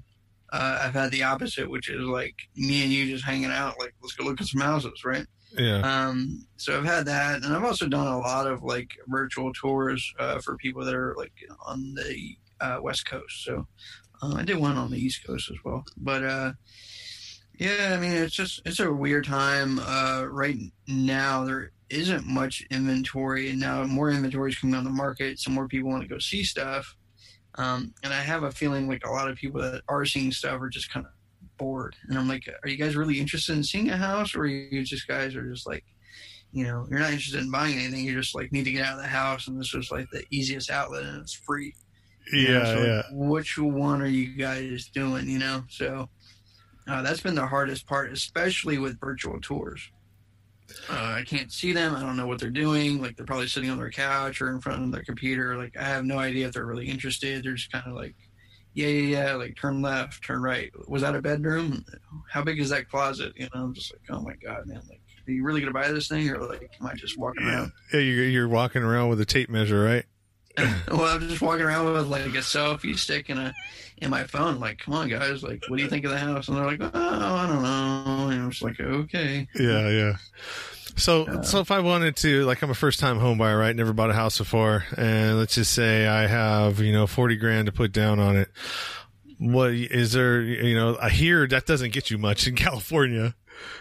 uh, 0.52 0.80
I've 0.82 0.94
had 0.94 1.10
the 1.10 1.22
opposite, 1.22 1.70
which 1.70 1.88
is 1.90 2.00
like 2.02 2.34
me 2.56 2.82
and 2.82 2.92
you 2.92 3.06
just 3.06 3.24
hanging 3.24 3.50
out, 3.50 3.78
like 3.78 3.94
let's 4.02 4.14
go 4.14 4.24
look 4.24 4.40
at 4.40 4.46
some 4.46 4.60
houses, 4.60 5.04
right? 5.04 5.26
yeah, 5.58 5.80
Um, 6.08 6.46
so 6.56 6.76
I've 6.76 6.84
had 6.84 7.06
that, 7.06 7.44
and 7.44 7.54
I've 7.54 7.64
also 7.64 7.88
done 7.88 8.06
a 8.06 8.18
lot 8.18 8.46
of 8.46 8.62
like 8.62 8.90
virtual 9.08 9.52
tours 9.52 10.14
uh, 10.18 10.38
for 10.40 10.56
people 10.56 10.84
that 10.84 10.94
are 10.94 11.14
like 11.16 11.32
on 11.66 11.94
the 11.94 12.36
uh, 12.60 12.78
West 12.82 13.06
Coast. 13.06 13.44
So 13.44 13.66
uh, 14.22 14.34
I 14.36 14.42
did 14.42 14.58
one 14.58 14.76
on 14.76 14.90
the 14.90 14.98
East 14.98 15.26
Coast 15.26 15.50
as 15.50 15.56
well. 15.64 15.84
But 15.96 16.24
uh, 16.24 16.52
yeah, 17.58 17.94
I 17.96 18.00
mean 18.00 18.12
it's 18.12 18.34
just 18.34 18.62
it's 18.64 18.80
a 18.80 18.92
weird 18.92 19.26
time. 19.26 19.78
Uh, 19.80 20.24
right 20.28 20.56
now 20.86 21.44
there 21.44 21.72
isn't 21.90 22.26
much 22.26 22.64
inventory, 22.70 23.50
and 23.50 23.60
now 23.60 23.82
more 23.84 24.10
inventory 24.10 24.50
is 24.50 24.58
coming 24.58 24.76
on 24.76 24.84
the 24.84 24.90
market. 24.90 25.38
So 25.38 25.50
more 25.50 25.68
people 25.68 25.90
want 25.90 26.02
to 26.02 26.08
go 26.08 26.18
see 26.18 26.44
stuff. 26.44 26.96
Um, 27.56 27.94
and 28.02 28.12
I 28.12 28.20
have 28.20 28.44
a 28.44 28.50
feeling 28.50 28.88
like 28.88 29.04
a 29.06 29.10
lot 29.10 29.28
of 29.28 29.36
people 29.36 29.60
that 29.60 29.82
are 29.88 30.04
seeing 30.04 30.32
stuff 30.32 30.60
are 30.60 30.68
just 30.68 30.90
kind 30.92 31.04
of 31.04 31.12
bored. 31.58 31.96
And 32.08 32.18
I'm 32.18 32.28
like, 32.28 32.48
are 32.62 32.68
you 32.68 32.76
guys 32.76 32.96
really 32.96 33.20
interested 33.20 33.56
in 33.56 33.64
seeing 33.64 33.90
a 33.90 33.96
house, 33.96 34.34
or 34.34 34.42
are 34.42 34.46
you 34.46 34.82
just 34.84 35.08
guys 35.08 35.34
are 35.34 35.50
just 35.50 35.66
like, 35.66 35.84
you 36.52 36.64
know, 36.64 36.86
you're 36.90 36.98
not 36.98 37.12
interested 37.12 37.40
in 37.40 37.50
buying 37.50 37.78
anything. 37.78 38.04
You 38.04 38.18
just 38.18 38.34
like 38.34 38.50
need 38.52 38.64
to 38.64 38.72
get 38.72 38.84
out 38.84 38.96
of 38.96 39.02
the 39.02 39.08
house, 39.08 39.46
and 39.48 39.58
this 39.58 39.72
was 39.72 39.90
like 39.90 40.08
the 40.10 40.24
easiest 40.30 40.70
outlet, 40.70 41.04
and 41.04 41.20
it's 41.20 41.32
free. 41.32 41.74
You 42.32 42.48
know, 42.48 42.54
yeah, 42.54 42.74
like, 42.74 42.86
yeah. 42.86 43.02
Which 43.12 43.58
one 43.58 44.02
are 44.02 44.06
you 44.06 44.36
guys 44.36 44.88
doing? 44.92 45.28
You 45.28 45.38
know, 45.38 45.64
so 45.68 46.08
uh, 46.88 47.02
that's 47.02 47.20
been 47.20 47.34
the 47.34 47.46
hardest 47.46 47.86
part, 47.86 48.12
especially 48.12 48.78
with 48.78 49.00
virtual 49.00 49.40
tours. 49.40 49.90
Uh, 50.88 50.94
I 51.18 51.24
can't 51.26 51.52
see 51.52 51.72
them. 51.72 51.94
I 51.94 52.00
don't 52.00 52.16
know 52.16 52.26
what 52.26 52.38
they're 52.40 52.50
doing. 52.50 53.00
Like 53.00 53.16
they're 53.16 53.26
probably 53.26 53.48
sitting 53.48 53.70
on 53.70 53.78
their 53.78 53.90
couch 53.90 54.40
or 54.40 54.50
in 54.50 54.60
front 54.60 54.82
of 54.82 54.92
their 54.92 55.02
computer. 55.02 55.56
Like 55.56 55.76
I 55.76 55.84
have 55.84 56.04
no 56.04 56.18
idea 56.18 56.46
if 56.48 56.52
they're 56.54 56.66
really 56.66 56.88
interested. 56.88 57.44
They're 57.44 57.54
just 57.54 57.70
kind 57.72 57.86
of 57.86 57.94
like, 57.94 58.14
yeah, 58.74 58.86
yeah, 58.88 59.24
yeah. 59.26 59.34
Like 59.34 59.56
turn 59.56 59.82
left, 59.82 60.22
turn 60.24 60.42
right. 60.42 60.70
Was 60.88 61.02
that 61.02 61.14
a 61.16 61.20
bedroom? 61.22 61.84
How 62.30 62.42
big 62.42 62.60
is 62.60 62.70
that 62.70 62.88
closet? 62.88 63.32
You 63.36 63.48
know, 63.54 63.62
I'm 63.64 63.74
just 63.74 63.92
like, 63.92 64.02
oh 64.16 64.22
my 64.22 64.34
god, 64.42 64.66
man. 64.66 64.80
Like, 64.88 65.00
are 65.26 65.32
you 65.32 65.42
really 65.44 65.60
gonna 65.60 65.72
buy 65.72 65.90
this 65.92 66.08
thing, 66.08 66.28
or 66.30 66.38
like, 66.38 66.70
am 66.80 66.86
I 66.86 66.94
just 66.94 67.18
walking 67.18 67.44
Yeah. 67.46 67.52
around? 67.52 67.72
Yeah, 67.92 68.00
you're, 68.00 68.24
you're 68.24 68.48
walking 68.48 68.82
around 68.82 69.08
with 69.10 69.20
a 69.20 69.26
tape 69.26 69.50
measure, 69.50 69.82
right? 69.82 70.04
well, 70.88 71.04
I'm 71.04 71.28
just 71.28 71.42
walking 71.42 71.64
around 71.64 71.92
with 71.92 72.06
like 72.08 72.26
a 72.26 72.38
selfie 72.38 72.98
stick 72.98 73.28
and 73.28 73.38
a 73.38 73.54
in 73.98 74.10
my 74.10 74.24
phone. 74.24 74.58
Like, 74.58 74.78
come 74.78 74.94
on, 74.94 75.08
guys. 75.08 75.42
Like, 75.42 75.62
what 75.68 75.76
do 75.76 75.82
you 75.82 75.88
think 75.88 76.04
of 76.04 76.10
the 76.10 76.18
house? 76.18 76.48
And 76.48 76.56
they're 76.56 76.64
like, 76.66 76.80
oh, 76.80 76.90
I 76.94 77.46
don't 77.46 77.62
know. 77.62 78.28
And 78.30 78.42
I 78.42 78.46
was 78.46 78.62
like, 78.62 78.80
okay. 78.80 79.46
Yeah, 79.54 79.88
yeah. 79.90 80.16
So, 80.96 81.24
uh, 81.26 81.42
so 81.42 81.60
if 81.60 81.70
I 81.70 81.80
wanted 81.80 82.16
to, 82.16 82.44
like, 82.44 82.62
I'm 82.62 82.70
a 82.70 82.74
first 82.74 82.98
time 82.98 83.18
home 83.18 83.38
buyer, 83.38 83.58
right? 83.58 83.74
Never 83.76 83.92
bought 83.92 84.10
a 84.10 84.14
house 84.14 84.38
before. 84.38 84.84
And 84.96 85.38
let's 85.38 85.54
just 85.54 85.72
say 85.72 86.06
I 86.06 86.26
have, 86.26 86.80
you 86.80 86.92
know, 86.92 87.06
40 87.06 87.36
grand 87.36 87.66
to 87.66 87.72
put 87.72 87.92
down 87.92 88.18
on 88.18 88.36
it. 88.36 88.48
What 89.38 89.72
is 89.72 90.12
there, 90.12 90.40
you 90.42 90.74
know, 90.74 90.98
I 91.00 91.08
hear 91.10 91.46
that 91.48 91.66
doesn't 91.66 91.92
get 91.92 92.10
you 92.10 92.18
much 92.18 92.46
in 92.46 92.54
California. 92.56 93.34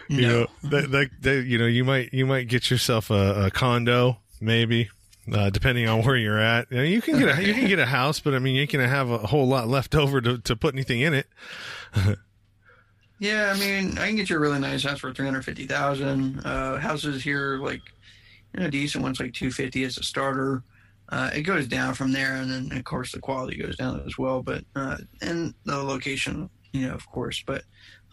You 0.08 0.20
No. 0.20 0.28
know, 0.40 0.46
that, 0.64 0.90
that, 0.90 1.10
that, 1.22 1.44
you 1.46 1.56
know, 1.58 1.66
you 1.66 1.84
might, 1.84 2.12
you 2.12 2.26
might 2.26 2.48
get 2.48 2.70
yourself 2.70 3.10
a, 3.10 3.46
a 3.46 3.50
condo, 3.50 4.18
maybe. 4.40 4.90
Uh, 5.32 5.48
depending 5.48 5.86
on 5.88 6.02
where 6.02 6.16
you're 6.16 6.40
at, 6.40 6.72
you, 6.72 7.00
can 7.00 7.18
get 7.18 7.38
a 7.38 7.46
you 7.46 7.54
can 7.54 7.68
get 7.68 7.78
a 7.78 7.86
house, 7.86 8.18
but 8.18 8.34
I 8.34 8.40
mean, 8.40 8.56
you 8.56 8.66
can 8.66 8.80
have 8.80 9.10
a 9.10 9.18
whole 9.18 9.46
lot 9.46 9.68
left 9.68 9.94
over 9.94 10.20
to, 10.20 10.38
to 10.38 10.56
put 10.56 10.74
anything 10.74 11.00
in 11.00 11.14
it. 11.14 11.26
Yeah, 13.20 13.52
I 13.54 13.58
mean, 13.58 13.98
I 13.98 14.06
can 14.06 14.16
get 14.16 14.30
you 14.30 14.36
a 14.36 14.40
really 14.40 14.58
nice 14.58 14.82
house 14.82 14.98
for 14.98 15.12
three 15.12 15.26
hundred 15.26 15.44
fifty 15.44 15.66
thousand. 15.66 16.40
Uh, 16.40 16.78
houses 16.78 17.22
here, 17.22 17.58
like, 17.58 17.82
you 18.54 18.60
know, 18.60 18.70
decent 18.70 19.04
ones 19.04 19.20
like 19.20 19.34
two 19.34 19.50
fifty 19.50 19.84
as 19.84 19.98
a 19.98 20.02
starter. 20.02 20.62
Uh, 21.10 21.28
it 21.34 21.42
goes 21.42 21.68
down 21.68 21.92
from 21.92 22.12
there, 22.12 22.36
and 22.36 22.50
then 22.50 22.78
of 22.78 22.82
course 22.84 23.12
the 23.12 23.20
quality 23.20 23.58
goes 23.58 23.76
down 23.76 24.02
as 24.06 24.16
well. 24.16 24.42
But 24.42 24.64
uh, 24.74 24.96
and 25.20 25.52
the 25.66 25.76
location, 25.76 26.48
you 26.72 26.88
know, 26.88 26.94
of 26.94 27.06
course. 27.10 27.42
But 27.46 27.62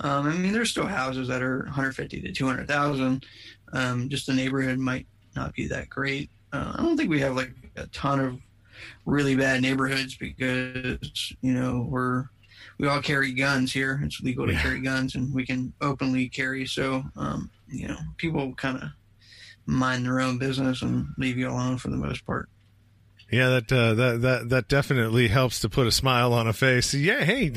um, 0.01 0.27
I 0.27 0.33
mean, 0.33 0.51
there's 0.51 0.71
still 0.71 0.87
houses 0.87 1.29
that 1.29 1.41
are 1.41 1.59
one 1.59 1.67
hundred 1.67 1.95
fifty 1.95 2.19
to 2.19 2.33
two 2.33 2.45
hundred 2.45 2.67
thousand. 2.67 3.25
Um, 3.71 4.09
just 4.09 4.27
the 4.27 4.33
neighborhood 4.33 4.77
might 4.77 5.07
not 5.37 5.53
be 5.53 5.67
that 5.67 5.89
great. 5.89 6.29
Uh, 6.53 6.73
I 6.77 6.81
don't 6.83 6.97
think 6.97 7.09
we 7.09 7.19
have 7.21 7.35
like 7.35 7.51
a 7.75 7.87
ton 7.87 8.19
of 8.19 8.39
really 9.05 9.35
bad 9.35 9.61
neighborhoods 9.61 10.15
because 10.17 11.33
you 11.41 11.53
know 11.53 11.85
we're 11.89 12.25
we 12.79 12.87
all 12.87 13.01
carry 13.01 13.33
guns 13.33 13.73
here. 13.73 13.99
It's 14.03 14.21
legal 14.21 14.45
to 14.47 14.53
Yeah. 14.53 14.61
carry 14.61 14.79
guns, 14.81 15.15
and 15.15 15.33
we 15.33 15.45
can 15.45 15.73
openly 15.81 16.29
carry. 16.29 16.65
So, 16.67 17.03
um, 17.15 17.49
you 17.67 17.87
know, 17.87 17.97
people 18.17 18.53
kind 18.55 18.77
of 18.77 18.89
mind 19.65 20.05
their 20.05 20.19
own 20.21 20.37
business 20.37 20.81
and 20.83 21.07
leave 21.17 21.37
you 21.37 21.49
alone 21.49 21.77
for 21.77 21.89
the 21.89 21.97
most 21.97 22.25
part. 22.25 22.49
Yeah, 23.31 23.49
that 23.49 23.71
uh, 23.71 23.93
that 23.95 24.21
that 24.21 24.49
that 24.49 24.67
definitely 24.69 25.27
helps 25.27 25.59
to 25.61 25.69
put 25.69 25.87
a 25.87 25.91
smile 25.91 26.33
on 26.33 26.47
a 26.47 26.53
face. 26.53 26.93
Yeah, 26.93 27.23
hey, 27.25 27.51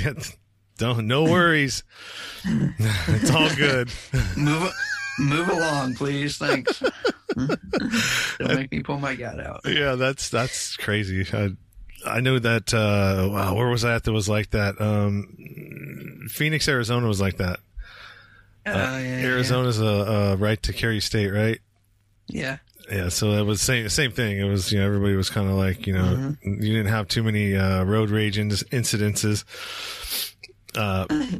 don't 0.78 1.06
no 1.06 1.24
worries. 1.24 1.84
it's 2.44 3.30
all 3.30 3.54
good. 3.54 3.90
Move, 4.36 4.72
move 5.20 5.48
along, 5.48 5.94
please. 5.94 6.38
Thanks. 6.38 6.82
Don't 8.38 8.54
make 8.56 8.70
me 8.72 8.82
pull 8.82 8.98
my 8.98 9.14
gut 9.14 9.40
out. 9.40 9.60
Yeah, 9.64 9.94
that's 9.94 10.28
that's 10.30 10.76
crazy. 10.76 11.26
I, 11.32 11.50
I 12.06 12.20
know 12.20 12.38
that. 12.38 12.72
Uh, 12.74 13.28
wow, 13.30 13.54
where 13.54 13.68
was 13.68 13.84
I 13.84 13.94
at? 13.94 14.04
That 14.04 14.12
was 14.12 14.28
like 14.28 14.50
that. 14.50 14.80
Um, 14.80 16.26
Phoenix, 16.30 16.68
Arizona 16.68 17.06
was 17.06 17.20
like 17.20 17.36
that. 17.38 17.60
Uh, 18.66 18.70
Uh, 18.70 18.74
yeah, 18.74 19.00
yeah, 19.20 19.26
Arizona's 19.26 19.80
a, 19.80 19.84
a 19.84 20.36
right 20.36 20.62
to 20.62 20.72
carry 20.72 21.00
state, 21.00 21.30
right? 21.30 21.58
Yeah. 22.26 22.58
Yeah, 22.90 23.08
so 23.08 23.30
it 23.32 23.42
was 23.46 23.60
same 23.62 23.88
same 23.88 24.10
thing. 24.10 24.38
It 24.38 24.44
was 24.44 24.72
you 24.72 24.78
know 24.80 24.86
everybody 24.86 25.14
was 25.14 25.30
kind 25.30 25.48
of 25.48 25.54
like 25.54 25.86
you 25.86 25.92
know 25.92 26.34
you 26.42 26.56
didn't 26.74 26.88
have 26.88 27.06
too 27.06 27.22
many 27.22 27.54
uh, 27.54 27.84
road 27.84 28.10
rage 28.10 28.36
in- 28.36 28.48
incidences. 28.50 29.44
Uh, 30.74 31.06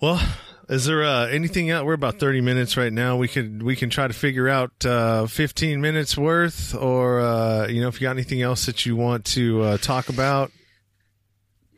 well, 0.00 0.20
is 0.68 0.84
there 0.84 1.04
uh, 1.04 1.26
anything 1.26 1.70
out? 1.70 1.86
We're 1.86 1.94
about 1.94 2.18
thirty 2.18 2.40
minutes 2.40 2.76
right 2.76 2.92
now. 2.92 3.16
We 3.16 3.28
could 3.28 3.62
we 3.62 3.76
can 3.76 3.90
try 3.90 4.08
to 4.08 4.14
figure 4.14 4.48
out 4.48 4.84
uh, 4.84 5.26
fifteen 5.26 5.80
minutes 5.80 6.16
worth, 6.16 6.74
or 6.74 7.20
uh, 7.20 7.68
you 7.68 7.80
know 7.80 7.88
if 7.88 8.00
you 8.00 8.06
got 8.06 8.12
anything 8.12 8.42
else 8.42 8.66
that 8.66 8.84
you 8.84 8.96
want 8.96 9.24
to 9.26 9.62
uh, 9.62 9.78
talk 9.78 10.08
about. 10.08 10.50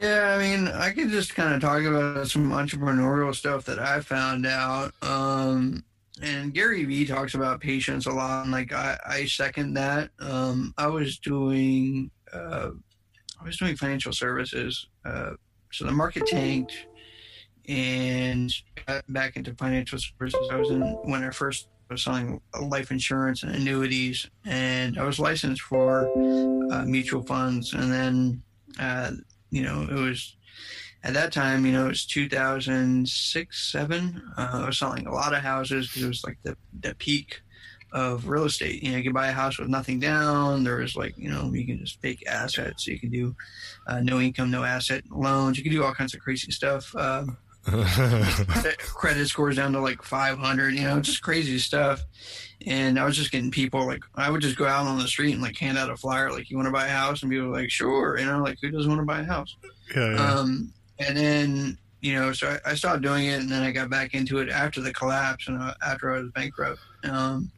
Yeah, 0.01 0.37
I 0.37 0.39
mean, 0.39 0.69
I 0.69 0.91
could 0.91 1.11
just 1.11 1.35
kind 1.35 1.55
of 1.55 1.61
talk 1.61 1.83
about 1.83 2.29
some 2.29 2.51
entrepreneurial 2.51 3.35
stuff 3.35 3.65
that 3.65 3.81
I 3.81 4.01
found 4.01 4.47
out. 4.47 4.93
Um, 5.03 5.85
and 6.23 6.55
Gary 6.55 6.85
Vee 6.85 7.05
talks 7.05 7.35
about 7.35 7.61
patience 7.61 8.07
a 8.07 8.13
lot, 8.13 8.45
and 8.45 8.53
like 8.53 8.73
I, 8.73 8.97
I 9.05 9.25
second 9.27 9.75
that. 9.75 10.11
Um, 10.21 10.73
I 10.79 10.87
was 10.87 11.19
doing, 11.19 12.11
uh, 12.33 12.71
I 13.41 13.45
was 13.45 13.57
doing 13.57 13.77
financial 13.77 14.13
services. 14.13 14.87
Uh, 15.05 15.33
so 15.73 15.85
the 15.85 15.93
market 15.93 16.27
tanked, 16.27 16.87
and 17.69 18.53
got 18.87 19.05
back 19.13 19.37
into 19.37 19.55
financial 19.55 19.99
services. 19.99 20.49
I 20.51 20.57
was 20.57 20.71
in 20.71 20.83
when 21.05 21.23
I 21.23 21.31
first 21.31 21.69
was 21.91 22.03
selling 22.03 22.41
life 22.61 22.91
insurance 22.91 23.43
and 23.43 23.55
annuities, 23.55 24.29
and 24.45 24.99
I 24.99 25.05
was 25.05 25.19
licensed 25.19 25.63
for 25.63 26.09
uh, 26.73 26.85
mutual 26.85 27.23
funds, 27.23 27.75
and 27.75 27.93
then. 27.93 28.43
Uh, 28.79 29.11
you 29.51 29.63
know, 29.63 29.83
it 29.83 29.95
was 29.95 30.37
at 31.05 31.15
that 31.15 31.33
time, 31.33 31.65
you 31.65 31.73
know, 31.73 31.87
it 31.87 31.89
was 31.89 32.07
2006, 32.07 33.73
seven. 33.73 34.23
Uh, 34.37 34.63
I 34.63 34.67
was 34.67 34.79
selling 34.79 35.07
a 35.07 35.13
lot 35.13 35.35
of 35.35 35.41
houses 35.41 35.89
because 35.89 36.03
it 36.03 36.09
was 36.09 36.25
like 36.25 36.39
the, 36.43 36.57
the 36.81 36.95
peak 36.97 37.41
of 37.93 38.29
real 38.29 38.45
estate. 38.45 38.83
You 38.83 38.91
know, 38.91 38.99
you 38.99 39.05
could 39.05 39.15
buy 39.15 39.29
a 39.29 39.33
house 39.33 39.59
with 39.59 39.69
nothing 39.69 40.01
down. 40.01 40.65
There 40.65 40.77
was 40.77 40.97
like, 40.97 41.17
you 41.17 41.31
know, 41.31 41.51
you 41.53 41.65
can 41.65 41.79
just 41.79 42.01
fake 42.03 42.25
assets. 42.27 42.87
You 42.87 42.99
can 42.99 43.11
do 43.11 43.35
uh, 43.87 44.01
no 44.01 44.21
income, 44.21 44.51
no 44.51 44.65
asset 44.65 45.05
loans. 45.11 45.57
You 45.57 45.65
can 45.65 45.73
do 45.73 45.85
all 45.85 45.95
kinds 45.95 46.15
of 46.15 46.21
crazy 46.21 46.51
stuff. 46.51 46.95
Um, 46.97 47.39
credit 48.79 49.29
scores 49.29 49.57
down 49.57 49.73
to 49.73 49.81
like 49.81 50.03
500, 50.03 50.75
you 50.75 50.83
know, 50.83 51.01
just 51.01 51.23
crazy 51.23 51.59
stuff. 51.59 52.03
And 52.67 52.99
I 52.99 53.05
was 53.05 53.17
just 53.17 53.31
getting 53.31 53.51
people 53.51 53.87
like, 53.87 54.03
I 54.15 54.31
would 54.31 54.43
just 54.43 54.57
go 54.57 54.67
out 54.67 54.87
on 54.87 54.99
the 54.99 55.07
street 55.07 55.33
and 55.33 55.43
like 55.43 55.57
hand 55.57 55.79
out 55.79 55.91
a 55.91 55.97
flyer, 55.97 56.33
like, 56.33 56.51
you 56.51 56.57
want 56.57 56.67
to 56.67 56.73
buy 56.73 56.87
a 56.87 56.91
house? 56.91 57.23
And 57.23 57.31
people 57.31 57.49
were 57.49 57.57
like, 57.57 57.71
sure. 57.71 58.19
You 58.19 58.27
know, 58.27 58.43
like, 58.43 58.59
who 58.61 58.71
doesn't 58.71 58.89
want 58.89 59.01
to 59.01 59.07
buy 59.07 59.21
a 59.21 59.25
house? 59.25 59.57
yeah, 59.95 60.15
yeah. 60.15 60.35
Um, 60.35 60.73
and 60.99 61.17
then, 61.17 61.79
you 62.01 62.15
know, 62.15 62.33
so 62.33 62.59
I, 62.65 62.71
I 62.71 62.75
started 62.75 63.03
doing 63.03 63.27
it 63.27 63.41
and 63.41 63.51
then 63.51 63.63
I 63.63 63.71
got 63.71 63.91
back 63.91 64.15
into 64.15 64.39
it 64.39 64.49
after 64.49 64.81
the 64.81 64.93
collapse 64.93 65.49
and 65.49 65.61
uh, 65.61 65.75
after 65.87 66.13
I 66.13 66.21
was 66.21 66.31
bankrupt. 66.35 66.81
Um, 67.05 67.51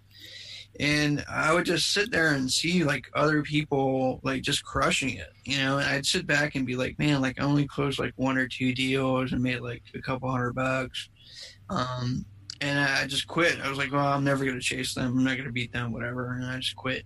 and 0.80 1.22
I 1.28 1.52
would 1.52 1.66
just 1.66 1.92
sit 1.92 2.10
there 2.10 2.32
and 2.32 2.50
see 2.50 2.84
like 2.84 3.10
other 3.14 3.42
people 3.42 4.18
like 4.22 4.40
just 4.40 4.64
crushing 4.64 5.10
it, 5.10 5.30
you 5.44 5.58
know. 5.58 5.76
And 5.76 5.86
I'd 5.86 6.06
sit 6.06 6.26
back 6.26 6.54
and 6.54 6.66
be 6.66 6.74
like, 6.74 6.98
man, 6.98 7.20
like 7.20 7.38
I 7.38 7.44
only 7.44 7.66
closed 7.66 7.98
like 7.98 8.14
one 8.16 8.38
or 8.38 8.48
two 8.48 8.74
deals 8.74 9.32
and 9.32 9.42
made 9.42 9.60
like 9.60 9.82
a 9.94 10.00
couple 10.00 10.30
hundred 10.30 10.54
bucks. 10.54 11.10
Um, 11.68 12.24
and 12.62 12.80
I 12.80 13.06
just 13.06 13.26
quit. 13.26 13.60
I 13.60 13.68
was 13.68 13.76
like, 13.76 13.92
well, 13.92 14.06
I'm 14.06 14.24
never 14.24 14.42
gonna 14.42 14.58
chase 14.58 14.94
them. 14.94 15.18
I'm 15.18 15.24
not 15.24 15.36
gonna 15.36 15.52
beat 15.52 15.70
them, 15.70 15.92
whatever. 15.92 16.32
And 16.32 16.46
I 16.46 16.56
just 16.58 16.76
quit. 16.76 17.04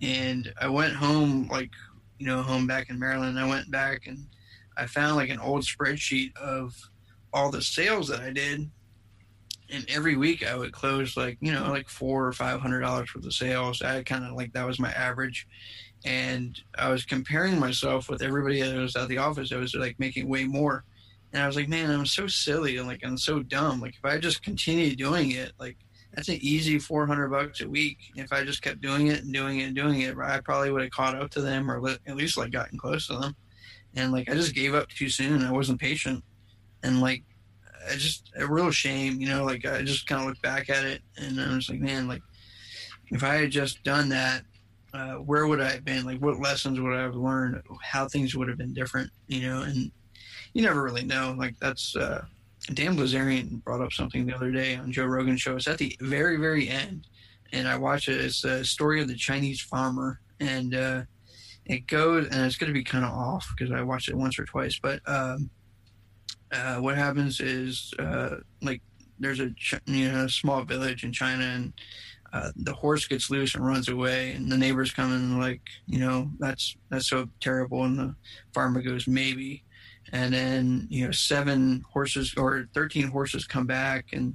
And 0.00 0.50
I 0.58 0.68
went 0.68 0.94
home, 0.94 1.48
like 1.48 1.70
you 2.18 2.26
know, 2.26 2.40
home 2.40 2.66
back 2.66 2.88
in 2.88 2.98
Maryland. 2.98 3.38
I 3.38 3.46
went 3.46 3.70
back 3.70 4.06
and 4.06 4.26
I 4.78 4.86
found 4.86 5.16
like 5.16 5.28
an 5.28 5.38
old 5.38 5.64
spreadsheet 5.64 6.34
of 6.38 6.74
all 7.34 7.50
the 7.50 7.60
sales 7.60 8.08
that 8.08 8.20
I 8.20 8.32
did 8.32 8.70
and 9.72 9.84
every 9.88 10.16
week 10.16 10.46
I 10.46 10.54
would 10.54 10.72
close 10.72 11.16
like 11.16 11.38
you 11.40 11.52
know 11.52 11.70
like 11.70 11.88
four 11.88 12.26
or 12.26 12.32
five 12.32 12.60
hundred 12.60 12.80
dollars 12.80 13.14
worth 13.14 13.24
of 13.24 13.32
sales. 13.32 13.82
I 13.82 14.02
kind 14.02 14.24
of 14.24 14.32
like 14.32 14.52
that 14.52 14.66
was 14.66 14.78
my 14.78 14.92
average, 14.92 15.48
and 16.04 16.60
I 16.78 16.90
was 16.90 17.04
comparing 17.04 17.58
myself 17.58 18.08
with 18.08 18.22
everybody 18.22 18.60
that 18.60 18.76
was 18.76 18.94
at 18.96 19.08
the 19.08 19.18
office. 19.18 19.52
I 19.52 19.56
was 19.56 19.74
like 19.74 19.98
making 19.98 20.28
way 20.28 20.44
more, 20.44 20.84
and 21.32 21.42
I 21.42 21.46
was 21.46 21.56
like, 21.56 21.68
man, 21.68 21.90
I'm 21.90 22.06
so 22.06 22.26
silly 22.26 22.76
and 22.76 22.86
like 22.86 23.00
I'm 23.04 23.16
so 23.16 23.42
dumb. 23.42 23.80
Like 23.80 23.94
if 23.96 24.04
I 24.04 24.18
just 24.18 24.42
continue 24.42 24.94
doing 24.94 25.32
it, 25.32 25.52
like 25.58 25.78
that's 26.14 26.28
an 26.28 26.38
easy 26.40 26.78
four 26.78 27.06
hundred 27.06 27.28
bucks 27.28 27.62
a 27.62 27.68
week. 27.68 27.98
If 28.16 28.32
I 28.32 28.44
just 28.44 28.62
kept 28.62 28.82
doing 28.82 29.06
it 29.06 29.24
and 29.24 29.32
doing 29.32 29.60
it 29.60 29.64
and 29.64 29.76
doing 29.76 30.02
it, 30.02 30.16
I 30.18 30.40
probably 30.40 30.70
would 30.70 30.82
have 30.82 30.90
caught 30.90 31.16
up 31.16 31.30
to 31.30 31.40
them 31.40 31.70
or 31.70 31.88
at 32.06 32.16
least 32.16 32.36
like 32.36 32.52
gotten 32.52 32.78
close 32.78 33.06
to 33.06 33.16
them. 33.16 33.34
And 33.96 34.12
like 34.12 34.30
I 34.30 34.34
just 34.34 34.54
gave 34.54 34.74
up 34.74 34.88
too 34.88 35.08
soon. 35.08 35.42
I 35.42 35.52
wasn't 35.52 35.80
patient, 35.80 36.22
and 36.82 37.00
like 37.00 37.24
I 37.90 37.94
just 37.94 38.30
a 38.36 38.46
real 38.46 38.70
shame, 38.70 39.20
you 39.20 39.28
know. 39.28 39.44
Like 39.44 39.64
I 39.66 39.82
just 39.82 40.06
kind 40.06 40.22
of 40.22 40.28
look 40.28 40.42
back 40.42 40.70
at 40.70 40.84
it, 40.84 41.02
and 41.16 41.40
I 41.40 41.54
was 41.54 41.68
like, 41.68 41.80
man, 41.80 42.08
like 42.08 42.22
if 43.10 43.22
I 43.22 43.34
had 43.34 43.50
just 43.50 43.82
done 43.84 44.08
that, 44.08 44.42
uh, 44.94 45.14
where 45.14 45.46
would 45.46 45.60
I 45.60 45.70
have 45.70 45.84
been? 45.84 46.04
Like, 46.04 46.20
what 46.20 46.40
lessons 46.40 46.80
would 46.80 46.94
I 46.94 47.02
have 47.02 47.14
learned? 47.14 47.62
How 47.82 48.08
things 48.08 48.34
would 48.34 48.48
have 48.48 48.58
been 48.58 48.74
different, 48.74 49.10
you 49.26 49.42
know? 49.48 49.62
And 49.62 49.90
you 50.54 50.62
never 50.62 50.82
really 50.82 51.04
know. 51.04 51.34
Like 51.36 51.58
that's 51.58 51.96
uh, 51.96 52.24
Dan 52.74 52.96
Bilzerian 52.96 53.62
brought 53.64 53.80
up 53.80 53.92
something 53.92 54.26
the 54.26 54.34
other 54.34 54.50
day 54.50 54.76
on 54.76 54.92
Joe 54.92 55.06
Rogan's 55.06 55.40
show. 55.40 55.56
It's 55.56 55.68
at 55.68 55.78
the 55.78 55.96
very, 56.00 56.36
very 56.36 56.68
end, 56.68 57.06
and 57.52 57.68
I 57.68 57.76
watch 57.76 58.08
it. 58.08 58.20
It's 58.20 58.44
a 58.44 58.64
story 58.64 59.00
of 59.00 59.08
the 59.08 59.16
Chinese 59.16 59.60
farmer, 59.60 60.20
and 60.40 60.74
uh, 60.74 61.02
it 61.66 61.86
goes, 61.86 62.28
and 62.28 62.44
it's 62.46 62.56
going 62.56 62.68
to 62.68 62.78
be 62.78 62.84
kind 62.84 63.04
of 63.04 63.12
off 63.12 63.46
because 63.56 63.72
I 63.72 63.82
watched 63.82 64.08
it 64.08 64.16
once 64.16 64.38
or 64.38 64.44
twice, 64.44 64.78
but. 64.80 65.00
Um, 65.06 65.50
uh, 66.52 66.76
what 66.76 66.96
happens 66.96 67.40
is 67.40 67.92
uh, 67.98 68.36
like 68.60 68.82
there's 69.18 69.40
a 69.40 69.50
you 69.86 70.10
know 70.10 70.26
small 70.26 70.62
village 70.62 71.04
in 71.04 71.12
China 71.12 71.44
and 71.44 71.72
uh, 72.32 72.50
the 72.56 72.72
horse 72.72 73.06
gets 73.06 73.30
loose 73.30 73.54
and 73.54 73.66
runs 73.66 73.88
away 73.88 74.32
and 74.32 74.50
the 74.50 74.56
neighbors 74.56 74.90
come 74.90 75.12
and 75.12 75.38
like 75.38 75.60
you 75.86 75.98
know 75.98 76.30
that's 76.38 76.76
that's 76.90 77.08
so 77.08 77.28
terrible 77.40 77.84
and 77.84 77.98
the 77.98 78.14
farmer 78.54 78.82
goes 78.82 79.06
maybe. 79.06 79.64
And 80.12 80.34
then 80.34 80.86
you 80.90 81.06
know 81.06 81.12
seven 81.12 81.82
horses 81.90 82.34
or 82.36 82.68
13 82.74 83.08
horses 83.08 83.46
come 83.46 83.66
back 83.66 84.06
and 84.12 84.34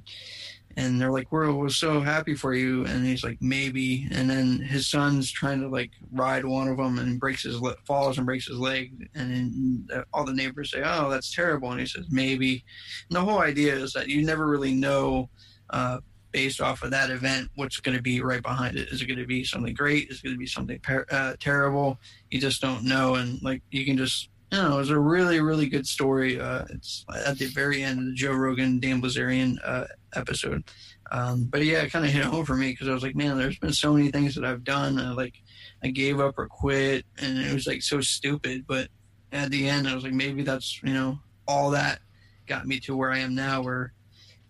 and 0.78 1.00
they're 1.00 1.10
like, 1.10 1.32
"We're, 1.32 1.52
we're 1.52 1.70
so 1.70 2.00
happy 2.00 2.36
for 2.36 2.54
you," 2.54 2.86
and 2.86 3.04
he's 3.04 3.24
like, 3.24 3.38
"Maybe," 3.40 4.06
and 4.12 4.30
then 4.30 4.60
his 4.60 4.86
son's 4.86 5.30
trying 5.30 5.60
to 5.60 5.68
like 5.68 5.90
ride 6.12 6.44
one 6.44 6.68
of 6.68 6.76
them 6.76 7.00
and 7.00 7.18
breaks 7.18 7.42
his 7.42 7.60
le- 7.60 7.74
falls 7.84 8.16
and 8.16 8.24
breaks 8.24 8.46
his 8.46 8.58
leg, 8.58 9.10
and 9.16 9.32
then 9.32 10.04
all 10.12 10.24
the 10.24 10.32
neighbors 10.32 10.70
say, 10.70 10.82
"Oh, 10.84 11.10
that's 11.10 11.34
terrible," 11.34 11.72
and 11.72 11.80
he 11.80 11.86
says, 11.86 12.06
"Maybe," 12.10 12.64
and 13.08 13.16
the 13.16 13.20
whole 13.20 13.40
idea 13.40 13.74
is 13.74 13.92
that 13.92 14.08
you 14.08 14.24
never 14.24 14.46
really 14.46 14.72
know. 14.72 15.28
Uh, 15.70 15.98
based 16.30 16.60
off 16.60 16.82
of 16.82 16.90
that 16.90 17.10
event, 17.10 17.48
what's 17.54 17.80
going 17.80 17.96
to 17.96 18.02
be 18.02 18.20
right 18.20 18.42
behind 18.42 18.76
it? 18.76 18.88
Is 18.90 19.00
it 19.00 19.06
going 19.06 19.18
to 19.18 19.26
be 19.26 19.44
something 19.44 19.72
great? 19.72 20.10
Is 20.10 20.18
it 20.18 20.24
going 20.24 20.34
to 20.34 20.38
be 20.38 20.46
something 20.46 20.78
per- 20.80 21.06
uh, 21.10 21.34
terrible? 21.40 21.98
You 22.30 22.38
just 22.38 22.60
don't 22.60 22.84
know, 22.84 23.14
and 23.14 23.40
like 23.42 23.62
you 23.70 23.84
can 23.86 23.96
just 23.96 24.28
know, 24.52 24.74
it 24.74 24.78
was 24.78 24.90
a 24.90 24.98
really, 24.98 25.40
really 25.40 25.66
good 25.66 25.86
story. 25.86 26.40
Uh, 26.40 26.64
it's 26.70 27.04
at 27.26 27.38
the 27.38 27.46
very 27.46 27.82
end 27.82 27.98
of 27.98 28.06
the 28.06 28.12
Joe 28.12 28.32
Rogan, 28.32 28.80
Dan 28.80 29.02
Bilzerian 29.02 29.58
uh, 29.64 29.84
episode. 30.14 30.64
Um, 31.10 31.44
but 31.44 31.64
yeah, 31.64 31.82
it 31.82 31.90
kind 31.90 32.04
of 32.04 32.10
hit 32.10 32.24
home 32.24 32.44
for 32.44 32.54
me 32.54 32.70
because 32.70 32.88
I 32.88 32.92
was 32.92 33.02
like, 33.02 33.16
man, 33.16 33.38
there's 33.38 33.58
been 33.58 33.72
so 33.72 33.94
many 33.94 34.10
things 34.10 34.34
that 34.34 34.44
I've 34.44 34.64
done. 34.64 34.98
Uh, 34.98 35.14
like, 35.14 35.34
I 35.82 35.88
gave 35.88 36.20
up 36.20 36.38
or 36.38 36.46
quit, 36.46 37.04
and 37.18 37.38
it 37.38 37.52
was 37.52 37.66
like 37.66 37.82
so 37.82 38.00
stupid. 38.00 38.64
But 38.66 38.88
at 39.32 39.50
the 39.50 39.68
end, 39.68 39.88
I 39.88 39.94
was 39.94 40.04
like, 40.04 40.12
maybe 40.12 40.42
that's 40.42 40.82
you 40.82 40.92
know 40.92 41.18
all 41.46 41.70
that 41.70 42.00
got 42.46 42.66
me 42.66 42.80
to 42.80 42.96
where 42.96 43.12
I 43.12 43.18
am 43.18 43.34
now, 43.34 43.62
where 43.62 43.92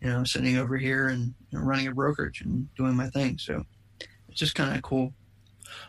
you 0.00 0.08
know, 0.08 0.24
sitting 0.24 0.56
over 0.56 0.76
here 0.76 1.08
and 1.08 1.34
you 1.50 1.58
know, 1.58 1.64
running 1.64 1.88
a 1.88 1.92
brokerage 1.92 2.40
and 2.40 2.72
doing 2.76 2.94
my 2.94 3.08
thing. 3.08 3.38
So 3.38 3.64
it's 4.28 4.38
just 4.38 4.54
kind 4.54 4.76
of 4.76 4.82
cool. 4.82 5.12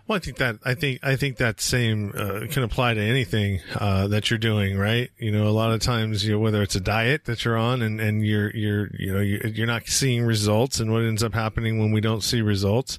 Well, 0.08 0.16
I 0.18 0.20
think 0.20 0.38
that 0.38 0.58
I 0.64 0.74
think 0.74 1.00
I 1.04 1.16
think 1.16 1.38
that 1.38 1.62
same 1.62 2.14
uh, 2.16 2.42
can 2.50 2.64
apply 2.64 2.96
to 2.96 3.02
anything 3.02 3.60
uh, 3.76 4.08
that 4.08 4.30
you're 4.30 4.40
doing, 4.40 4.78
right? 4.78 5.10
You 5.18 5.32
know, 5.32 5.48
a 5.48 5.50
lot 5.50 5.72
of 5.72 5.82
times, 5.82 6.26
you 6.26 6.34
know, 6.34 6.40
whether 6.40 6.62
it's 6.62 6.76
a 6.76 6.82
diet 6.82 7.26
that 7.26 7.46
you're 7.46 7.58
on 7.58 7.82
and, 7.82 8.00
and 8.00 8.26
you're 8.26 8.56
you're 8.56 8.90
you 8.98 9.14
know 9.14 9.20
you're 9.20 9.68
not 9.68 9.88
seeing 9.88 10.24
results, 10.24 10.80
and 10.80 10.92
what 10.92 11.04
ends 11.04 11.24
up 11.24 11.34
happening 11.34 11.80
when 11.80 11.92
we 11.92 12.02
don't 12.02 12.24
see 12.24 12.42
results, 12.42 12.98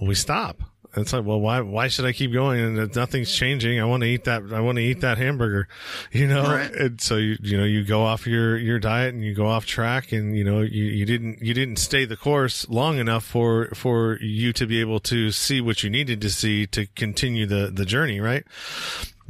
we 0.00 0.14
stop 0.14 0.62
it's 0.96 1.12
like, 1.12 1.24
well, 1.24 1.40
why, 1.40 1.60
why 1.60 1.88
should 1.88 2.04
I 2.04 2.12
keep 2.12 2.32
going? 2.32 2.60
And 2.60 2.94
nothing's 2.94 3.32
changing. 3.32 3.80
I 3.80 3.84
want 3.84 4.02
to 4.02 4.08
eat 4.08 4.24
that. 4.24 4.42
I 4.52 4.60
want 4.60 4.76
to 4.76 4.82
eat 4.82 5.00
that 5.02 5.18
hamburger, 5.18 5.68
you 6.12 6.26
know? 6.26 6.42
Right. 6.42 6.72
And 6.72 7.00
so 7.00 7.16
you, 7.16 7.36
you 7.40 7.56
know, 7.56 7.64
you 7.64 7.84
go 7.84 8.02
off 8.02 8.26
your, 8.26 8.56
your 8.56 8.78
diet 8.78 9.14
and 9.14 9.24
you 9.24 9.34
go 9.34 9.46
off 9.46 9.66
track 9.66 10.12
and, 10.12 10.36
you 10.36 10.44
know, 10.44 10.60
you, 10.60 10.84
you 10.84 11.06
didn't, 11.06 11.40
you 11.42 11.54
didn't 11.54 11.76
stay 11.76 12.04
the 12.04 12.16
course 12.16 12.68
long 12.68 12.98
enough 12.98 13.24
for, 13.24 13.66
for 13.74 14.18
you 14.20 14.52
to 14.52 14.66
be 14.66 14.80
able 14.80 15.00
to 15.00 15.30
see 15.30 15.60
what 15.60 15.82
you 15.82 15.90
needed 15.90 16.20
to 16.22 16.30
see 16.30 16.66
to 16.68 16.86
continue 16.86 17.46
the, 17.46 17.70
the 17.72 17.84
journey, 17.84 18.20
right? 18.20 18.44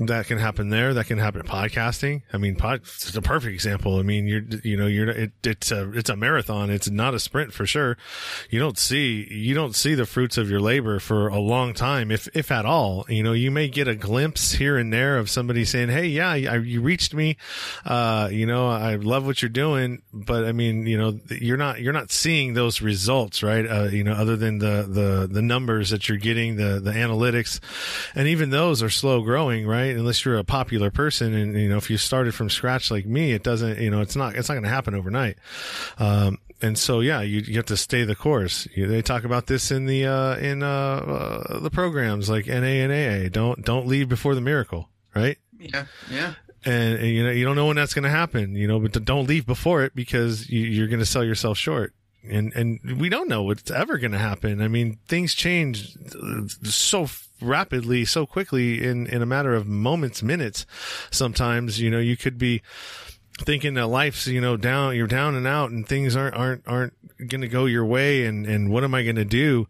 That 0.06 0.26
can 0.26 0.38
happen 0.38 0.70
there. 0.70 0.94
That 0.94 1.06
can 1.06 1.18
happen 1.18 1.42
in 1.42 1.46
podcasting. 1.46 2.22
I 2.32 2.38
mean, 2.38 2.56
pod, 2.56 2.80
it's 2.82 3.14
a 3.14 3.20
perfect 3.20 3.52
example. 3.52 3.98
I 3.98 4.02
mean, 4.02 4.26
you're, 4.26 4.42
you 4.64 4.76
know, 4.76 4.86
you're, 4.86 5.10
it, 5.10 5.32
it's 5.44 5.70
a, 5.70 5.90
it's 5.92 6.08
a 6.08 6.16
marathon. 6.16 6.70
It's 6.70 6.88
not 6.88 7.14
a 7.14 7.18
sprint 7.18 7.52
for 7.52 7.66
sure. 7.66 7.98
You 8.48 8.58
don't 8.60 8.78
see, 8.78 9.26
you 9.30 9.54
don't 9.54 9.76
see 9.76 9.94
the 9.94 10.06
fruits 10.06 10.38
of 10.38 10.48
your 10.48 10.60
labor 10.60 11.00
for 11.00 11.28
a 11.28 11.38
long 11.38 11.74
time, 11.74 12.10
if, 12.10 12.28
if 12.34 12.50
at 12.50 12.64
all. 12.64 13.04
You 13.08 13.22
know, 13.22 13.32
you 13.32 13.50
may 13.50 13.68
get 13.68 13.88
a 13.88 13.94
glimpse 13.94 14.52
here 14.52 14.78
and 14.78 14.92
there 14.92 15.18
of 15.18 15.28
somebody 15.28 15.64
saying, 15.64 15.90
Hey, 15.90 16.06
yeah, 16.06 16.30
I, 16.30 16.56
you 16.56 16.80
reached 16.80 17.12
me. 17.12 17.36
Uh, 17.84 18.28
you 18.32 18.46
know, 18.46 18.68
I 18.68 18.94
love 18.94 19.26
what 19.26 19.42
you're 19.42 19.50
doing, 19.50 20.02
but 20.12 20.44
I 20.44 20.52
mean, 20.52 20.86
you 20.86 20.96
know, 20.96 21.18
you're 21.28 21.58
not, 21.58 21.80
you're 21.80 21.92
not 21.92 22.10
seeing 22.10 22.54
those 22.54 22.80
results, 22.80 23.42
right? 23.42 23.66
Uh, 23.66 23.84
you 23.84 24.04
know, 24.04 24.12
other 24.12 24.36
than 24.36 24.58
the, 24.58 24.86
the, 24.88 25.28
the 25.30 25.42
numbers 25.42 25.90
that 25.90 26.08
you're 26.08 26.18
getting, 26.18 26.56
the, 26.56 26.80
the 26.80 26.92
analytics, 26.92 27.60
and 28.14 28.26
even 28.28 28.50
those 28.50 28.82
are 28.82 28.90
slow 28.90 29.20
growing, 29.20 29.66
right? 29.66 29.89
Right? 29.90 29.98
Unless 29.98 30.24
you're 30.24 30.38
a 30.38 30.44
popular 30.44 30.90
person, 30.90 31.34
and 31.34 31.54
you 31.58 31.68
know, 31.68 31.76
if 31.76 31.90
you 31.90 31.96
started 31.96 32.34
from 32.34 32.50
scratch 32.50 32.90
like 32.90 33.06
me, 33.06 33.32
it 33.32 33.42
doesn't, 33.42 33.78
you 33.78 33.90
know, 33.90 34.00
it's 34.00 34.16
not, 34.16 34.34
it's 34.36 34.48
not 34.48 34.54
going 34.54 34.64
to 34.64 34.70
happen 34.70 34.94
overnight. 34.94 35.36
Um, 35.98 36.38
and 36.62 36.78
so, 36.78 37.00
yeah, 37.00 37.22
you, 37.22 37.40
you 37.40 37.56
have 37.56 37.66
to 37.66 37.76
stay 37.76 38.04
the 38.04 38.14
course. 38.14 38.68
You, 38.74 38.86
they 38.86 39.02
talk 39.02 39.24
about 39.24 39.46
this 39.46 39.70
in 39.70 39.86
the 39.86 40.06
uh, 40.06 40.36
in 40.36 40.62
uh, 40.62 40.66
uh, 40.66 41.58
the 41.60 41.70
programs 41.70 42.28
like 42.28 42.46
NA 42.46 42.54
and 42.54 42.92
AA. 42.92 43.28
Don't 43.30 43.64
don't 43.64 43.86
leave 43.86 44.08
before 44.08 44.34
the 44.34 44.42
miracle, 44.42 44.88
right? 45.14 45.38
Yeah, 45.58 45.86
yeah. 46.10 46.34
And, 46.66 46.98
and 46.98 47.08
you 47.08 47.24
know 47.24 47.30
you 47.30 47.44
don't 47.46 47.56
know 47.56 47.66
when 47.66 47.76
that's 47.76 47.94
going 47.94 48.04
to 48.04 48.10
happen, 48.10 48.54
you 48.54 48.68
know, 48.68 48.78
but 48.78 48.92
don't 49.04 49.26
leave 49.26 49.46
before 49.46 49.82
it 49.82 49.94
because 49.94 50.50
you, 50.50 50.60
you're 50.60 50.88
going 50.88 51.00
to 51.00 51.06
sell 51.06 51.24
yourself 51.24 51.56
short 51.56 51.94
and 52.28 52.52
and 52.54 52.80
we 53.00 53.08
don't 53.08 53.28
know 53.28 53.42
what's 53.42 53.70
ever 53.70 53.98
going 53.98 54.12
to 54.12 54.18
happen. 54.18 54.60
I 54.60 54.68
mean, 54.68 54.98
things 55.08 55.34
change 55.34 55.96
uh, 56.14 56.46
so 56.64 57.08
rapidly, 57.40 58.04
so 58.04 58.26
quickly 58.26 58.84
in 58.84 59.06
in 59.06 59.22
a 59.22 59.26
matter 59.26 59.54
of 59.54 59.66
moments, 59.66 60.22
minutes. 60.22 60.66
Sometimes, 61.10 61.80
you 61.80 61.90
know, 61.90 61.98
you 61.98 62.16
could 62.16 62.38
be 62.38 62.62
thinking 63.38 63.74
that 63.74 63.86
life's 63.86 64.26
you 64.26 64.40
know 64.40 64.56
down 64.56 64.94
you're 64.94 65.06
down 65.06 65.34
and 65.34 65.46
out 65.46 65.70
and 65.70 65.88
things 65.88 66.14
aren't 66.14 66.36
aren't 66.36 66.62
aren't 66.66 66.92
going 67.28 67.40
to 67.40 67.48
go 67.48 67.64
your 67.64 67.86
way 67.86 68.26
and 68.26 68.44
and 68.44 68.70
what 68.70 68.84
am 68.84 68.94
i 68.94 69.02
going 69.02 69.16
to 69.16 69.24
do 69.24 69.66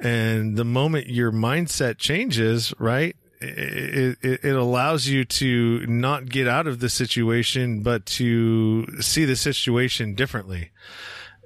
and 0.00 0.56
the 0.56 0.64
moment 0.64 1.06
your 1.06 1.30
mindset 1.30 1.96
changes 1.96 2.74
right 2.80 3.14
it, 3.40 4.18
it, 4.22 4.44
it, 4.44 4.56
allows 4.56 5.06
you 5.06 5.24
to 5.24 5.86
not 5.86 6.26
get 6.28 6.48
out 6.48 6.66
of 6.66 6.80
the 6.80 6.88
situation, 6.88 7.82
but 7.82 8.06
to 8.06 8.86
see 9.00 9.24
the 9.24 9.36
situation 9.36 10.14
differently 10.14 10.70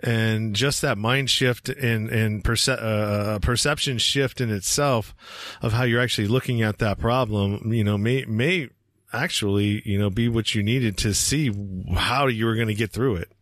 and 0.02 0.54
just 0.54 0.82
that 0.82 0.98
mind 0.98 1.30
shift 1.30 1.68
and 1.68 2.08
and 2.08 2.44
perce- 2.44 2.68
uh, 2.68 3.38
perception 3.42 3.98
shift 3.98 4.40
in 4.40 4.50
itself 4.50 5.14
of 5.62 5.72
how 5.72 5.84
you're 5.84 6.00
actually 6.00 6.28
looking 6.28 6.62
at 6.62 6.78
that 6.78 6.98
problem, 6.98 7.72
you 7.72 7.84
know, 7.84 7.98
may 7.98 8.24
may 8.26 8.68
actually 9.12 9.82
you 9.84 9.98
know 9.98 10.10
be 10.10 10.28
what 10.28 10.54
you 10.54 10.62
needed 10.62 10.96
to 10.98 11.14
see 11.14 11.50
how 11.94 12.26
you 12.26 12.46
were 12.46 12.54
going 12.54 12.68
to 12.68 12.74
get 12.74 12.90
through 12.90 13.16
it. 13.16 13.32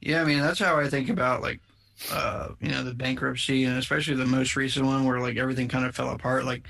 Yeah, 0.00 0.22
I 0.22 0.24
mean 0.24 0.40
that's 0.40 0.58
how 0.58 0.78
I 0.78 0.88
think 0.88 1.08
about 1.08 1.42
like 1.42 1.60
uh, 2.10 2.48
you 2.60 2.70
know 2.70 2.82
the 2.82 2.94
bankruptcy 2.94 3.64
and 3.64 3.78
especially 3.78 4.14
the 4.14 4.26
most 4.26 4.56
recent 4.56 4.86
one 4.86 5.04
where 5.04 5.20
like 5.20 5.36
everything 5.36 5.68
kind 5.68 5.84
of 5.84 5.94
fell 5.94 6.10
apart. 6.10 6.44
Like 6.44 6.66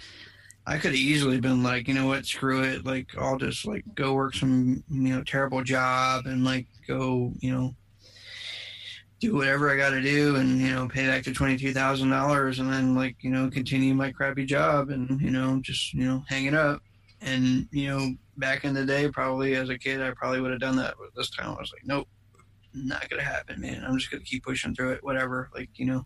I 0.67 0.79
could 0.79 0.93
have 0.93 1.01
easily 1.01 1.41
been 1.41 1.63
like, 1.63 1.89
you 1.89 1.95
know 1.95 2.07
what, 2.07 2.27
screw 2.27 2.63
it. 2.63 2.85
Like 2.85 3.17
I'll 3.19 3.39
just 3.39 3.67
like 3.67 3.85
go 3.95 4.15
work 4.15 4.35
some 4.35 4.83
you 4.91 5.15
know 5.15 5.23
terrible 5.23 5.63
job 5.63 6.27
and 6.27 6.45
like 6.45 6.67
go 6.87 7.33
you 7.41 7.53
know 7.53 7.75
do 9.23 9.37
whatever 9.37 9.71
I 9.71 9.77
got 9.77 9.91
to 9.91 10.03
do 10.03 10.37
and, 10.37 10.61
you 10.61 10.73
know, 10.73 10.89
pay 10.89 11.07
back 11.07 11.23
to 11.25 11.31
$22,000 11.31 12.59
and 12.59 12.73
then 12.73 12.95
like, 12.97 13.17
you 13.21 13.31
know, 13.31 13.49
continue 13.49 13.95
my 13.95 14.11
crappy 14.11 14.45
job 14.45 14.91
and, 14.91 15.21
you 15.21 15.31
know, 15.31 15.61
just, 15.63 15.95
you 15.95 16.05
know, 16.05 16.25
hang 16.29 16.47
it 16.47 16.55
up. 16.55 16.83
And, 17.21 17.69
you 17.71 17.89
know, 17.89 18.15
back 18.37 18.65
in 18.65 18.75
the 18.75 18.85
day, 18.85 19.09
probably 19.09 19.55
as 19.55 19.69
a 19.69 19.79
kid, 19.79 20.03
I 20.03 20.11
probably 20.11 20.41
would 20.41 20.51
have 20.51 20.61
done 20.61 20.75
that. 20.77 20.95
But 20.99 21.15
this 21.15 21.31
time 21.31 21.51
I 21.51 21.61
was 21.61 21.73
like, 21.73 21.87
nope, 21.87 22.09
not 22.75 23.09
going 23.09 23.23
to 23.23 23.29
happen, 23.29 23.61
man. 23.61 23.85
I'm 23.87 23.97
just 23.97 24.11
going 24.11 24.25
to 24.25 24.29
keep 24.29 24.43
pushing 24.43 24.75
through 24.75 24.95
it, 24.95 25.05
whatever. 25.05 25.51
Like, 25.55 25.71
you 25.77 25.87
know, 25.87 26.05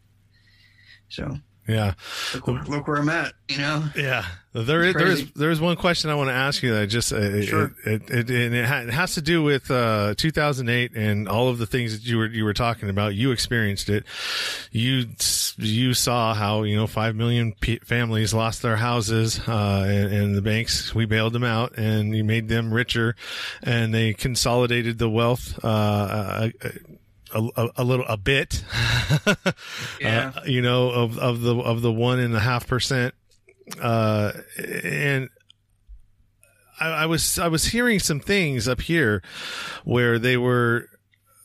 so 1.08 1.38
yeah. 1.68 1.94
Look, 2.34 2.68
look, 2.68 2.88
where 2.88 2.98
I'm 2.98 3.08
at, 3.08 3.34
you 3.48 3.58
know? 3.58 3.84
Yeah. 3.96 4.24
There 4.52 4.82
is, 4.82 4.94
there 4.94 5.06
is, 5.06 5.30
there 5.32 5.50
is 5.50 5.60
one 5.60 5.76
question 5.76 6.08
I 6.08 6.14
want 6.14 6.28
to 6.28 6.34
ask 6.34 6.62
you 6.62 6.72
that 6.74 6.86
just, 6.86 7.12
uh, 7.12 7.42
sure. 7.42 7.74
it, 7.84 8.08
it, 8.08 8.30
it, 8.30 8.54
it, 8.54 8.64
has 8.64 9.14
to 9.14 9.20
do 9.20 9.42
with, 9.42 9.70
uh, 9.70 10.14
2008 10.16 10.96
and 10.96 11.28
all 11.28 11.48
of 11.48 11.58
the 11.58 11.66
things 11.66 11.92
that 11.92 12.08
you 12.08 12.16
were, 12.18 12.26
you 12.26 12.44
were 12.44 12.54
talking 12.54 12.88
about. 12.88 13.14
You 13.14 13.32
experienced 13.32 13.90
it. 13.90 14.04
You, 14.70 15.06
you 15.58 15.92
saw 15.92 16.32
how, 16.32 16.62
you 16.62 16.76
know, 16.76 16.86
5 16.86 17.16
million 17.16 17.52
p- 17.60 17.80
families 17.80 18.32
lost 18.32 18.62
their 18.62 18.76
houses, 18.76 19.40
uh, 19.46 19.84
and, 19.86 20.12
and 20.12 20.34
the 20.34 20.42
banks, 20.42 20.94
we 20.94 21.04
bailed 21.04 21.32
them 21.32 21.44
out 21.44 21.76
and 21.76 22.16
you 22.16 22.24
made 22.24 22.48
them 22.48 22.72
richer 22.72 23.14
and 23.62 23.92
they 23.92 24.14
consolidated 24.14 24.98
the 24.98 25.10
wealth, 25.10 25.58
uh, 27.34 27.46
uh 27.56 27.68
a, 27.76 27.82
a, 27.82 27.84
little 27.84 28.06
a 28.06 28.16
bit, 28.16 28.64
yeah. 30.00 30.32
Uh, 30.36 30.40
you 30.46 30.62
know, 30.62 30.90
of 30.90 31.18
of 31.18 31.40
the 31.40 31.56
of 31.56 31.82
the 31.82 31.92
one 31.92 32.18
and 32.18 32.34
a 32.34 32.40
half 32.40 32.66
percent, 32.66 33.14
uh, 33.80 34.32
and 34.58 35.30
I, 36.80 36.88
I 36.88 37.06
was 37.06 37.38
I 37.38 37.48
was 37.48 37.66
hearing 37.66 37.98
some 37.98 38.20
things 38.20 38.68
up 38.68 38.80
here 38.80 39.22
where 39.84 40.18
they 40.18 40.36
were 40.36 40.88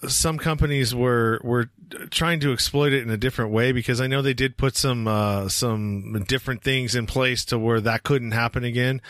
some 0.07 0.37
companies 0.37 0.93
were 0.93 1.39
were 1.43 1.69
trying 2.09 2.39
to 2.41 2.51
exploit 2.51 2.93
it 2.93 3.03
in 3.03 3.09
a 3.09 3.17
different 3.17 3.51
way 3.51 3.71
because 3.71 4.01
I 4.01 4.07
know 4.07 4.21
they 4.21 4.33
did 4.33 4.57
put 4.57 4.75
some 4.75 5.07
uh, 5.07 5.49
some 5.49 6.23
different 6.27 6.63
things 6.63 6.95
in 6.95 7.05
place 7.05 7.45
to 7.45 7.59
where 7.59 7.81
that 7.81 8.03
couldn't 8.03 8.31
happen 8.31 8.63
again. 8.63 9.01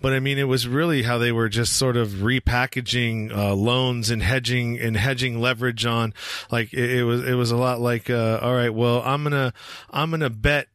But 0.00 0.12
I 0.12 0.20
mean, 0.20 0.38
it 0.38 0.44
was 0.44 0.68
really 0.68 1.02
how 1.02 1.18
they 1.18 1.32
were 1.32 1.48
just 1.48 1.74
sort 1.74 1.96
of 1.96 2.08
repackaging 2.08 3.36
uh, 3.36 3.54
loans 3.54 4.10
and 4.10 4.22
hedging 4.22 4.78
and 4.78 4.96
hedging 4.96 5.40
leverage 5.40 5.84
on. 5.86 6.14
Like 6.50 6.72
it, 6.72 6.98
it 6.98 7.04
was 7.04 7.24
it 7.24 7.34
was 7.34 7.50
a 7.50 7.56
lot 7.56 7.80
like, 7.80 8.10
uh, 8.10 8.40
all 8.42 8.54
right, 8.54 8.72
well, 8.72 9.02
I'm 9.04 9.22
gonna 9.22 9.52
I'm 9.90 10.10
gonna 10.10 10.30
bet 10.30 10.68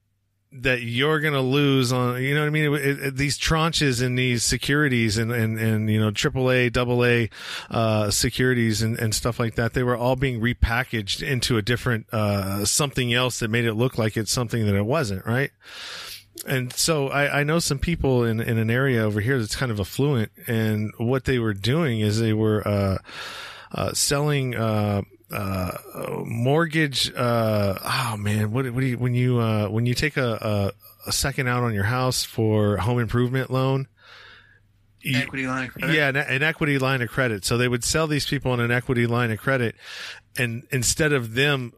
that 0.55 0.81
you're 0.81 1.19
going 1.19 1.33
to 1.33 1.41
lose 1.41 1.91
on, 1.91 2.21
you 2.21 2.33
know 2.35 2.41
what 2.41 2.47
I 2.47 2.51
mean? 2.51 2.73
It, 2.73 2.99
it, 2.99 3.15
these 3.15 3.37
tranches 3.37 4.03
and 4.03 4.17
these 4.17 4.43
securities 4.43 5.17
and, 5.17 5.31
and, 5.31 5.57
and, 5.57 5.89
you 5.89 5.99
know, 5.99 6.11
AAA, 6.11 6.75
AA, 6.77 7.75
uh, 7.75 8.11
securities 8.11 8.81
and, 8.81 8.97
and 8.99 9.15
stuff 9.15 9.39
like 9.39 9.55
that, 9.55 9.73
they 9.73 9.83
were 9.83 9.97
all 9.97 10.15
being 10.15 10.39
repackaged 10.39 11.27
into 11.27 11.57
a 11.57 11.61
different, 11.61 12.05
uh, 12.13 12.65
something 12.65 13.13
else 13.13 13.39
that 13.39 13.49
made 13.49 13.65
it 13.65 13.73
look 13.73 13.97
like 13.97 14.15
it's 14.15 14.31
something 14.31 14.65
that 14.65 14.75
it 14.75 14.85
wasn't, 14.85 15.25
right? 15.25 15.51
And 16.47 16.71
so 16.73 17.09
I, 17.09 17.39
I 17.39 17.43
know 17.43 17.59
some 17.59 17.79
people 17.79 18.23
in, 18.23 18.39
in 18.39 18.57
an 18.57 18.69
area 18.69 19.01
over 19.01 19.21
here 19.21 19.39
that's 19.39 19.55
kind 19.55 19.71
of 19.71 19.79
affluent 19.79 20.31
and 20.47 20.91
what 20.97 21.25
they 21.25 21.39
were 21.39 21.53
doing 21.53 21.99
is 21.99 22.19
they 22.19 22.33
were, 22.33 22.67
uh, 22.67 22.97
uh, 23.71 23.93
selling, 23.93 24.55
uh, 24.55 25.01
uh, 25.33 26.23
mortgage. 26.25 27.11
Uh, 27.15 27.77
oh 27.83 28.17
man, 28.17 28.51
what 28.51 28.65
what 28.71 28.81
do 28.81 28.85
you 28.87 28.97
when 28.97 29.13
you 29.13 29.39
uh, 29.39 29.67
when 29.67 29.85
you 29.85 29.93
take 29.93 30.17
a, 30.17 30.71
a 31.05 31.09
a 31.09 31.11
second 31.11 31.47
out 31.47 31.63
on 31.63 31.73
your 31.73 31.83
house 31.83 32.23
for 32.23 32.77
home 32.77 32.99
improvement 32.99 33.49
loan? 33.51 33.87
you- 35.01 35.17
Equity 35.17 35.45
line 35.47 35.65
of 35.67 35.73
credit. 35.73 35.95
yeah, 35.95 36.07
an, 36.09 36.15
an 36.15 36.43
equity 36.43 36.77
line 36.79 37.01
of 37.01 37.09
credit. 37.09 37.43
So 37.43 37.57
they 37.57 37.67
would 37.67 37.83
sell 37.83 38.07
these 38.07 38.25
people 38.25 38.51
on 38.51 38.59
an 38.61 38.71
equity 38.71 39.05
line 39.07 39.31
of 39.31 39.39
credit, 39.39 39.75
and 40.37 40.63
instead 40.71 41.11
of 41.11 41.33
them 41.33 41.73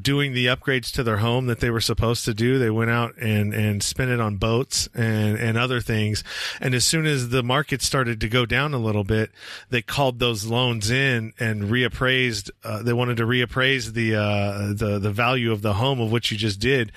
doing 0.00 0.32
the 0.32 0.46
upgrades 0.46 0.92
to 0.92 1.02
their 1.02 1.18
home 1.18 1.46
that 1.46 1.60
they 1.60 1.70
were 1.70 1.80
supposed 1.80 2.24
to 2.24 2.34
do, 2.34 2.58
they 2.58 2.70
went 2.70 2.90
out 2.90 3.16
and 3.16 3.54
and 3.54 3.82
spent 3.82 4.10
it 4.10 4.20
on 4.20 4.36
boats 4.36 4.88
and 4.94 5.38
and 5.38 5.58
other 5.58 5.80
things. 5.80 6.24
And 6.60 6.74
as 6.74 6.84
soon 6.84 7.06
as 7.06 7.30
the 7.30 7.42
market 7.42 7.82
started 7.82 8.20
to 8.20 8.28
go 8.28 8.46
down 8.46 8.74
a 8.74 8.78
little 8.78 9.04
bit, 9.04 9.30
they 9.70 9.82
called 9.82 10.18
those 10.18 10.44
loans 10.44 10.90
in 10.90 11.32
and 11.38 11.64
reappraised. 11.64 12.50
Uh, 12.64 12.82
they 12.82 12.92
wanted 12.92 13.16
to 13.18 13.24
reappraise 13.24 13.92
the 13.92 14.16
uh, 14.16 14.72
the 14.74 14.98
the 15.00 15.10
value 15.12 15.52
of 15.52 15.62
the 15.62 15.74
home 15.74 16.00
of 16.00 16.12
what 16.12 16.30
you 16.30 16.36
just 16.36 16.60
did, 16.60 16.92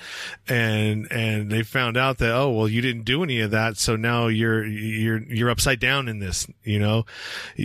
and 0.48 1.10
and 1.10 1.50
they 1.50 1.62
found 1.62 1.96
out 1.96 2.18
that 2.18 2.34
oh 2.34 2.50
well 2.50 2.68
you 2.68 2.80
didn't 2.80 3.04
do 3.04 3.22
any 3.22 3.40
of 3.40 3.50
that, 3.50 3.76
so 3.76 3.96
now 3.96 4.26
you're 4.26 4.64
you're 4.64 5.22
you're 5.22 5.50
upside 5.50 5.80
down 5.80 6.08
in 6.08 6.18
this. 6.18 6.46
You 6.64 6.78
know, 6.78 7.06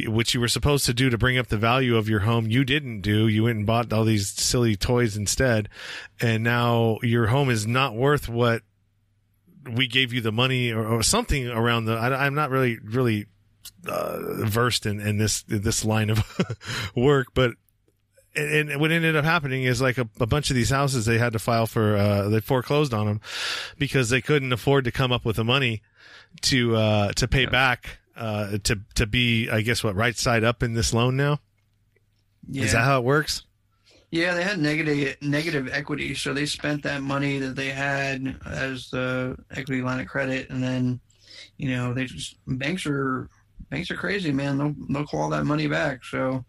what 0.05 0.33
you 0.33 0.39
were 0.39 0.47
supposed 0.47 0.85
to 0.85 0.93
do 0.93 1.09
to 1.09 1.17
bring 1.17 1.37
up 1.37 1.47
the 1.47 1.57
value 1.57 1.97
of 1.97 2.07
your 2.07 2.21
home, 2.21 2.47
you 2.47 2.63
didn't 2.63 3.01
do. 3.01 3.27
You 3.27 3.43
went 3.43 3.57
and 3.57 3.65
bought 3.65 3.91
all 3.91 4.03
these 4.03 4.29
silly 4.29 4.60
toys 4.75 5.17
instead, 5.17 5.69
and 6.19 6.43
now 6.43 6.97
your 7.03 7.27
home 7.27 7.49
is 7.49 7.65
not 7.67 7.95
worth 7.95 8.27
what 8.29 8.61
we 9.71 9.87
gave 9.87 10.11
you 10.11 10.21
the 10.21 10.31
money 10.31 10.71
or, 10.71 10.85
or 10.85 11.03
something 11.03 11.47
around 11.47 11.85
the. 11.85 11.93
I, 11.93 12.25
I'm 12.25 12.33
not 12.33 12.49
really 12.49 12.77
really 12.83 13.27
uh, 13.87 14.17
versed 14.45 14.85
in, 14.85 14.99
in 14.99 15.17
this 15.17 15.43
this 15.47 15.83
line 15.85 16.09
of 16.09 16.23
work, 16.95 17.27
but 17.33 17.51
and, 18.35 18.79
what 18.79 18.91
ended 18.91 19.15
up 19.15 19.25
happening 19.25 19.63
is 19.63 19.81
like 19.81 19.97
a, 19.97 20.07
a 20.19 20.25
bunch 20.25 20.49
of 20.49 20.55
these 20.55 20.69
houses 20.69 21.05
they 21.05 21.17
had 21.17 21.33
to 21.33 21.39
file 21.39 21.67
for 21.67 21.97
uh, 21.97 22.29
they 22.29 22.39
foreclosed 22.39 22.93
on 22.93 23.05
them 23.07 23.21
because 23.77 24.09
they 24.09 24.21
couldn't 24.21 24.53
afford 24.53 24.85
to 24.85 24.91
come 24.91 25.11
up 25.11 25.25
with 25.25 25.35
the 25.35 25.43
money 25.43 25.81
to 26.41 26.75
uh, 26.75 27.11
to 27.13 27.27
pay 27.27 27.45
back 27.45 27.99
uh, 28.15 28.57
to 28.63 28.79
to 28.95 29.05
be 29.05 29.49
I 29.49 29.61
guess 29.61 29.83
what 29.83 29.95
right 29.95 30.15
side 30.15 30.43
up 30.45 30.63
in 30.63 30.73
this 30.73 30.93
loan 30.93 31.17
now 31.17 31.39
Yeah. 32.47 32.63
is 32.63 32.71
that 32.71 32.85
how 32.85 32.99
it 32.99 33.03
works 33.03 33.43
Yeah, 34.11 34.33
they 34.33 34.43
had 34.43 34.59
negative 34.59 35.15
negative 35.21 35.69
equity, 35.71 36.13
so 36.15 36.33
they 36.33 36.45
spent 36.45 36.83
that 36.83 37.01
money 37.01 37.39
that 37.39 37.55
they 37.55 37.69
had 37.69 38.37
as 38.45 38.89
the 38.89 39.37
equity 39.51 39.81
line 39.81 40.01
of 40.01 40.07
credit, 40.07 40.49
and 40.49 40.61
then, 40.61 40.99
you 41.57 41.69
know, 41.69 41.93
they 41.93 42.05
just 42.05 42.35
banks 42.45 42.85
are 42.85 43.29
banks 43.69 43.89
are 43.89 43.95
crazy, 43.95 44.33
man. 44.33 44.57
They'll 44.57 44.75
they'll 44.89 45.07
call 45.07 45.29
that 45.29 45.45
money 45.45 45.67
back. 45.67 46.03
So, 46.03 46.43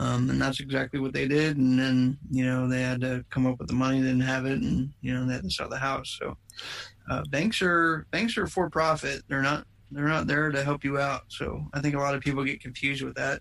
um, 0.00 0.28
and 0.28 0.42
that's 0.42 0.58
exactly 0.58 0.98
what 0.98 1.12
they 1.12 1.28
did. 1.28 1.56
And 1.56 1.78
then 1.78 2.18
you 2.32 2.44
know 2.44 2.68
they 2.68 2.82
had 2.82 3.00
to 3.02 3.24
come 3.30 3.46
up 3.46 3.60
with 3.60 3.68
the 3.68 3.74
money, 3.74 4.00
they 4.00 4.08
didn't 4.08 4.22
have 4.22 4.44
it, 4.44 4.60
and 4.60 4.92
you 5.00 5.14
know 5.14 5.24
they 5.24 5.34
had 5.34 5.44
to 5.44 5.50
sell 5.50 5.68
the 5.68 5.78
house. 5.78 6.18
So, 6.20 6.36
uh, 7.08 7.22
banks 7.30 7.62
are 7.62 8.08
banks 8.10 8.36
are 8.36 8.48
for 8.48 8.68
profit. 8.68 9.22
They're 9.28 9.40
not 9.40 9.66
they're 9.92 10.08
not 10.08 10.26
there 10.26 10.50
to 10.50 10.64
help 10.64 10.82
you 10.82 10.98
out. 10.98 11.22
So 11.28 11.64
I 11.72 11.80
think 11.80 11.94
a 11.94 11.98
lot 11.98 12.16
of 12.16 12.22
people 12.22 12.44
get 12.44 12.60
confused 12.60 13.02
with 13.02 13.14
that. 13.14 13.40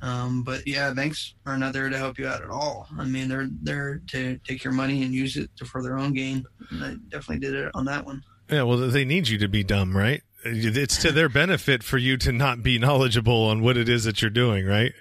Um, 0.00 0.42
but 0.44 0.66
yeah, 0.66 0.92
banks 0.92 1.34
are 1.46 1.58
not 1.58 1.72
there 1.72 1.88
to 1.88 1.98
help 1.98 2.18
you 2.18 2.28
out 2.28 2.42
at 2.42 2.50
all. 2.50 2.86
I 2.98 3.04
mean, 3.04 3.28
they're 3.28 3.48
there 3.62 4.00
to 4.08 4.38
take 4.46 4.62
your 4.62 4.72
money 4.72 5.02
and 5.02 5.12
use 5.12 5.36
it 5.36 5.50
to, 5.56 5.64
for 5.64 5.82
their 5.82 5.98
own 5.98 6.12
gain. 6.12 6.44
And 6.70 6.82
they 6.82 6.94
definitely 7.08 7.40
did 7.40 7.54
it 7.54 7.70
on 7.74 7.84
that 7.86 8.04
one. 8.06 8.22
yeah 8.50 8.62
well 8.62 8.78
they 8.78 9.04
need 9.04 9.28
you 9.28 9.38
to 9.38 9.48
be 9.48 9.62
dumb 9.64 9.96
right 9.96 10.22
it's 10.44 10.96
to 10.98 11.10
their 11.12 11.28
benefit 11.28 11.82
for 11.82 11.98
you 11.98 12.16
to 12.16 12.30
not 12.32 12.62
be 12.62 12.78
knowledgeable 12.78 13.44
on 13.46 13.60
what 13.60 13.76
it 13.76 13.88
is 13.88 14.04
that 14.04 14.22
you're 14.22 14.30
doing 14.30 14.64
right 14.64 14.92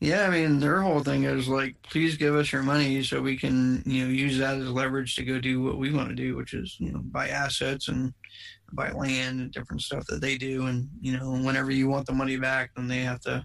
Yeah, 0.00 0.26
I 0.26 0.30
mean, 0.30 0.58
their 0.60 0.80
whole 0.80 1.00
thing 1.04 1.24
is 1.24 1.46
like, 1.46 1.76
please 1.82 2.16
give 2.16 2.34
us 2.34 2.50
your 2.50 2.62
money 2.62 3.02
so 3.02 3.20
we 3.20 3.36
can, 3.36 3.82
you 3.84 4.04
know, 4.04 4.10
use 4.10 4.38
that 4.38 4.56
as 4.56 4.70
leverage 4.70 5.14
to 5.16 5.24
go 5.24 5.38
do 5.38 5.62
what 5.62 5.76
we 5.76 5.92
want 5.92 6.08
to 6.08 6.14
do, 6.14 6.34
which 6.36 6.54
is, 6.54 6.76
you 6.80 6.90
know, 6.90 7.00
buy 7.04 7.28
assets 7.28 7.88
and 7.88 8.14
buy 8.72 8.90
land 8.92 9.40
and 9.40 9.52
different 9.52 9.82
stuff 9.82 10.06
that 10.06 10.22
they 10.22 10.38
do. 10.38 10.66
And, 10.66 10.88
you 11.02 11.18
know, 11.18 11.32
whenever 11.32 11.70
you 11.70 11.86
want 11.88 12.06
the 12.06 12.14
money 12.14 12.38
back, 12.38 12.70
then 12.74 12.88
they 12.88 13.00
have 13.00 13.20
to 13.20 13.44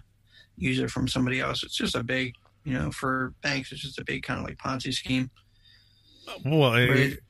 use 0.56 0.78
it 0.78 0.90
from 0.90 1.06
somebody 1.08 1.40
else. 1.40 1.62
It's 1.62 1.76
just 1.76 1.94
a 1.94 2.02
big, 2.02 2.34
you 2.64 2.74
know, 2.74 2.90
for 2.90 3.32
banks, 3.42 3.72
it's 3.72 3.80
just 3.82 3.98
a 3.98 4.04
big 4.04 4.22
kind 4.22 4.40
of 4.40 4.46
like 4.46 4.58
Ponzi 4.58 4.92
scheme. 4.92 5.30
well 6.44 6.74
it- 6.74 7.20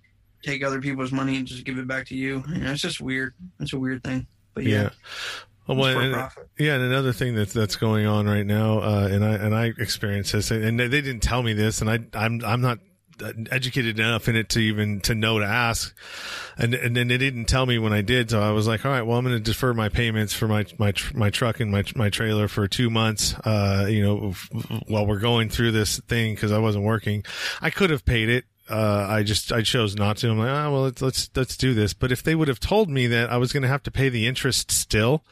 take 0.42 0.62
other 0.62 0.80
people's 0.80 1.10
money 1.10 1.36
and 1.38 1.46
just 1.46 1.64
give 1.64 1.76
it 1.76 1.88
back 1.88 2.06
to 2.06 2.14
you. 2.14 2.44
You 2.48 2.58
know, 2.58 2.70
it's 2.70 2.80
just 2.82 3.00
weird. 3.00 3.34
It's 3.58 3.72
a 3.72 3.78
weird 3.78 4.04
thing. 4.04 4.26
But 4.54 4.62
yeah, 4.64 4.90
yeah, 5.68 5.74
Well, 5.74 5.98
and- 5.98 6.30
Yeah, 6.58 6.74
and 6.74 6.84
another 6.84 7.12
thing 7.12 7.34
that's 7.34 7.52
that's 7.52 7.74
going 7.76 8.06
on 8.06 8.26
right 8.26 8.46
now, 8.46 8.78
uh, 8.78 9.08
and 9.10 9.24
I 9.24 9.34
and 9.34 9.54
I 9.54 9.66
experienced 9.78 10.32
this, 10.32 10.50
and 10.52 10.78
they 10.78 10.86
they 10.86 11.00
didn't 11.00 11.22
tell 11.22 11.42
me 11.42 11.52
this, 11.52 11.80
and 11.80 11.90
I 11.90 11.98
I'm 12.14 12.44
I'm 12.44 12.60
not 12.60 12.78
educated 13.50 13.98
enough 13.98 14.28
in 14.28 14.36
it 14.36 14.48
to 14.50 14.60
even 14.60 15.00
to 15.00 15.14
know 15.14 15.38
to 15.38 15.44
ask, 15.44 15.94
and 16.58 16.74
and 16.74 16.96
then 16.96 17.08
they 17.08 17.18
didn't 17.18 17.46
tell 17.46 17.66
me 17.66 17.78
when 17.78 17.92
I 17.92 18.02
did, 18.02 18.30
so 18.30 18.40
I 18.40 18.50
was 18.50 18.66
like, 18.66 18.84
all 18.84 18.90
right, 18.90 19.02
well 19.02 19.18
I'm 19.18 19.24
going 19.24 19.36
to 19.36 19.40
defer 19.40 19.74
my 19.74 19.88
payments 19.88 20.32
for 20.32 20.48
my 20.48 20.66
my 20.78 20.92
my 21.14 21.30
truck 21.30 21.60
and 21.60 21.70
my 21.70 21.84
my 21.94 22.10
trailer 22.10 22.48
for 22.48 22.68
two 22.68 22.90
months, 22.90 23.34
uh, 23.44 23.86
you 23.88 24.02
know, 24.02 24.34
while 24.86 25.06
we're 25.06 25.20
going 25.20 25.48
through 25.48 25.72
this 25.72 26.00
thing 26.00 26.34
because 26.34 26.52
I 26.52 26.58
wasn't 26.58 26.84
working. 26.84 27.24
I 27.60 27.70
could 27.70 27.90
have 27.90 28.04
paid 28.04 28.28
it. 28.28 28.44
Uh, 28.68 29.06
I 29.08 29.22
just 29.22 29.52
I 29.52 29.62
chose 29.62 29.94
not 29.94 30.16
to. 30.18 30.30
I'm 30.30 30.38
like, 30.38 30.50
ah, 30.50 30.70
well, 30.70 30.82
let's 30.82 31.00
let's 31.00 31.30
let's 31.36 31.56
do 31.56 31.72
this. 31.72 31.94
But 31.94 32.10
if 32.10 32.22
they 32.22 32.34
would 32.34 32.48
have 32.48 32.58
told 32.58 32.90
me 32.90 33.06
that 33.06 33.30
I 33.30 33.36
was 33.36 33.52
going 33.52 33.62
to 33.62 33.68
have 33.68 33.84
to 33.84 33.92
pay 33.92 34.08
the 34.08 34.26
interest 34.26 34.72
still, 34.72 35.22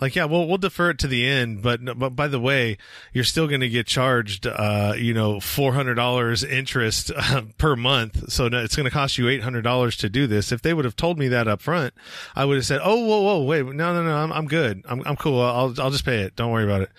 like, 0.00 0.14
yeah, 0.14 0.26
well, 0.26 0.46
we'll 0.46 0.58
defer 0.58 0.90
it 0.90 0.98
to 1.00 1.08
the 1.08 1.26
end. 1.26 1.60
But 1.60 1.98
but 1.98 2.10
by 2.10 2.28
the 2.28 2.38
way, 2.38 2.78
you're 3.12 3.24
still 3.24 3.48
going 3.48 3.62
to 3.62 3.68
get 3.68 3.88
charged, 3.88 4.46
uh, 4.46 4.94
you 4.96 5.12
know, 5.12 5.40
four 5.40 5.72
hundred 5.72 5.94
dollars 5.94 6.44
interest 6.44 7.10
uh, 7.16 7.42
per 7.58 7.74
month. 7.74 8.30
So 8.30 8.46
it's 8.46 8.76
going 8.76 8.84
to 8.84 8.92
cost 8.92 9.18
you 9.18 9.28
eight 9.28 9.42
hundred 9.42 9.62
dollars 9.62 9.96
to 9.96 10.08
do 10.08 10.28
this. 10.28 10.52
If 10.52 10.62
they 10.62 10.72
would 10.72 10.84
have 10.84 10.96
told 10.96 11.18
me 11.18 11.26
that 11.28 11.48
up 11.48 11.60
front, 11.60 11.94
I 12.36 12.44
would 12.44 12.56
have 12.56 12.66
said, 12.66 12.80
oh, 12.84 13.04
whoa, 13.04 13.22
whoa, 13.22 13.42
wait, 13.42 13.66
no, 13.66 13.92
no, 13.92 14.04
no, 14.04 14.16
I'm 14.16 14.32
I'm 14.32 14.46
good. 14.46 14.84
I'm 14.88 15.02
I'm 15.04 15.16
cool. 15.16 15.40
I'll 15.40 15.74
I'll 15.80 15.90
just 15.90 16.04
pay 16.04 16.20
it. 16.20 16.36
Don't 16.36 16.52
worry 16.52 16.64
about 16.64 16.82
it. 16.82 16.90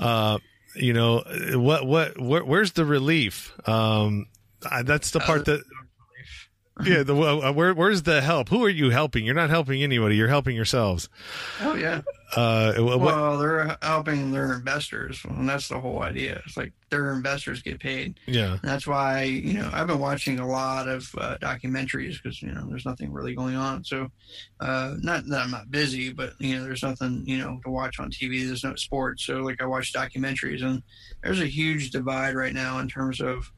Uh, 0.00 0.38
you 0.74 0.92
know 0.92 1.22
what 1.54 1.86
what 1.86 2.20
where, 2.20 2.44
where's 2.44 2.72
the 2.72 2.84
relief? 2.84 3.52
Um, 3.68 4.26
I, 4.70 4.82
that's 4.82 5.10
the 5.10 5.20
part 5.20 5.44
that 5.46 5.62
yeah. 6.84 7.02
The 7.02 7.14
uh, 7.14 7.52
where 7.52 7.74
where's 7.74 8.02
the 8.02 8.22
help? 8.22 8.48
Who 8.48 8.64
are 8.64 8.70
you 8.70 8.90
helping? 8.90 9.26
You're 9.26 9.34
not 9.34 9.50
helping 9.50 9.82
anybody. 9.82 10.16
You're 10.16 10.28
helping 10.28 10.56
yourselves. 10.56 11.08
Oh 11.60 11.74
yeah. 11.74 12.00
Uh, 12.34 12.72
Well, 12.78 13.36
they're 13.36 13.76
helping 13.82 14.32
their 14.32 14.54
investors, 14.54 15.20
and 15.28 15.46
that's 15.46 15.68
the 15.68 15.78
whole 15.78 16.02
idea. 16.02 16.40
It's 16.46 16.56
like 16.56 16.72
their 16.88 17.12
investors 17.12 17.60
get 17.60 17.78
paid. 17.78 18.18
yeah. 18.26 18.52
And 18.52 18.62
that's 18.62 18.86
why 18.86 19.24
you 19.24 19.52
know 19.52 19.68
I've 19.70 19.86
been 19.86 19.98
watching 19.98 20.38
a 20.38 20.48
lot 20.48 20.88
of 20.88 21.14
uh, 21.18 21.36
documentaries 21.42 22.14
because 22.22 22.40
you 22.40 22.50
know 22.52 22.64
there's 22.70 22.86
nothing 22.86 23.12
really 23.12 23.34
going 23.34 23.54
on. 23.54 23.84
So, 23.84 24.08
uh, 24.60 24.94
not 25.02 25.26
that 25.26 25.42
I'm 25.42 25.50
not 25.50 25.70
busy, 25.70 26.10
but 26.10 26.32
you 26.38 26.56
know 26.56 26.64
there's 26.64 26.82
nothing 26.82 27.22
you 27.26 27.36
know 27.36 27.60
to 27.64 27.70
watch 27.70 28.00
on 28.00 28.10
TV. 28.10 28.46
There's 28.46 28.64
no 28.64 28.76
sports, 28.76 29.26
so 29.26 29.40
like 29.40 29.60
I 29.60 29.66
watch 29.66 29.92
documentaries, 29.92 30.62
and 30.62 30.82
there's 31.22 31.40
a 31.42 31.46
huge 31.46 31.90
divide 31.90 32.34
right 32.34 32.54
now 32.54 32.78
in 32.78 32.88
terms 32.88 33.20
of 33.20 33.52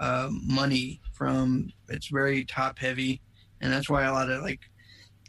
uh, 0.00 0.28
money. 0.30 1.00
From 1.12 1.70
it's 1.88 2.08
very 2.08 2.44
top 2.44 2.78
heavy, 2.78 3.22
and 3.60 3.72
that's 3.72 3.88
why 3.88 4.04
a 4.04 4.12
lot 4.12 4.30
of 4.30 4.42
like 4.42 4.60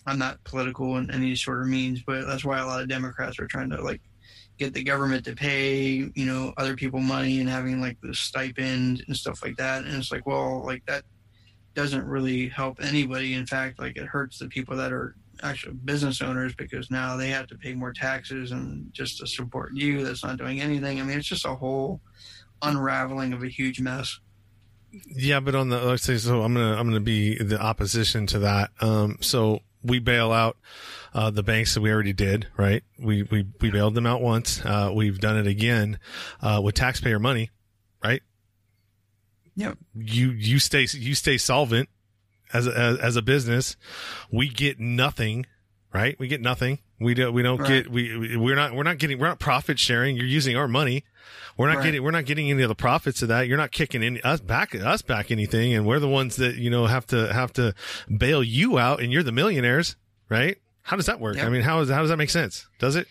I'm 0.05 0.20
not 0.20 0.43
political 0.43 0.97
in 0.97 1.11
any 1.11 1.36
sort 1.36 1.61
of 1.61 1.68
means, 1.68 2.01
but 2.05 2.26
that's 2.28 2.45
why 2.45 2.59
a 2.59 2.65
lot 2.65 2.82
of 2.82 2.89
Democrats 2.89 3.39
are 3.39 3.47
trying 3.47 3.70
to 3.72 3.82
like 3.82 4.01
get 4.57 4.74
the 4.74 4.84
government 4.84 5.26
to 5.26 5.36
pay, 5.36 6.09
you 6.15 6.26
know, 6.26 6.53
other 6.57 6.76
people 6.76 6.99
money 6.99 7.39
and 7.39 7.49
having 7.49 7.80
like 7.80 7.97
the 8.01 8.13
stipend 8.13 9.03
and 9.07 9.15
stuff 9.15 9.43
like 9.43 9.55
that. 9.57 9.84
And 9.84 9.93
it's 9.95 10.11
like, 10.11 10.26
well, 10.26 10.63
like 10.65 10.86
that 10.88 11.03
doesn't 11.76 12.05
really 12.05 12.47
help 12.47 12.80
anybody. 12.82 13.34
In 13.34 13.45
fact, 13.45 13.80
like 13.80 13.97
it 13.97 14.05
hurts 14.05 14.39
the 14.39 14.47
people 14.47 14.76
that 14.78 14.91
are 14.91 15.15
actual 15.43 15.74
business 15.74 16.22
owners 16.22 16.55
because 16.55 16.89
now 16.89 17.15
they 17.15 17.30
have 17.30 17.47
to 17.47 17.55
pay 17.55 17.74
more 17.74 17.93
taxes 17.93 18.51
and 18.51 18.91
just 18.93 19.20
to 19.20 19.28
support 19.28 19.76
you 19.76 20.03
that's 20.03 20.24
not 20.24 20.38
doing 20.38 20.59
anything. 20.61 20.99
I 20.99 21.03
mean, 21.03 21.18
it's 21.18 21.28
just 21.28 21.45
a 21.45 21.53
whole 21.53 22.01
unraveling 22.61 23.34
of 23.34 23.43
a 23.43 23.47
huge 23.47 23.80
mess. 23.80 24.20
Yeah, 24.91 25.39
but 25.39 25.55
on 25.55 25.69
the 25.69 25.81
let's 25.81 26.03
say 26.03 26.17
so, 26.17 26.41
I'm 26.41 26.53
gonna 26.53 26.75
I'm 26.75 26.88
gonna 26.88 26.99
be 26.99 27.38
the 27.38 27.59
opposition 27.61 28.25
to 28.27 28.39
that. 28.39 28.71
Um, 28.79 29.17
so 29.21 29.59
we 29.83 29.99
bail 29.99 30.31
out 30.31 30.57
uh, 31.13 31.29
the 31.29 31.43
banks 31.43 31.73
that 31.73 31.81
we 31.81 31.91
already 31.91 32.13
did, 32.13 32.47
right? 32.57 32.83
We 32.99 33.23
we 33.23 33.45
we 33.61 33.71
bailed 33.71 33.95
them 33.95 34.05
out 34.05 34.21
once. 34.21 34.63
Uh, 34.63 34.91
we've 34.93 35.19
done 35.19 35.38
it 35.38 35.47
again 35.47 35.99
uh, 36.41 36.61
with 36.63 36.75
taxpayer 36.75 37.19
money, 37.19 37.51
right? 38.03 38.21
Yeah. 39.55 39.73
You 39.95 40.31
you 40.31 40.59
stay 40.59 40.88
you 40.91 41.15
stay 41.15 41.38
solvent 41.38 41.89
as 42.53 42.67
a, 42.67 42.77
as, 42.77 42.97
as 42.99 43.15
a 43.15 43.21
business. 43.21 43.75
We 44.31 44.49
get 44.49 44.79
nothing, 44.79 45.45
right? 45.93 46.17
We 46.19 46.27
get 46.27 46.41
nothing. 46.41 46.79
We 46.99 47.13
don't 47.13 47.33
we 47.33 47.43
don't 47.43 47.59
Right. 47.59 47.83
get 47.83 47.91
we 47.91 48.17
we- 48.17 48.38
we're 48.38 48.55
not 48.55 48.73
we're 48.75 48.83
not 48.83 48.97
getting 48.97 49.19
we're 49.19 49.27
not 49.27 49.39
profit 49.39 49.79
sharing. 49.79 50.15
You're 50.15 50.25
using 50.25 50.55
our 50.55 50.67
money. 50.67 51.03
We're 51.57 51.67
not 51.67 51.77
Right. 51.77 51.85
getting 51.85 52.03
we're 52.03 52.11
not 52.11 52.25
getting 52.25 52.49
any 52.49 52.61
of 52.63 52.69
the 52.69 52.75
profits 52.75 53.21
of 53.21 53.27
that. 53.29 53.47
You're 53.47 53.57
not 53.57 53.71
kicking 53.71 54.03
any 54.03 54.21
us 54.21 54.39
back 54.39 54.73
us 54.75 55.01
back 55.01 55.31
anything, 55.31 55.73
and 55.73 55.85
we're 55.85 55.99
the 55.99 56.07
ones 56.07 56.35
that 56.38 56.55
you 56.55 56.69
know 56.69 56.85
have 56.88 57.05
to 57.07 57.31
have 57.33 57.53
to 57.53 57.73
bail 58.15 58.43
you 58.43 58.77
out, 58.79 59.01
and 59.01 59.11
you're 59.11 59.23
the 59.23 59.31
millionaires, 59.31 59.95
right? 60.29 60.57
How 60.83 60.95
does 60.95 61.05
that 61.07 61.19
work? 61.19 61.35
Yep. 61.35 61.45
I 61.45 61.49
mean, 61.49 61.61
how 61.63 61.79
is 61.81 61.89
how 61.89 62.01
does 62.01 62.09
that 62.09 62.17
make 62.17 62.29
sense? 62.29 62.67
Does 62.79 62.95
it? 62.95 63.07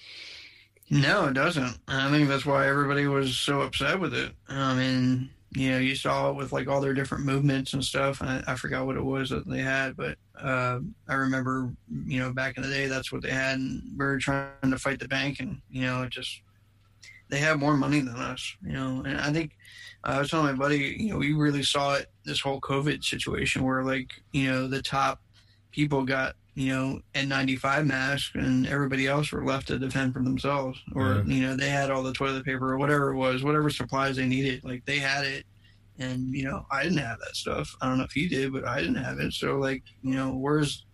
No, 0.88 1.26
it 1.26 1.34
doesn't. 1.34 1.78
I 1.88 2.08
think 2.10 2.28
that's 2.28 2.46
why 2.46 2.68
everybody 2.68 3.06
was 3.08 3.36
so 3.36 3.60
upset 3.62 3.98
with 3.98 4.14
it. 4.14 4.32
I 4.48 4.74
mean, 4.74 5.30
you 5.57 5.70
know, 5.70 5.78
you 5.78 5.94
saw 5.94 6.28
it 6.28 6.36
with 6.36 6.52
like 6.52 6.68
all 6.68 6.82
their 6.82 6.92
different 6.92 7.24
movements 7.24 7.72
and 7.72 7.82
stuff. 7.82 8.20
And 8.20 8.28
I, 8.28 8.52
I 8.52 8.54
forgot 8.57 8.84
what 8.84 8.98
it 8.98 9.02
was 9.02 9.30
that 9.30 9.48
they 9.48 9.61
had, 9.62 9.96
but 9.96 10.18
uh, 10.38 10.80
I 11.09 11.14
remember, 11.14 11.72
you 12.04 12.20
know, 12.20 12.30
back 12.30 12.59
in 12.59 12.62
the 12.62 12.68
day, 12.68 12.88
that's 12.88 13.11
what 13.11 13.22
they 13.22 13.30
had. 13.30 13.59
And 13.59 13.82
we 13.96 14.04
were 14.04 14.18
trying 14.18 14.50
to 14.70 14.78
fight 14.78 15.00
the 15.00 15.09
bank, 15.09 15.40
and 15.40 15.62
you 15.70 15.82
know, 15.82 16.02
it 16.02 16.11
just 16.11 16.42
they 17.30 17.38
have 17.38 17.59
more 17.59 17.74
money 17.74 18.00
than 18.00 18.16
us, 18.16 18.54
you 18.62 18.74
know. 18.74 19.02
And 19.07 19.18
I 19.18 19.32
think 19.32 19.57
uh, 20.04 20.11
I 20.11 20.18
was 20.18 20.28
telling 20.28 20.44
my 20.44 20.52
buddy, 20.52 20.94
you 20.98 21.12
know, 21.12 21.18
we 21.18 21.32
really 21.32 21.62
saw 21.62 21.94
it 21.94 22.11
this 22.26 22.40
whole 22.40 22.61
COVID 22.61 23.02
situation 23.02 23.64
where 23.64 23.82
like, 23.82 24.11
you 24.32 24.50
know, 24.50 24.68
the 24.68 24.82
top 24.82 25.22
people 25.72 26.04
got 26.04 26.36
you 26.57 26.72
know, 26.72 27.00
N95 27.14 27.86
masks, 27.86 28.34
and 28.34 28.66
everybody 28.66 29.07
else 29.07 29.30
were 29.30 29.44
left 29.44 29.68
to 29.68 29.78
defend 29.78 30.14
for 30.14 30.22
themselves. 30.22 30.82
Or, 30.94 31.16
yeah. 31.16 31.34
you 31.34 31.42
know, 31.42 31.54
they 31.54 31.68
had 31.68 31.90
all 31.90 32.02
the 32.02 32.14
toilet 32.14 32.46
paper 32.46 32.72
or 32.72 32.78
whatever 32.78 33.12
it 33.12 33.16
was, 33.16 33.44
whatever 33.44 33.68
supplies 33.68 34.16
they 34.16 34.26
needed. 34.26 34.64
Like, 34.64 34.82
they 34.86 34.98
had 34.98 35.26
it. 35.26 35.44
And, 35.98 36.34
you 36.34 36.44
know, 36.44 36.64
I 36.70 36.82
didn't 36.82 36.98
have 36.98 37.18
that 37.20 37.36
stuff. 37.36 37.76
I 37.82 37.88
don't 37.88 37.98
know 37.98 38.04
if 38.04 38.16
you 38.16 38.26
did, 38.30 38.54
but 38.54 38.66
I 38.66 38.80
didn't 38.80 38.96
have 38.96 39.18
it. 39.18 39.34
So, 39.34 39.57
like, 39.57 39.82
you 40.02 40.14
know, 40.14 40.30
where's, 40.30 40.86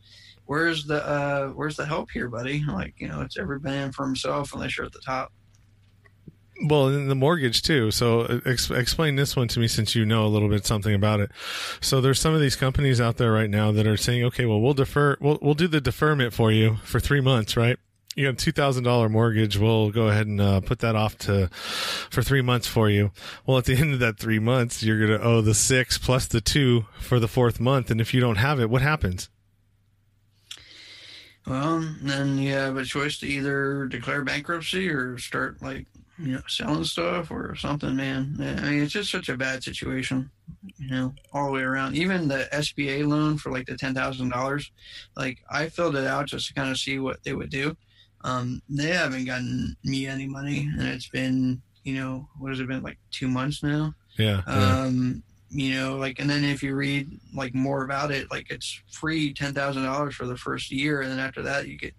where's 0.46 0.84
the, 0.84 1.06
uh, 1.06 1.50
where's 1.50 1.76
the 1.76 1.86
help 1.86 2.10
here, 2.10 2.28
buddy? 2.28 2.64
Like, 2.64 2.94
you 2.98 3.06
know, 3.06 3.20
it's 3.20 3.38
every 3.38 3.60
man 3.60 3.92
for 3.92 4.04
himself 4.04 4.54
unless 4.54 4.76
you're 4.76 4.86
at 4.86 4.92
the 4.92 5.00
top. 5.00 5.32
Well, 6.64 6.88
in 6.88 7.08
the 7.08 7.14
mortgage 7.14 7.62
too. 7.62 7.90
So 7.90 8.20
uh, 8.20 8.40
ex- 8.44 8.70
explain 8.70 9.16
this 9.16 9.34
one 9.34 9.48
to 9.48 9.60
me 9.60 9.66
since 9.68 9.94
you 9.94 10.04
know 10.04 10.26
a 10.26 10.28
little 10.28 10.48
bit 10.48 10.66
something 10.66 10.94
about 10.94 11.20
it. 11.20 11.30
So 11.80 12.00
there's 12.00 12.20
some 12.20 12.34
of 12.34 12.40
these 12.40 12.56
companies 12.56 13.00
out 13.00 13.16
there 13.16 13.32
right 13.32 13.50
now 13.50 13.72
that 13.72 13.86
are 13.86 13.96
saying, 13.96 14.22
okay, 14.24 14.44
well, 14.44 14.60
we'll 14.60 14.74
defer, 14.74 15.16
we'll, 15.20 15.38
we'll 15.42 15.54
do 15.54 15.66
the 15.66 15.80
deferment 15.80 16.34
for 16.34 16.52
you 16.52 16.76
for 16.84 17.00
three 17.00 17.20
months, 17.20 17.56
right? 17.56 17.78
You 18.14 18.26
have 18.26 18.34
a 18.34 18.38
two 18.38 18.52
thousand 18.52 18.84
dollar 18.84 19.08
mortgage. 19.08 19.56
We'll 19.56 19.90
go 19.90 20.08
ahead 20.08 20.26
and 20.26 20.38
uh, 20.38 20.60
put 20.60 20.80
that 20.80 20.94
off 20.94 21.16
to 21.20 21.48
for 21.48 22.22
three 22.22 22.42
months 22.42 22.66
for 22.66 22.90
you. 22.90 23.10
Well, 23.46 23.56
at 23.56 23.64
the 23.64 23.74
end 23.78 23.94
of 23.94 24.00
that 24.00 24.18
three 24.18 24.38
months, 24.38 24.82
you're 24.82 25.00
gonna 25.00 25.18
owe 25.18 25.40
the 25.40 25.54
six 25.54 25.96
plus 25.96 26.26
the 26.26 26.42
two 26.42 26.84
for 27.00 27.18
the 27.18 27.28
fourth 27.28 27.58
month, 27.58 27.90
and 27.90 28.02
if 28.02 28.12
you 28.12 28.20
don't 28.20 28.36
have 28.36 28.60
it, 28.60 28.68
what 28.68 28.82
happens? 28.82 29.30
Well, 31.46 31.80
then 32.02 32.38
you 32.38 32.52
have 32.52 32.76
a 32.76 32.84
choice 32.84 33.18
to 33.20 33.26
either 33.26 33.86
declare 33.86 34.22
bankruptcy 34.22 34.88
or 34.90 35.18
start 35.18 35.60
like 35.60 35.86
you 36.18 36.34
know, 36.34 36.42
selling 36.46 36.84
stuff 36.84 37.30
or 37.30 37.54
something, 37.56 37.96
man. 37.96 38.36
I 38.38 38.70
mean, 38.70 38.82
it's 38.82 38.92
just 38.92 39.10
such 39.10 39.28
a 39.28 39.36
bad 39.36 39.62
situation, 39.62 40.30
you 40.76 40.90
know, 40.90 41.14
all 41.32 41.46
the 41.46 41.52
way 41.52 41.62
around. 41.62 41.96
Even 41.96 42.28
the 42.28 42.48
SBA 42.52 43.06
loan 43.06 43.38
for 43.38 43.50
like 43.50 43.66
the 43.66 43.76
ten 43.76 43.94
thousand 43.94 44.30
dollars, 44.30 44.70
like 45.16 45.38
I 45.50 45.68
filled 45.68 45.96
it 45.96 46.06
out 46.06 46.26
just 46.26 46.48
to 46.48 46.54
kind 46.54 46.70
of 46.70 46.78
see 46.78 46.98
what 46.98 47.22
they 47.24 47.34
would 47.34 47.50
do. 47.50 47.76
Um, 48.24 48.62
they 48.68 48.88
haven't 48.88 49.24
gotten 49.24 49.76
me 49.84 50.06
any 50.06 50.26
money, 50.26 50.68
and 50.72 50.86
it's 50.86 51.08
been, 51.08 51.60
you 51.84 51.94
know, 51.94 52.28
what 52.38 52.50
has 52.50 52.60
it 52.60 52.68
been 52.68 52.82
like 52.82 52.98
two 53.10 53.28
months 53.28 53.62
now? 53.62 53.94
Yeah. 54.16 54.42
Um, 54.46 55.22
yeah. 55.50 55.64
you 55.64 55.74
know, 55.74 55.96
like, 55.96 56.20
and 56.20 56.30
then 56.30 56.44
if 56.44 56.62
you 56.62 56.74
read 56.74 57.08
like 57.34 57.54
more 57.54 57.84
about 57.84 58.10
it, 58.10 58.30
like 58.30 58.50
it's 58.50 58.80
free 58.90 59.32
ten 59.32 59.54
thousand 59.54 59.84
dollars 59.84 60.14
for 60.14 60.26
the 60.26 60.36
first 60.36 60.70
year, 60.70 61.00
and 61.00 61.10
then 61.10 61.18
after 61.18 61.42
that 61.42 61.66
you 61.66 61.76
get 61.76 61.94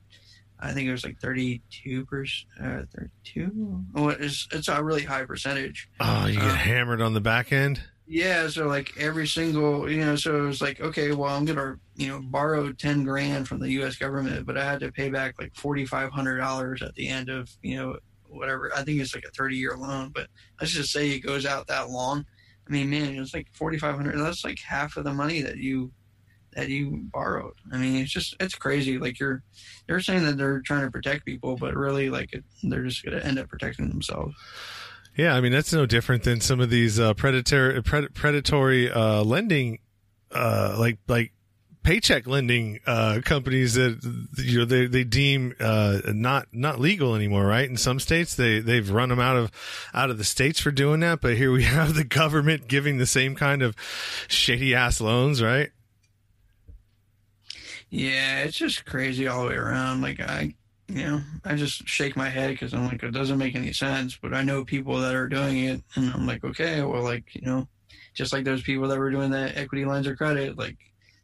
I 0.64 0.72
think 0.72 0.88
it 0.88 0.92
was 0.92 1.04
like 1.04 1.20
32 1.20 2.06
percent, 2.06 2.48
uh, 2.60 2.84
32. 2.96 3.84
Oh, 3.96 4.08
it's, 4.10 4.48
it's 4.52 4.70
a 4.70 4.82
really 4.82 5.04
high 5.04 5.26
percentage. 5.26 5.90
Oh, 6.00 6.26
you 6.26 6.36
get 6.40 6.52
um, 6.52 6.56
hammered 6.56 7.02
on 7.02 7.14
the 7.14 7.22
back 7.22 7.52
end? 7.52 7.82
Yeah. 8.08 8.48
So 8.48 8.68
like 8.68 8.98
every 8.98 9.28
single, 9.28 9.90
you 9.92 10.00
know, 10.00 10.16
so 10.16 10.38
it 10.38 10.48
was 10.48 10.62
like, 10.62 10.80
okay, 10.80 11.12
well, 11.12 11.36
I'm 11.36 11.44
going 11.46 11.58
to, 11.58 11.80
you 11.96 12.08
know, 12.08 12.22
borrow 12.22 12.72
10 12.72 13.04
grand 13.04 13.48
from 13.48 13.60
the 13.60 13.72
U.S. 13.72 13.98
government, 13.98 14.46
but 14.46 14.58
I 14.58 14.64
had 14.64 14.80
to 14.80 14.92
pay 14.92 15.10
back 15.10 15.36
like 15.38 15.54
$4,500 15.54 16.82
at 16.82 16.96
the 16.96 17.10
end 17.10 17.30
of, 17.30 17.50
you 17.62 17.76
know, 17.76 17.98
whatever. 18.28 18.72
I 18.74 18.84
think 18.84 19.02
it's 19.02 19.14
like 19.14 19.26
a 19.26 19.32
30 19.32 19.58
year 19.58 19.76
loan, 19.76 20.12
but 20.16 20.28
let's 20.62 20.74
just 20.74 20.94
say 20.94 21.10
it 21.10 21.20
goes 21.20 21.46
out 21.46 21.68
that 21.68 21.90
long. 21.90 22.26
I 22.68 22.72
mean, 22.72 22.90
man, 22.90 23.18
it's 23.18 23.34
like 23.34 23.48
4,500. 23.52 24.18
That's 24.18 24.46
like 24.46 24.60
half 24.60 24.96
of 24.96 25.04
the 25.04 25.14
money 25.14 25.42
that 25.42 25.58
you 25.58 25.92
that 26.56 26.70
you 26.70 27.02
borrowed. 27.12 27.54
I 27.72 27.78
mean, 27.78 27.96
it's 27.98 28.12
just 28.12 28.36
it's 28.40 28.56
crazy. 28.56 28.98
Like 28.98 29.20
you're 29.20 29.44
they're 29.88 30.00
saying 30.00 30.24
that 30.26 30.38
they're 30.38 30.62
trying 30.62 30.86
to 30.86 30.92
protect 30.92 31.26
people, 31.26 31.56
but 31.58 31.76
really, 31.76 32.10
like 32.10 32.34
it, 32.34 32.44
they're 32.64 32.84
just 32.84 33.04
going 33.04 33.18
to 33.18 33.26
end 33.26 33.40
up 33.40 33.50
protecting 33.50 33.90
themselves. 33.90 34.36
Yeah, 35.16 35.36
I 35.36 35.42
mean 35.42 35.52
that's 35.52 35.72
no 35.72 35.86
different 35.86 36.24
than 36.24 36.42
some 36.42 36.60
of 36.60 36.70
these 36.70 37.00
uh, 37.00 37.14
predatory 37.14 37.82
pred- 37.84 38.14
predatory 38.14 38.92
uh, 38.92 39.24
lending, 39.24 39.80
uh, 40.32 40.76
like 40.80 40.98
like 41.08 41.34
paycheck 41.84 42.26
lending 42.26 42.80
uh, 42.88 43.20
companies 43.24 43.76
that 43.76 44.00
you 44.38 44.60
know 44.60 44.66
they 44.66 44.88
they 44.88 45.04
deem 45.04 45.54
uh, 45.60 46.00
not 46.08 46.48
not 46.52 46.80
legal 46.80 47.16
anymore, 47.16 47.46
right? 47.46 47.70
In 47.70 47.78
some 47.78 48.00
states, 48.00 48.36
they 48.36 48.60
they've 48.60 48.90
run 48.90 49.10
them 49.10 49.20
out 49.20 49.36
of 49.38 49.52
out 49.94 50.10
of 50.10 50.18
the 50.18 50.24
states 50.24 50.60
for 50.60 50.72
doing 50.72 51.02
that, 51.02 51.22
but 51.22 51.38
here 51.38 51.52
we 51.52 51.64
have 51.64 51.94
the 51.94 52.04
government 52.04 52.68
giving 52.68 52.98
the 52.98 53.06
same 53.06 53.36
kind 53.36 53.62
of 53.62 53.76
shady 54.28 54.74
ass 54.74 55.00
loans, 55.00 55.44
right? 55.44 55.70
Yeah, 57.94 58.40
it's 58.40 58.58
just 58.58 58.86
crazy 58.86 59.28
all 59.28 59.44
the 59.44 59.50
way 59.50 59.56
around. 59.56 60.02
Like 60.02 60.20
I, 60.20 60.56
you 60.88 61.04
know, 61.04 61.22
I 61.46 61.54
just 61.54 61.88
shake 61.88 62.18
my 62.18 62.28
head 62.28 62.50
because 62.50 62.74
I'm 62.74 62.88
like, 62.88 63.04
it 63.04 63.12
doesn't 63.12 63.38
make 63.38 63.54
any 63.54 63.72
sense. 63.72 64.18
But 64.20 64.34
I 64.34 64.42
know 64.42 64.66
people 64.66 65.00
that 65.00 65.14
are 65.14 65.28
doing 65.28 65.60
it, 65.60 65.84
and 65.96 66.12
I'm 66.12 66.26
like, 66.26 66.44
okay, 66.44 66.82
well, 66.82 67.04
like 67.04 67.36
you 67.36 67.42
know, 67.42 67.68
just 68.16 68.34
like 68.34 68.46
those 68.46 68.64
people 68.64 68.88
that 68.88 68.98
were 68.98 69.12
doing 69.12 69.30
the 69.30 69.56
equity 69.56 69.86
lines 69.86 70.08
of 70.08 70.18
credit, 70.18 70.58
like 70.58 70.76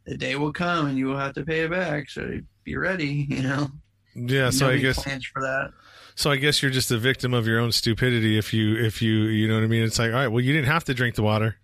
the 0.06 0.16
day 0.16 0.36
will 0.36 0.52
come 0.52 0.86
and 0.86 0.96
you 0.96 1.06
will 1.06 1.18
have 1.18 1.34
to 1.34 1.44
pay 1.44 1.62
it 1.62 1.72
back. 1.72 2.08
So 2.08 2.38
be 2.62 2.76
ready, 2.76 3.26
you 3.28 3.42
know. 3.42 3.66
Yeah, 4.14 4.50
so 4.50 4.68
I 4.68 4.76
guess 4.78 5.02
plans 5.02 5.26
for 5.26 5.42
that. 5.42 5.72
So 6.14 6.30
I 6.30 6.36
guess 6.36 6.62
you're 6.62 6.70
just 6.70 6.92
a 6.92 6.98
victim 6.98 7.34
of 7.34 7.48
your 7.48 7.58
own 7.58 7.72
stupidity 7.72 8.38
if 8.38 8.54
you 8.54 8.76
if 8.76 9.02
you 9.02 9.22
you 9.24 9.48
know 9.48 9.56
what 9.56 9.64
I 9.64 9.66
mean. 9.66 9.82
It's 9.82 9.98
like, 9.98 10.12
all 10.12 10.18
right, 10.18 10.28
well, 10.28 10.40
you 10.40 10.52
didn't 10.52 10.68
have 10.68 10.84
to 10.84 10.94
drink 10.94 11.16
the 11.16 11.24
water. 11.24 11.56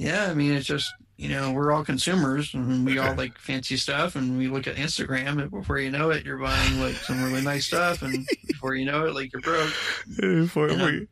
Yeah, 0.00 0.30
I 0.30 0.34
mean, 0.34 0.54
it's 0.54 0.66
just 0.66 0.90
you 1.18 1.28
know, 1.28 1.52
we're 1.52 1.72
all 1.72 1.84
consumers 1.84 2.54
and 2.54 2.86
we 2.86 2.98
all 2.98 3.14
like 3.14 3.36
fancy 3.36 3.76
stuff 3.76 4.16
and 4.16 4.38
we 4.38 4.48
look 4.48 4.66
at 4.66 4.76
Instagram 4.76 5.42
and 5.42 5.50
before 5.50 5.78
you 5.78 5.90
know 5.90 6.08
it, 6.08 6.24
you're 6.24 6.38
buying 6.38 6.80
like 6.80 6.94
some 6.94 7.22
really 7.22 7.42
nice 7.42 7.66
stuff 7.66 8.00
and 8.00 8.26
before 8.46 8.74
you 8.74 8.86
know 8.86 9.04
it, 9.04 9.14
like 9.14 9.30
you're 9.30 9.42
broke. 9.42 9.70
Before 10.18 10.70
you 10.70 10.76
know? 10.78 11.06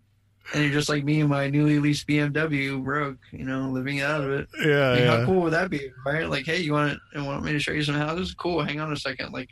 and 0.54 0.64
you're 0.64 0.72
just 0.72 0.88
like 0.88 1.04
me 1.04 1.20
and 1.20 1.28
my 1.28 1.50
newly 1.50 1.78
leased 1.78 2.08
BMW 2.08 2.82
broke, 2.82 3.18
you 3.30 3.44
know, 3.44 3.68
living 3.68 4.00
out 4.00 4.22
of 4.22 4.30
it. 4.30 4.48
Yeah, 4.64 4.90
like, 4.92 5.00
yeah. 5.00 5.16
How 5.18 5.26
cool 5.26 5.42
would 5.42 5.52
that 5.52 5.68
be, 5.68 5.90
right? 6.06 6.26
Like, 6.26 6.46
hey, 6.46 6.60
you 6.60 6.72
want 6.72 6.98
to, 7.12 7.22
want 7.22 7.44
me 7.44 7.52
to 7.52 7.58
show 7.58 7.72
you 7.72 7.82
some 7.82 7.96
houses? 7.96 8.32
Cool. 8.32 8.64
Hang 8.64 8.80
on 8.80 8.90
a 8.90 8.96
second. 8.96 9.34
Like, 9.34 9.50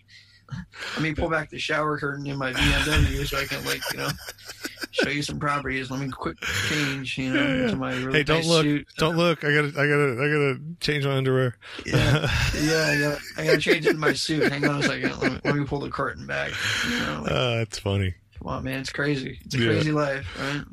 let 0.94 1.02
me 1.02 1.14
pull 1.14 1.28
back 1.28 1.50
the 1.50 1.58
shower 1.58 1.98
curtain 1.98 2.26
in 2.26 2.38
my 2.38 2.54
BMW 2.54 3.26
so 3.26 3.36
I 3.36 3.44
can 3.44 3.62
like 3.66 3.82
you 3.92 3.98
know 3.98 4.08
show 4.96 5.10
you 5.10 5.22
some 5.22 5.38
properties. 5.38 5.90
Let 5.90 6.00
me 6.00 6.10
quick 6.10 6.38
change, 6.68 7.18
you 7.18 7.32
know, 7.32 7.42
yeah. 7.42 7.70
to 7.70 7.76
my 7.76 7.94
really 7.94 8.18
hey, 8.18 8.24
don't 8.24 8.38
nice 8.38 8.46
look, 8.46 8.62
suit. 8.62 8.86
don't 8.98 9.16
look. 9.16 9.44
I 9.44 9.54
gotta, 9.54 9.68
I 9.68 9.86
gotta, 9.86 10.12
I 10.12 10.28
gotta 10.28 10.60
change 10.80 11.04
my 11.04 11.16
underwear. 11.16 11.56
Yeah, 11.84 11.94
yeah, 12.60 12.84
I 12.86 12.98
gotta, 13.00 13.18
I 13.38 13.44
gotta 13.46 13.58
change 13.58 13.86
into 13.86 13.98
my 13.98 14.12
suit. 14.12 14.50
Hang 14.50 14.66
on 14.66 14.80
a 14.80 14.82
second. 14.82 15.18
Let 15.20 15.32
me, 15.32 15.40
let 15.44 15.56
me 15.56 15.64
pull 15.64 15.80
the 15.80 15.90
curtain 15.90 16.26
back. 16.26 16.52
You 16.88 16.98
know, 16.98 17.20
like, 17.22 17.32
uh, 17.32 17.56
that's 17.56 17.78
funny. 17.78 18.14
Come 18.38 18.48
on, 18.48 18.64
man, 18.64 18.80
it's 18.80 18.90
crazy. 18.90 19.38
It's 19.44 19.54
a 19.54 19.58
yeah. 19.58 19.66
crazy 19.66 19.92
life, 19.92 20.38
right? 20.38 20.64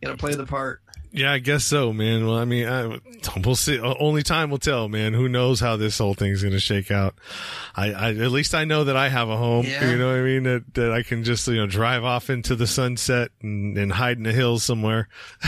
You 0.00 0.06
gotta 0.06 0.16
play 0.16 0.34
the 0.34 0.46
part. 0.46 0.80
Yeah, 1.18 1.32
I 1.32 1.40
guess 1.40 1.64
so, 1.64 1.92
man. 1.92 2.24
Well, 2.24 2.38
I 2.38 2.44
mean, 2.44 2.68
I, 2.68 3.00
we'll 3.44 3.56
see. 3.56 3.80
Only 3.80 4.22
time 4.22 4.50
will 4.50 4.58
tell, 4.58 4.88
man. 4.88 5.14
Who 5.14 5.28
knows 5.28 5.58
how 5.58 5.76
this 5.76 5.98
whole 5.98 6.14
thing's 6.14 6.42
going 6.42 6.52
to 6.52 6.60
shake 6.60 6.92
out? 6.92 7.16
I, 7.74 7.92
I, 7.92 8.08
at 8.10 8.30
least 8.30 8.54
I 8.54 8.64
know 8.64 8.84
that 8.84 8.96
I 8.96 9.08
have 9.08 9.28
a 9.28 9.36
home. 9.36 9.66
Yeah. 9.66 9.90
You 9.90 9.98
know 9.98 10.06
what 10.06 10.20
I 10.20 10.22
mean? 10.22 10.44
That 10.44 10.74
that 10.74 10.92
I 10.92 11.02
can 11.02 11.24
just 11.24 11.48
you 11.48 11.56
know 11.56 11.66
drive 11.66 12.04
off 12.04 12.30
into 12.30 12.54
the 12.54 12.68
sunset 12.68 13.32
and, 13.42 13.76
and 13.76 13.90
hide 13.90 14.16
in 14.16 14.22
the 14.22 14.32
hills 14.32 14.62
somewhere. 14.62 15.08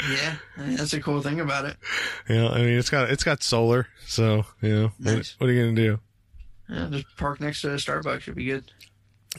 yeah, 0.00 0.36
I 0.56 0.62
mean, 0.62 0.76
that's 0.76 0.94
a 0.94 1.00
cool 1.02 1.20
thing 1.20 1.40
about 1.40 1.66
it. 1.66 1.76
Yeah, 2.26 2.48
I 2.48 2.62
mean 2.62 2.78
it's 2.78 2.88
got 2.88 3.10
it's 3.10 3.24
got 3.24 3.42
solar, 3.42 3.86
so 4.06 4.46
you 4.62 4.74
know 4.74 4.92
nice. 4.98 5.36
what, 5.38 5.46
what, 5.46 5.50
are 5.50 5.52
you 5.52 5.62
gonna 5.62 5.74
do? 5.74 6.00
Yeah, 6.70 6.88
just 6.90 7.16
park 7.18 7.38
next 7.38 7.60
to 7.60 7.72
a 7.72 7.76
Starbucks 7.76 8.20
should 8.20 8.34
be 8.34 8.46
good 8.46 8.64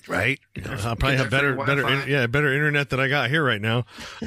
right? 0.08 0.40
I'll 0.66 0.96
probably 0.96 1.18
have 1.18 1.30
better, 1.30 1.56
better, 1.56 2.08
yeah, 2.08 2.28
better 2.28 2.54
internet 2.54 2.90
than 2.90 3.00
I 3.00 3.08
got 3.08 3.30
here 3.30 3.44
right 3.44 3.62
now. 3.62 3.86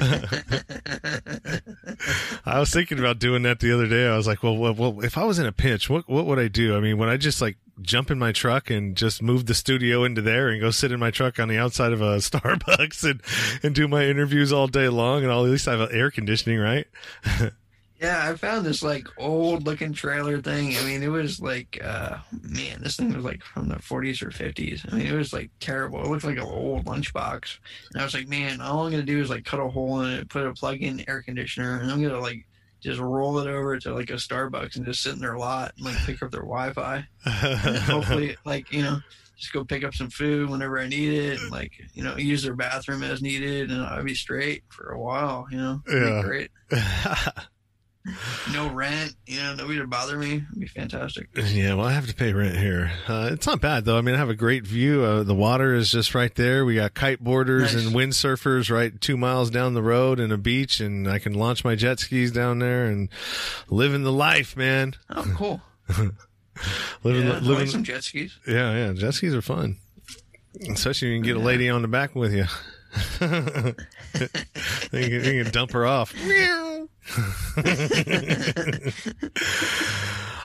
I 2.45 2.59
was 2.59 2.71
thinking 2.71 2.99
about 2.99 3.19
doing 3.19 3.43
that 3.43 3.59
the 3.59 3.73
other 3.73 3.87
day. 3.87 4.07
I 4.07 4.17
was 4.17 4.27
like, 4.27 4.43
well, 4.43 4.57
well, 4.57 4.73
well, 4.73 5.03
if 5.03 5.17
I 5.17 5.23
was 5.23 5.39
in 5.39 5.45
a 5.45 5.51
pinch, 5.51 5.89
what, 5.89 6.07
what 6.07 6.25
would 6.25 6.39
I 6.39 6.47
do? 6.47 6.75
I 6.75 6.79
mean, 6.79 6.97
would 6.97 7.09
I 7.09 7.17
just 7.17 7.41
like 7.41 7.57
jump 7.81 8.11
in 8.11 8.19
my 8.19 8.31
truck 8.31 8.69
and 8.69 8.95
just 8.95 9.21
move 9.21 9.45
the 9.45 9.53
studio 9.53 10.03
into 10.03 10.21
there 10.21 10.49
and 10.49 10.59
go 10.59 10.71
sit 10.71 10.91
in 10.91 10.99
my 10.99 11.11
truck 11.11 11.39
on 11.39 11.47
the 11.47 11.57
outside 11.57 11.93
of 11.93 12.01
a 12.01 12.17
Starbucks 12.17 13.09
and, 13.09 13.21
and 13.63 13.75
do 13.75 13.87
my 13.87 14.05
interviews 14.05 14.51
all 14.51 14.67
day 14.67 14.89
long? 14.89 15.23
And 15.23 15.31
I'll 15.31 15.45
at 15.45 15.51
least 15.51 15.65
have 15.65 15.93
air 15.93 16.11
conditioning, 16.11 16.59
right? 16.59 16.87
Yeah, 17.99 18.29
I 18.29 18.35
found 18.35 18.65
this 18.65 18.81
like 18.81 19.05
old 19.17 19.65
looking 19.65 19.91
trailer 19.91 20.41
thing. 20.41 20.77
I 20.77 20.83
mean, 20.83 21.03
it 21.03 21.09
was 21.09 21.41
like, 21.41 21.79
uh, 21.83 22.19
man, 22.43 22.81
this 22.81 22.95
thing 22.95 23.13
was 23.13 23.25
like 23.25 23.43
from 23.43 23.67
the 23.67 23.75
40s 23.75 24.21
or 24.21 24.29
50s. 24.29 24.91
I 24.91 24.95
mean, 24.95 25.07
it 25.07 25.15
was 25.15 25.33
like 25.33 25.51
terrible. 25.59 26.01
It 26.01 26.07
looked 26.07 26.23
like 26.23 26.37
an 26.37 26.43
old 26.43 26.85
lunchbox. 26.85 27.57
And 27.91 28.01
I 28.01 28.05
was 28.05 28.13
like, 28.13 28.29
man, 28.29 28.61
all 28.61 28.85
I'm 28.85 28.91
going 28.91 29.05
to 29.05 29.11
do 29.11 29.19
is 29.19 29.29
like 29.29 29.43
cut 29.43 29.59
a 29.59 29.67
hole 29.67 30.01
in 30.01 30.11
it, 30.11 30.29
put 30.29 30.47
a 30.47 30.53
plug 30.53 30.77
in 30.77 31.03
air 31.09 31.21
conditioner, 31.21 31.77
and 31.81 31.91
I'm 31.91 31.99
going 32.01 32.13
to 32.13 32.21
like 32.21 32.45
just 32.81 33.01
roll 33.01 33.37
it 33.39 33.47
over 33.47 33.77
to 33.77 33.93
like 33.93 34.09
a 34.09 34.13
Starbucks 34.13 34.77
and 34.77 34.85
just 34.85 35.03
sit 35.03 35.13
in 35.13 35.19
their 35.19 35.37
lot 35.37 35.73
and 35.75 35.85
like 35.85 35.97
pick 36.05 36.23
up 36.23 36.31
their 36.31 36.41
Wi-Fi. 36.43 37.05
Hopefully, 37.25 38.37
like 38.45 38.71
you 38.71 38.81
know, 38.81 38.99
just 39.37 39.51
go 39.51 39.65
pick 39.65 39.83
up 39.83 39.93
some 39.93 40.09
food 40.09 40.49
whenever 40.49 40.79
I 40.79 40.87
need 40.87 41.13
it, 41.13 41.41
and 41.41 41.51
like 41.51 41.73
you 41.93 42.03
know, 42.03 42.15
use 42.15 42.43
their 42.43 42.55
bathroom 42.55 43.03
as 43.03 43.21
needed, 43.21 43.71
and 43.71 43.81
I'll 43.81 44.05
be 44.05 44.15
straight 44.15 44.63
for 44.69 44.91
a 44.91 44.99
while. 44.99 45.47
You 45.51 45.57
know, 45.57 45.81
It'd 45.85 46.01
Yeah. 46.01 46.21
great. 46.21 46.51
No 48.53 48.69
rent, 48.71 49.13
you 49.27 49.39
know, 49.39 49.53
nobody 49.55 49.77
to 49.79 49.85
bother 49.85 50.17
me. 50.17 50.35
It'd 50.35 50.59
be 50.59 50.67
fantastic. 50.67 51.27
Yeah, 51.35 51.73
well, 51.75 51.85
I 51.85 51.91
have 51.91 52.07
to 52.07 52.15
pay 52.15 52.31
rent 52.33 52.55
here. 52.57 52.91
Uh, 53.07 53.29
it's 53.33 53.45
not 53.45 53.59
bad 53.61 53.83
though. 53.85 53.97
I 53.97 54.01
mean, 54.01 54.15
I 54.15 54.17
have 54.17 54.29
a 54.29 54.35
great 54.35 54.65
view. 54.65 55.03
Uh, 55.03 55.23
the 55.23 55.35
water 55.35 55.75
is 55.75 55.91
just 55.91 56.15
right 56.15 56.33
there. 56.33 56.63
We 56.65 56.75
got 56.75 56.93
kite 56.93 57.19
boarders 57.23 57.75
Nice. 57.75 57.85
and 57.85 57.93
windsurfers 57.95 58.71
right 58.73 58.99
two 58.99 59.17
miles 59.17 59.49
down 59.51 59.73
the 59.73 59.83
road 59.83 60.19
and 60.19 60.31
a 60.31 60.37
beach, 60.37 60.79
and 60.79 61.09
I 61.09 61.19
can 61.19 61.33
launch 61.33 61.63
my 61.65 61.75
jet 61.75 61.99
skis 61.99 62.31
down 62.31 62.59
there 62.59 62.85
and 62.85 63.09
living 63.69 64.03
the 64.03 64.13
life, 64.13 64.55
man. 64.57 64.95
Oh, 65.09 65.25
cool. 65.35 65.61
Living, 67.03 67.27
Yeah, 67.27 67.33
living. 67.39 67.53
like 67.59 67.67
some 67.67 67.83
jet 67.83 68.03
skis. 68.03 68.37
yeah, 68.47 68.73
yeah. 68.87 68.93
Jet 68.93 69.13
skis 69.13 69.33
are 69.33 69.41
fun, 69.41 69.77
especially 70.69 71.09
when 71.09 71.15
you 71.17 71.21
can 71.21 71.27
get 71.35 71.41
a 71.41 71.45
lady 71.45 71.69
on 71.69 71.81
the 71.81 71.87
back 71.87 72.15
with 72.15 72.33
you. 72.33 72.45
you, 73.21 73.75
can, 74.91 75.23
you 75.35 75.43
can 75.43 75.51
dump 75.51 75.71
her 75.71 75.85
off. 75.85 76.13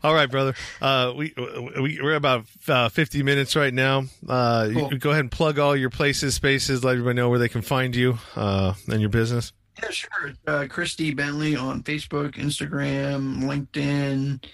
All 0.02 0.14
right, 0.14 0.30
brother. 0.30 0.54
Uh, 0.82 1.12
we, 1.16 1.32
we 1.80 1.98
we're 2.02 2.14
about 2.14 2.44
uh, 2.68 2.88
fifty 2.90 3.22
minutes 3.22 3.56
right 3.56 3.72
now. 3.72 4.04
Uh, 4.28 4.68
Cool. 4.72 4.88
can 4.90 4.98
go 4.98 5.10
ahead 5.10 5.20
and 5.20 5.30
plug 5.30 5.58
all 5.58 5.74
your 5.74 5.90
places, 5.90 6.34
spaces, 6.34 6.84
let 6.84 6.92
everybody 6.92 7.16
know 7.16 7.30
where 7.30 7.38
they 7.38 7.48
can 7.48 7.62
find 7.62 7.96
you 7.96 8.18
uh, 8.36 8.74
and 8.88 9.00
your 9.00 9.08
business. 9.10 9.52
Yeah, 9.82 9.90
sure. 9.90 10.32
Uh, 10.46 10.66
Christy 10.68 11.12
Bentley 11.14 11.56
on 11.56 11.82
Facebook, 11.82 12.34
Instagram, 12.34 13.42
LinkedIn. 13.42 14.44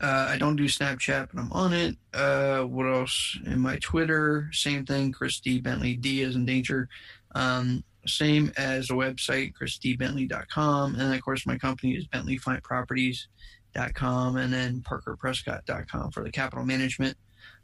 Uh, 0.00 0.26
I 0.30 0.36
don't 0.38 0.56
do 0.56 0.64
Snapchat, 0.64 1.28
but 1.32 1.40
I'm 1.40 1.52
on 1.52 1.72
it. 1.72 1.96
Uh, 2.12 2.62
what 2.62 2.86
else? 2.86 3.38
And 3.46 3.60
my 3.60 3.76
Twitter, 3.76 4.48
same 4.52 4.84
thing. 4.84 5.12
Christy 5.12 5.60
Bentley, 5.60 5.94
D 5.94 6.22
as 6.22 6.34
in 6.34 6.44
danger. 6.44 6.88
Um, 7.34 7.84
same 8.06 8.52
as 8.56 8.88
the 8.88 8.94
website, 8.94 9.52
christybentley.com. 9.60 10.94
And 10.96 11.14
of 11.14 11.22
course, 11.22 11.46
my 11.46 11.58
company 11.58 11.94
is 11.94 12.06
Bentley 12.06 12.36
Fine 12.38 12.60
Properties.com 12.62 14.36
and 14.36 14.52
then 14.52 14.82
parkerprescott.com 14.82 16.10
for 16.10 16.22
the 16.22 16.30
capital 16.30 16.64
management. 16.64 17.16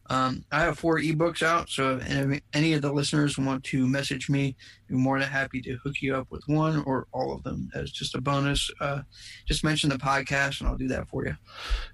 Um, 0.08 0.44
I 0.50 0.62
have 0.62 0.78
four 0.78 0.98
ebooks 0.98 1.40
out, 1.40 1.68
so 1.68 2.00
if 2.02 2.40
any 2.52 2.72
of 2.72 2.82
the 2.82 2.92
listeners 2.92 3.38
want 3.38 3.62
to 3.64 3.86
message 3.86 4.28
me, 4.28 4.56
more 4.90 5.18
than 5.18 5.28
happy 5.28 5.60
to 5.62 5.76
hook 5.82 6.00
you 6.00 6.14
up 6.14 6.26
with 6.30 6.42
one 6.46 6.82
or 6.84 7.06
all 7.12 7.32
of 7.32 7.42
them 7.42 7.70
as 7.74 7.90
just 7.90 8.14
a 8.14 8.20
bonus. 8.20 8.70
Uh, 8.80 9.02
just 9.46 9.64
mention 9.64 9.90
the 9.90 9.96
podcast, 9.96 10.60
and 10.60 10.68
I'll 10.68 10.76
do 10.76 10.88
that 10.88 11.08
for 11.08 11.24
you. 11.24 11.36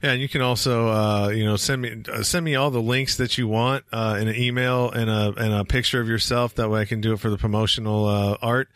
Yeah, 0.02 0.12
and 0.12 0.20
you 0.20 0.28
can 0.28 0.42
also 0.42 0.88
uh, 0.88 1.28
you 1.28 1.44
know 1.44 1.56
send 1.56 1.82
me 1.82 2.02
uh, 2.12 2.22
send 2.22 2.44
me 2.44 2.54
all 2.54 2.70
the 2.70 2.80
links 2.82 3.16
that 3.16 3.38
you 3.38 3.48
want 3.48 3.84
uh, 3.92 4.18
in 4.20 4.28
an 4.28 4.36
email 4.36 4.90
and 4.90 5.10
a 5.10 5.32
and 5.36 5.52
a 5.52 5.64
picture 5.64 6.00
of 6.00 6.08
yourself. 6.08 6.54
That 6.54 6.70
way, 6.70 6.80
I 6.80 6.84
can 6.84 7.00
do 7.00 7.12
it 7.12 7.20
for 7.20 7.30
the 7.30 7.38
promotional 7.38 8.06
uh, 8.06 8.36
art, 8.40 8.68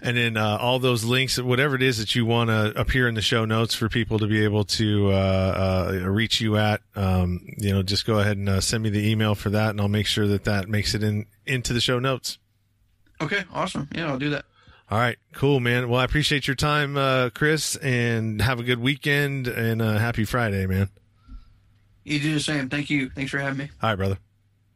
and 0.00 0.16
then 0.16 0.36
uh, 0.36 0.58
all 0.60 0.78
those 0.78 1.04
links, 1.04 1.40
whatever 1.40 1.74
it 1.74 1.82
is 1.82 1.98
that 1.98 2.14
you 2.14 2.26
want 2.26 2.50
to 2.50 2.78
appear 2.78 3.08
in 3.08 3.14
the 3.14 3.22
show 3.22 3.44
notes 3.44 3.74
for 3.74 3.88
people 3.88 4.18
to 4.18 4.26
be 4.26 4.44
able 4.44 4.64
to 4.64 6.02
reach 6.06 6.40
you 6.40 6.56
at. 6.56 6.80
Um, 6.94 7.40
you 7.58 7.72
know, 7.72 7.82
just 7.82 8.06
go 8.06 8.18
ahead 8.18 8.36
and 8.36 8.62
send 8.62 8.82
me 8.82 8.90
the 8.90 9.10
email 9.10 9.34
for 9.34 9.50
that, 9.50 9.70
and 9.70 9.80
I'll 9.80 9.88
make 9.88 10.06
sure 10.06 10.26
that 10.26 10.44
that 10.44 10.68
makes 10.68 10.94
it 10.94 11.02
in 11.02 11.26
into 11.46 11.72
the 11.72 11.80
show 11.80 11.98
notes. 11.98 12.38
Okay, 13.22 13.44
awesome. 13.52 13.88
Yeah, 13.94 14.08
I'll 14.08 14.18
do 14.18 14.30
that. 14.30 14.44
All 14.90 14.98
right, 14.98 15.16
cool, 15.32 15.60
man. 15.60 15.88
Well, 15.88 16.00
I 16.00 16.04
appreciate 16.04 16.46
your 16.46 16.56
time, 16.56 16.96
uh, 16.96 17.30
Chris, 17.30 17.76
and 17.76 18.42
have 18.42 18.60
a 18.60 18.62
good 18.62 18.80
weekend 18.80 19.48
and 19.48 19.80
uh, 19.80 19.96
happy 19.98 20.24
Friday, 20.24 20.66
man. 20.66 20.90
You 22.04 22.18
do 22.18 22.34
the 22.34 22.40
same. 22.40 22.68
Thank 22.68 22.90
you. 22.90 23.08
Thanks 23.08 23.30
for 23.30 23.38
having 23.38 23.58
me. 23.58 23.70
All 23.82 23.90
right, 23.90 23.96
brother. 23.96 24.18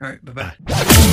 All 0.00 0.08
right, 0.08 0.24
bye 0.24 0.32
bye. 0.66 1.12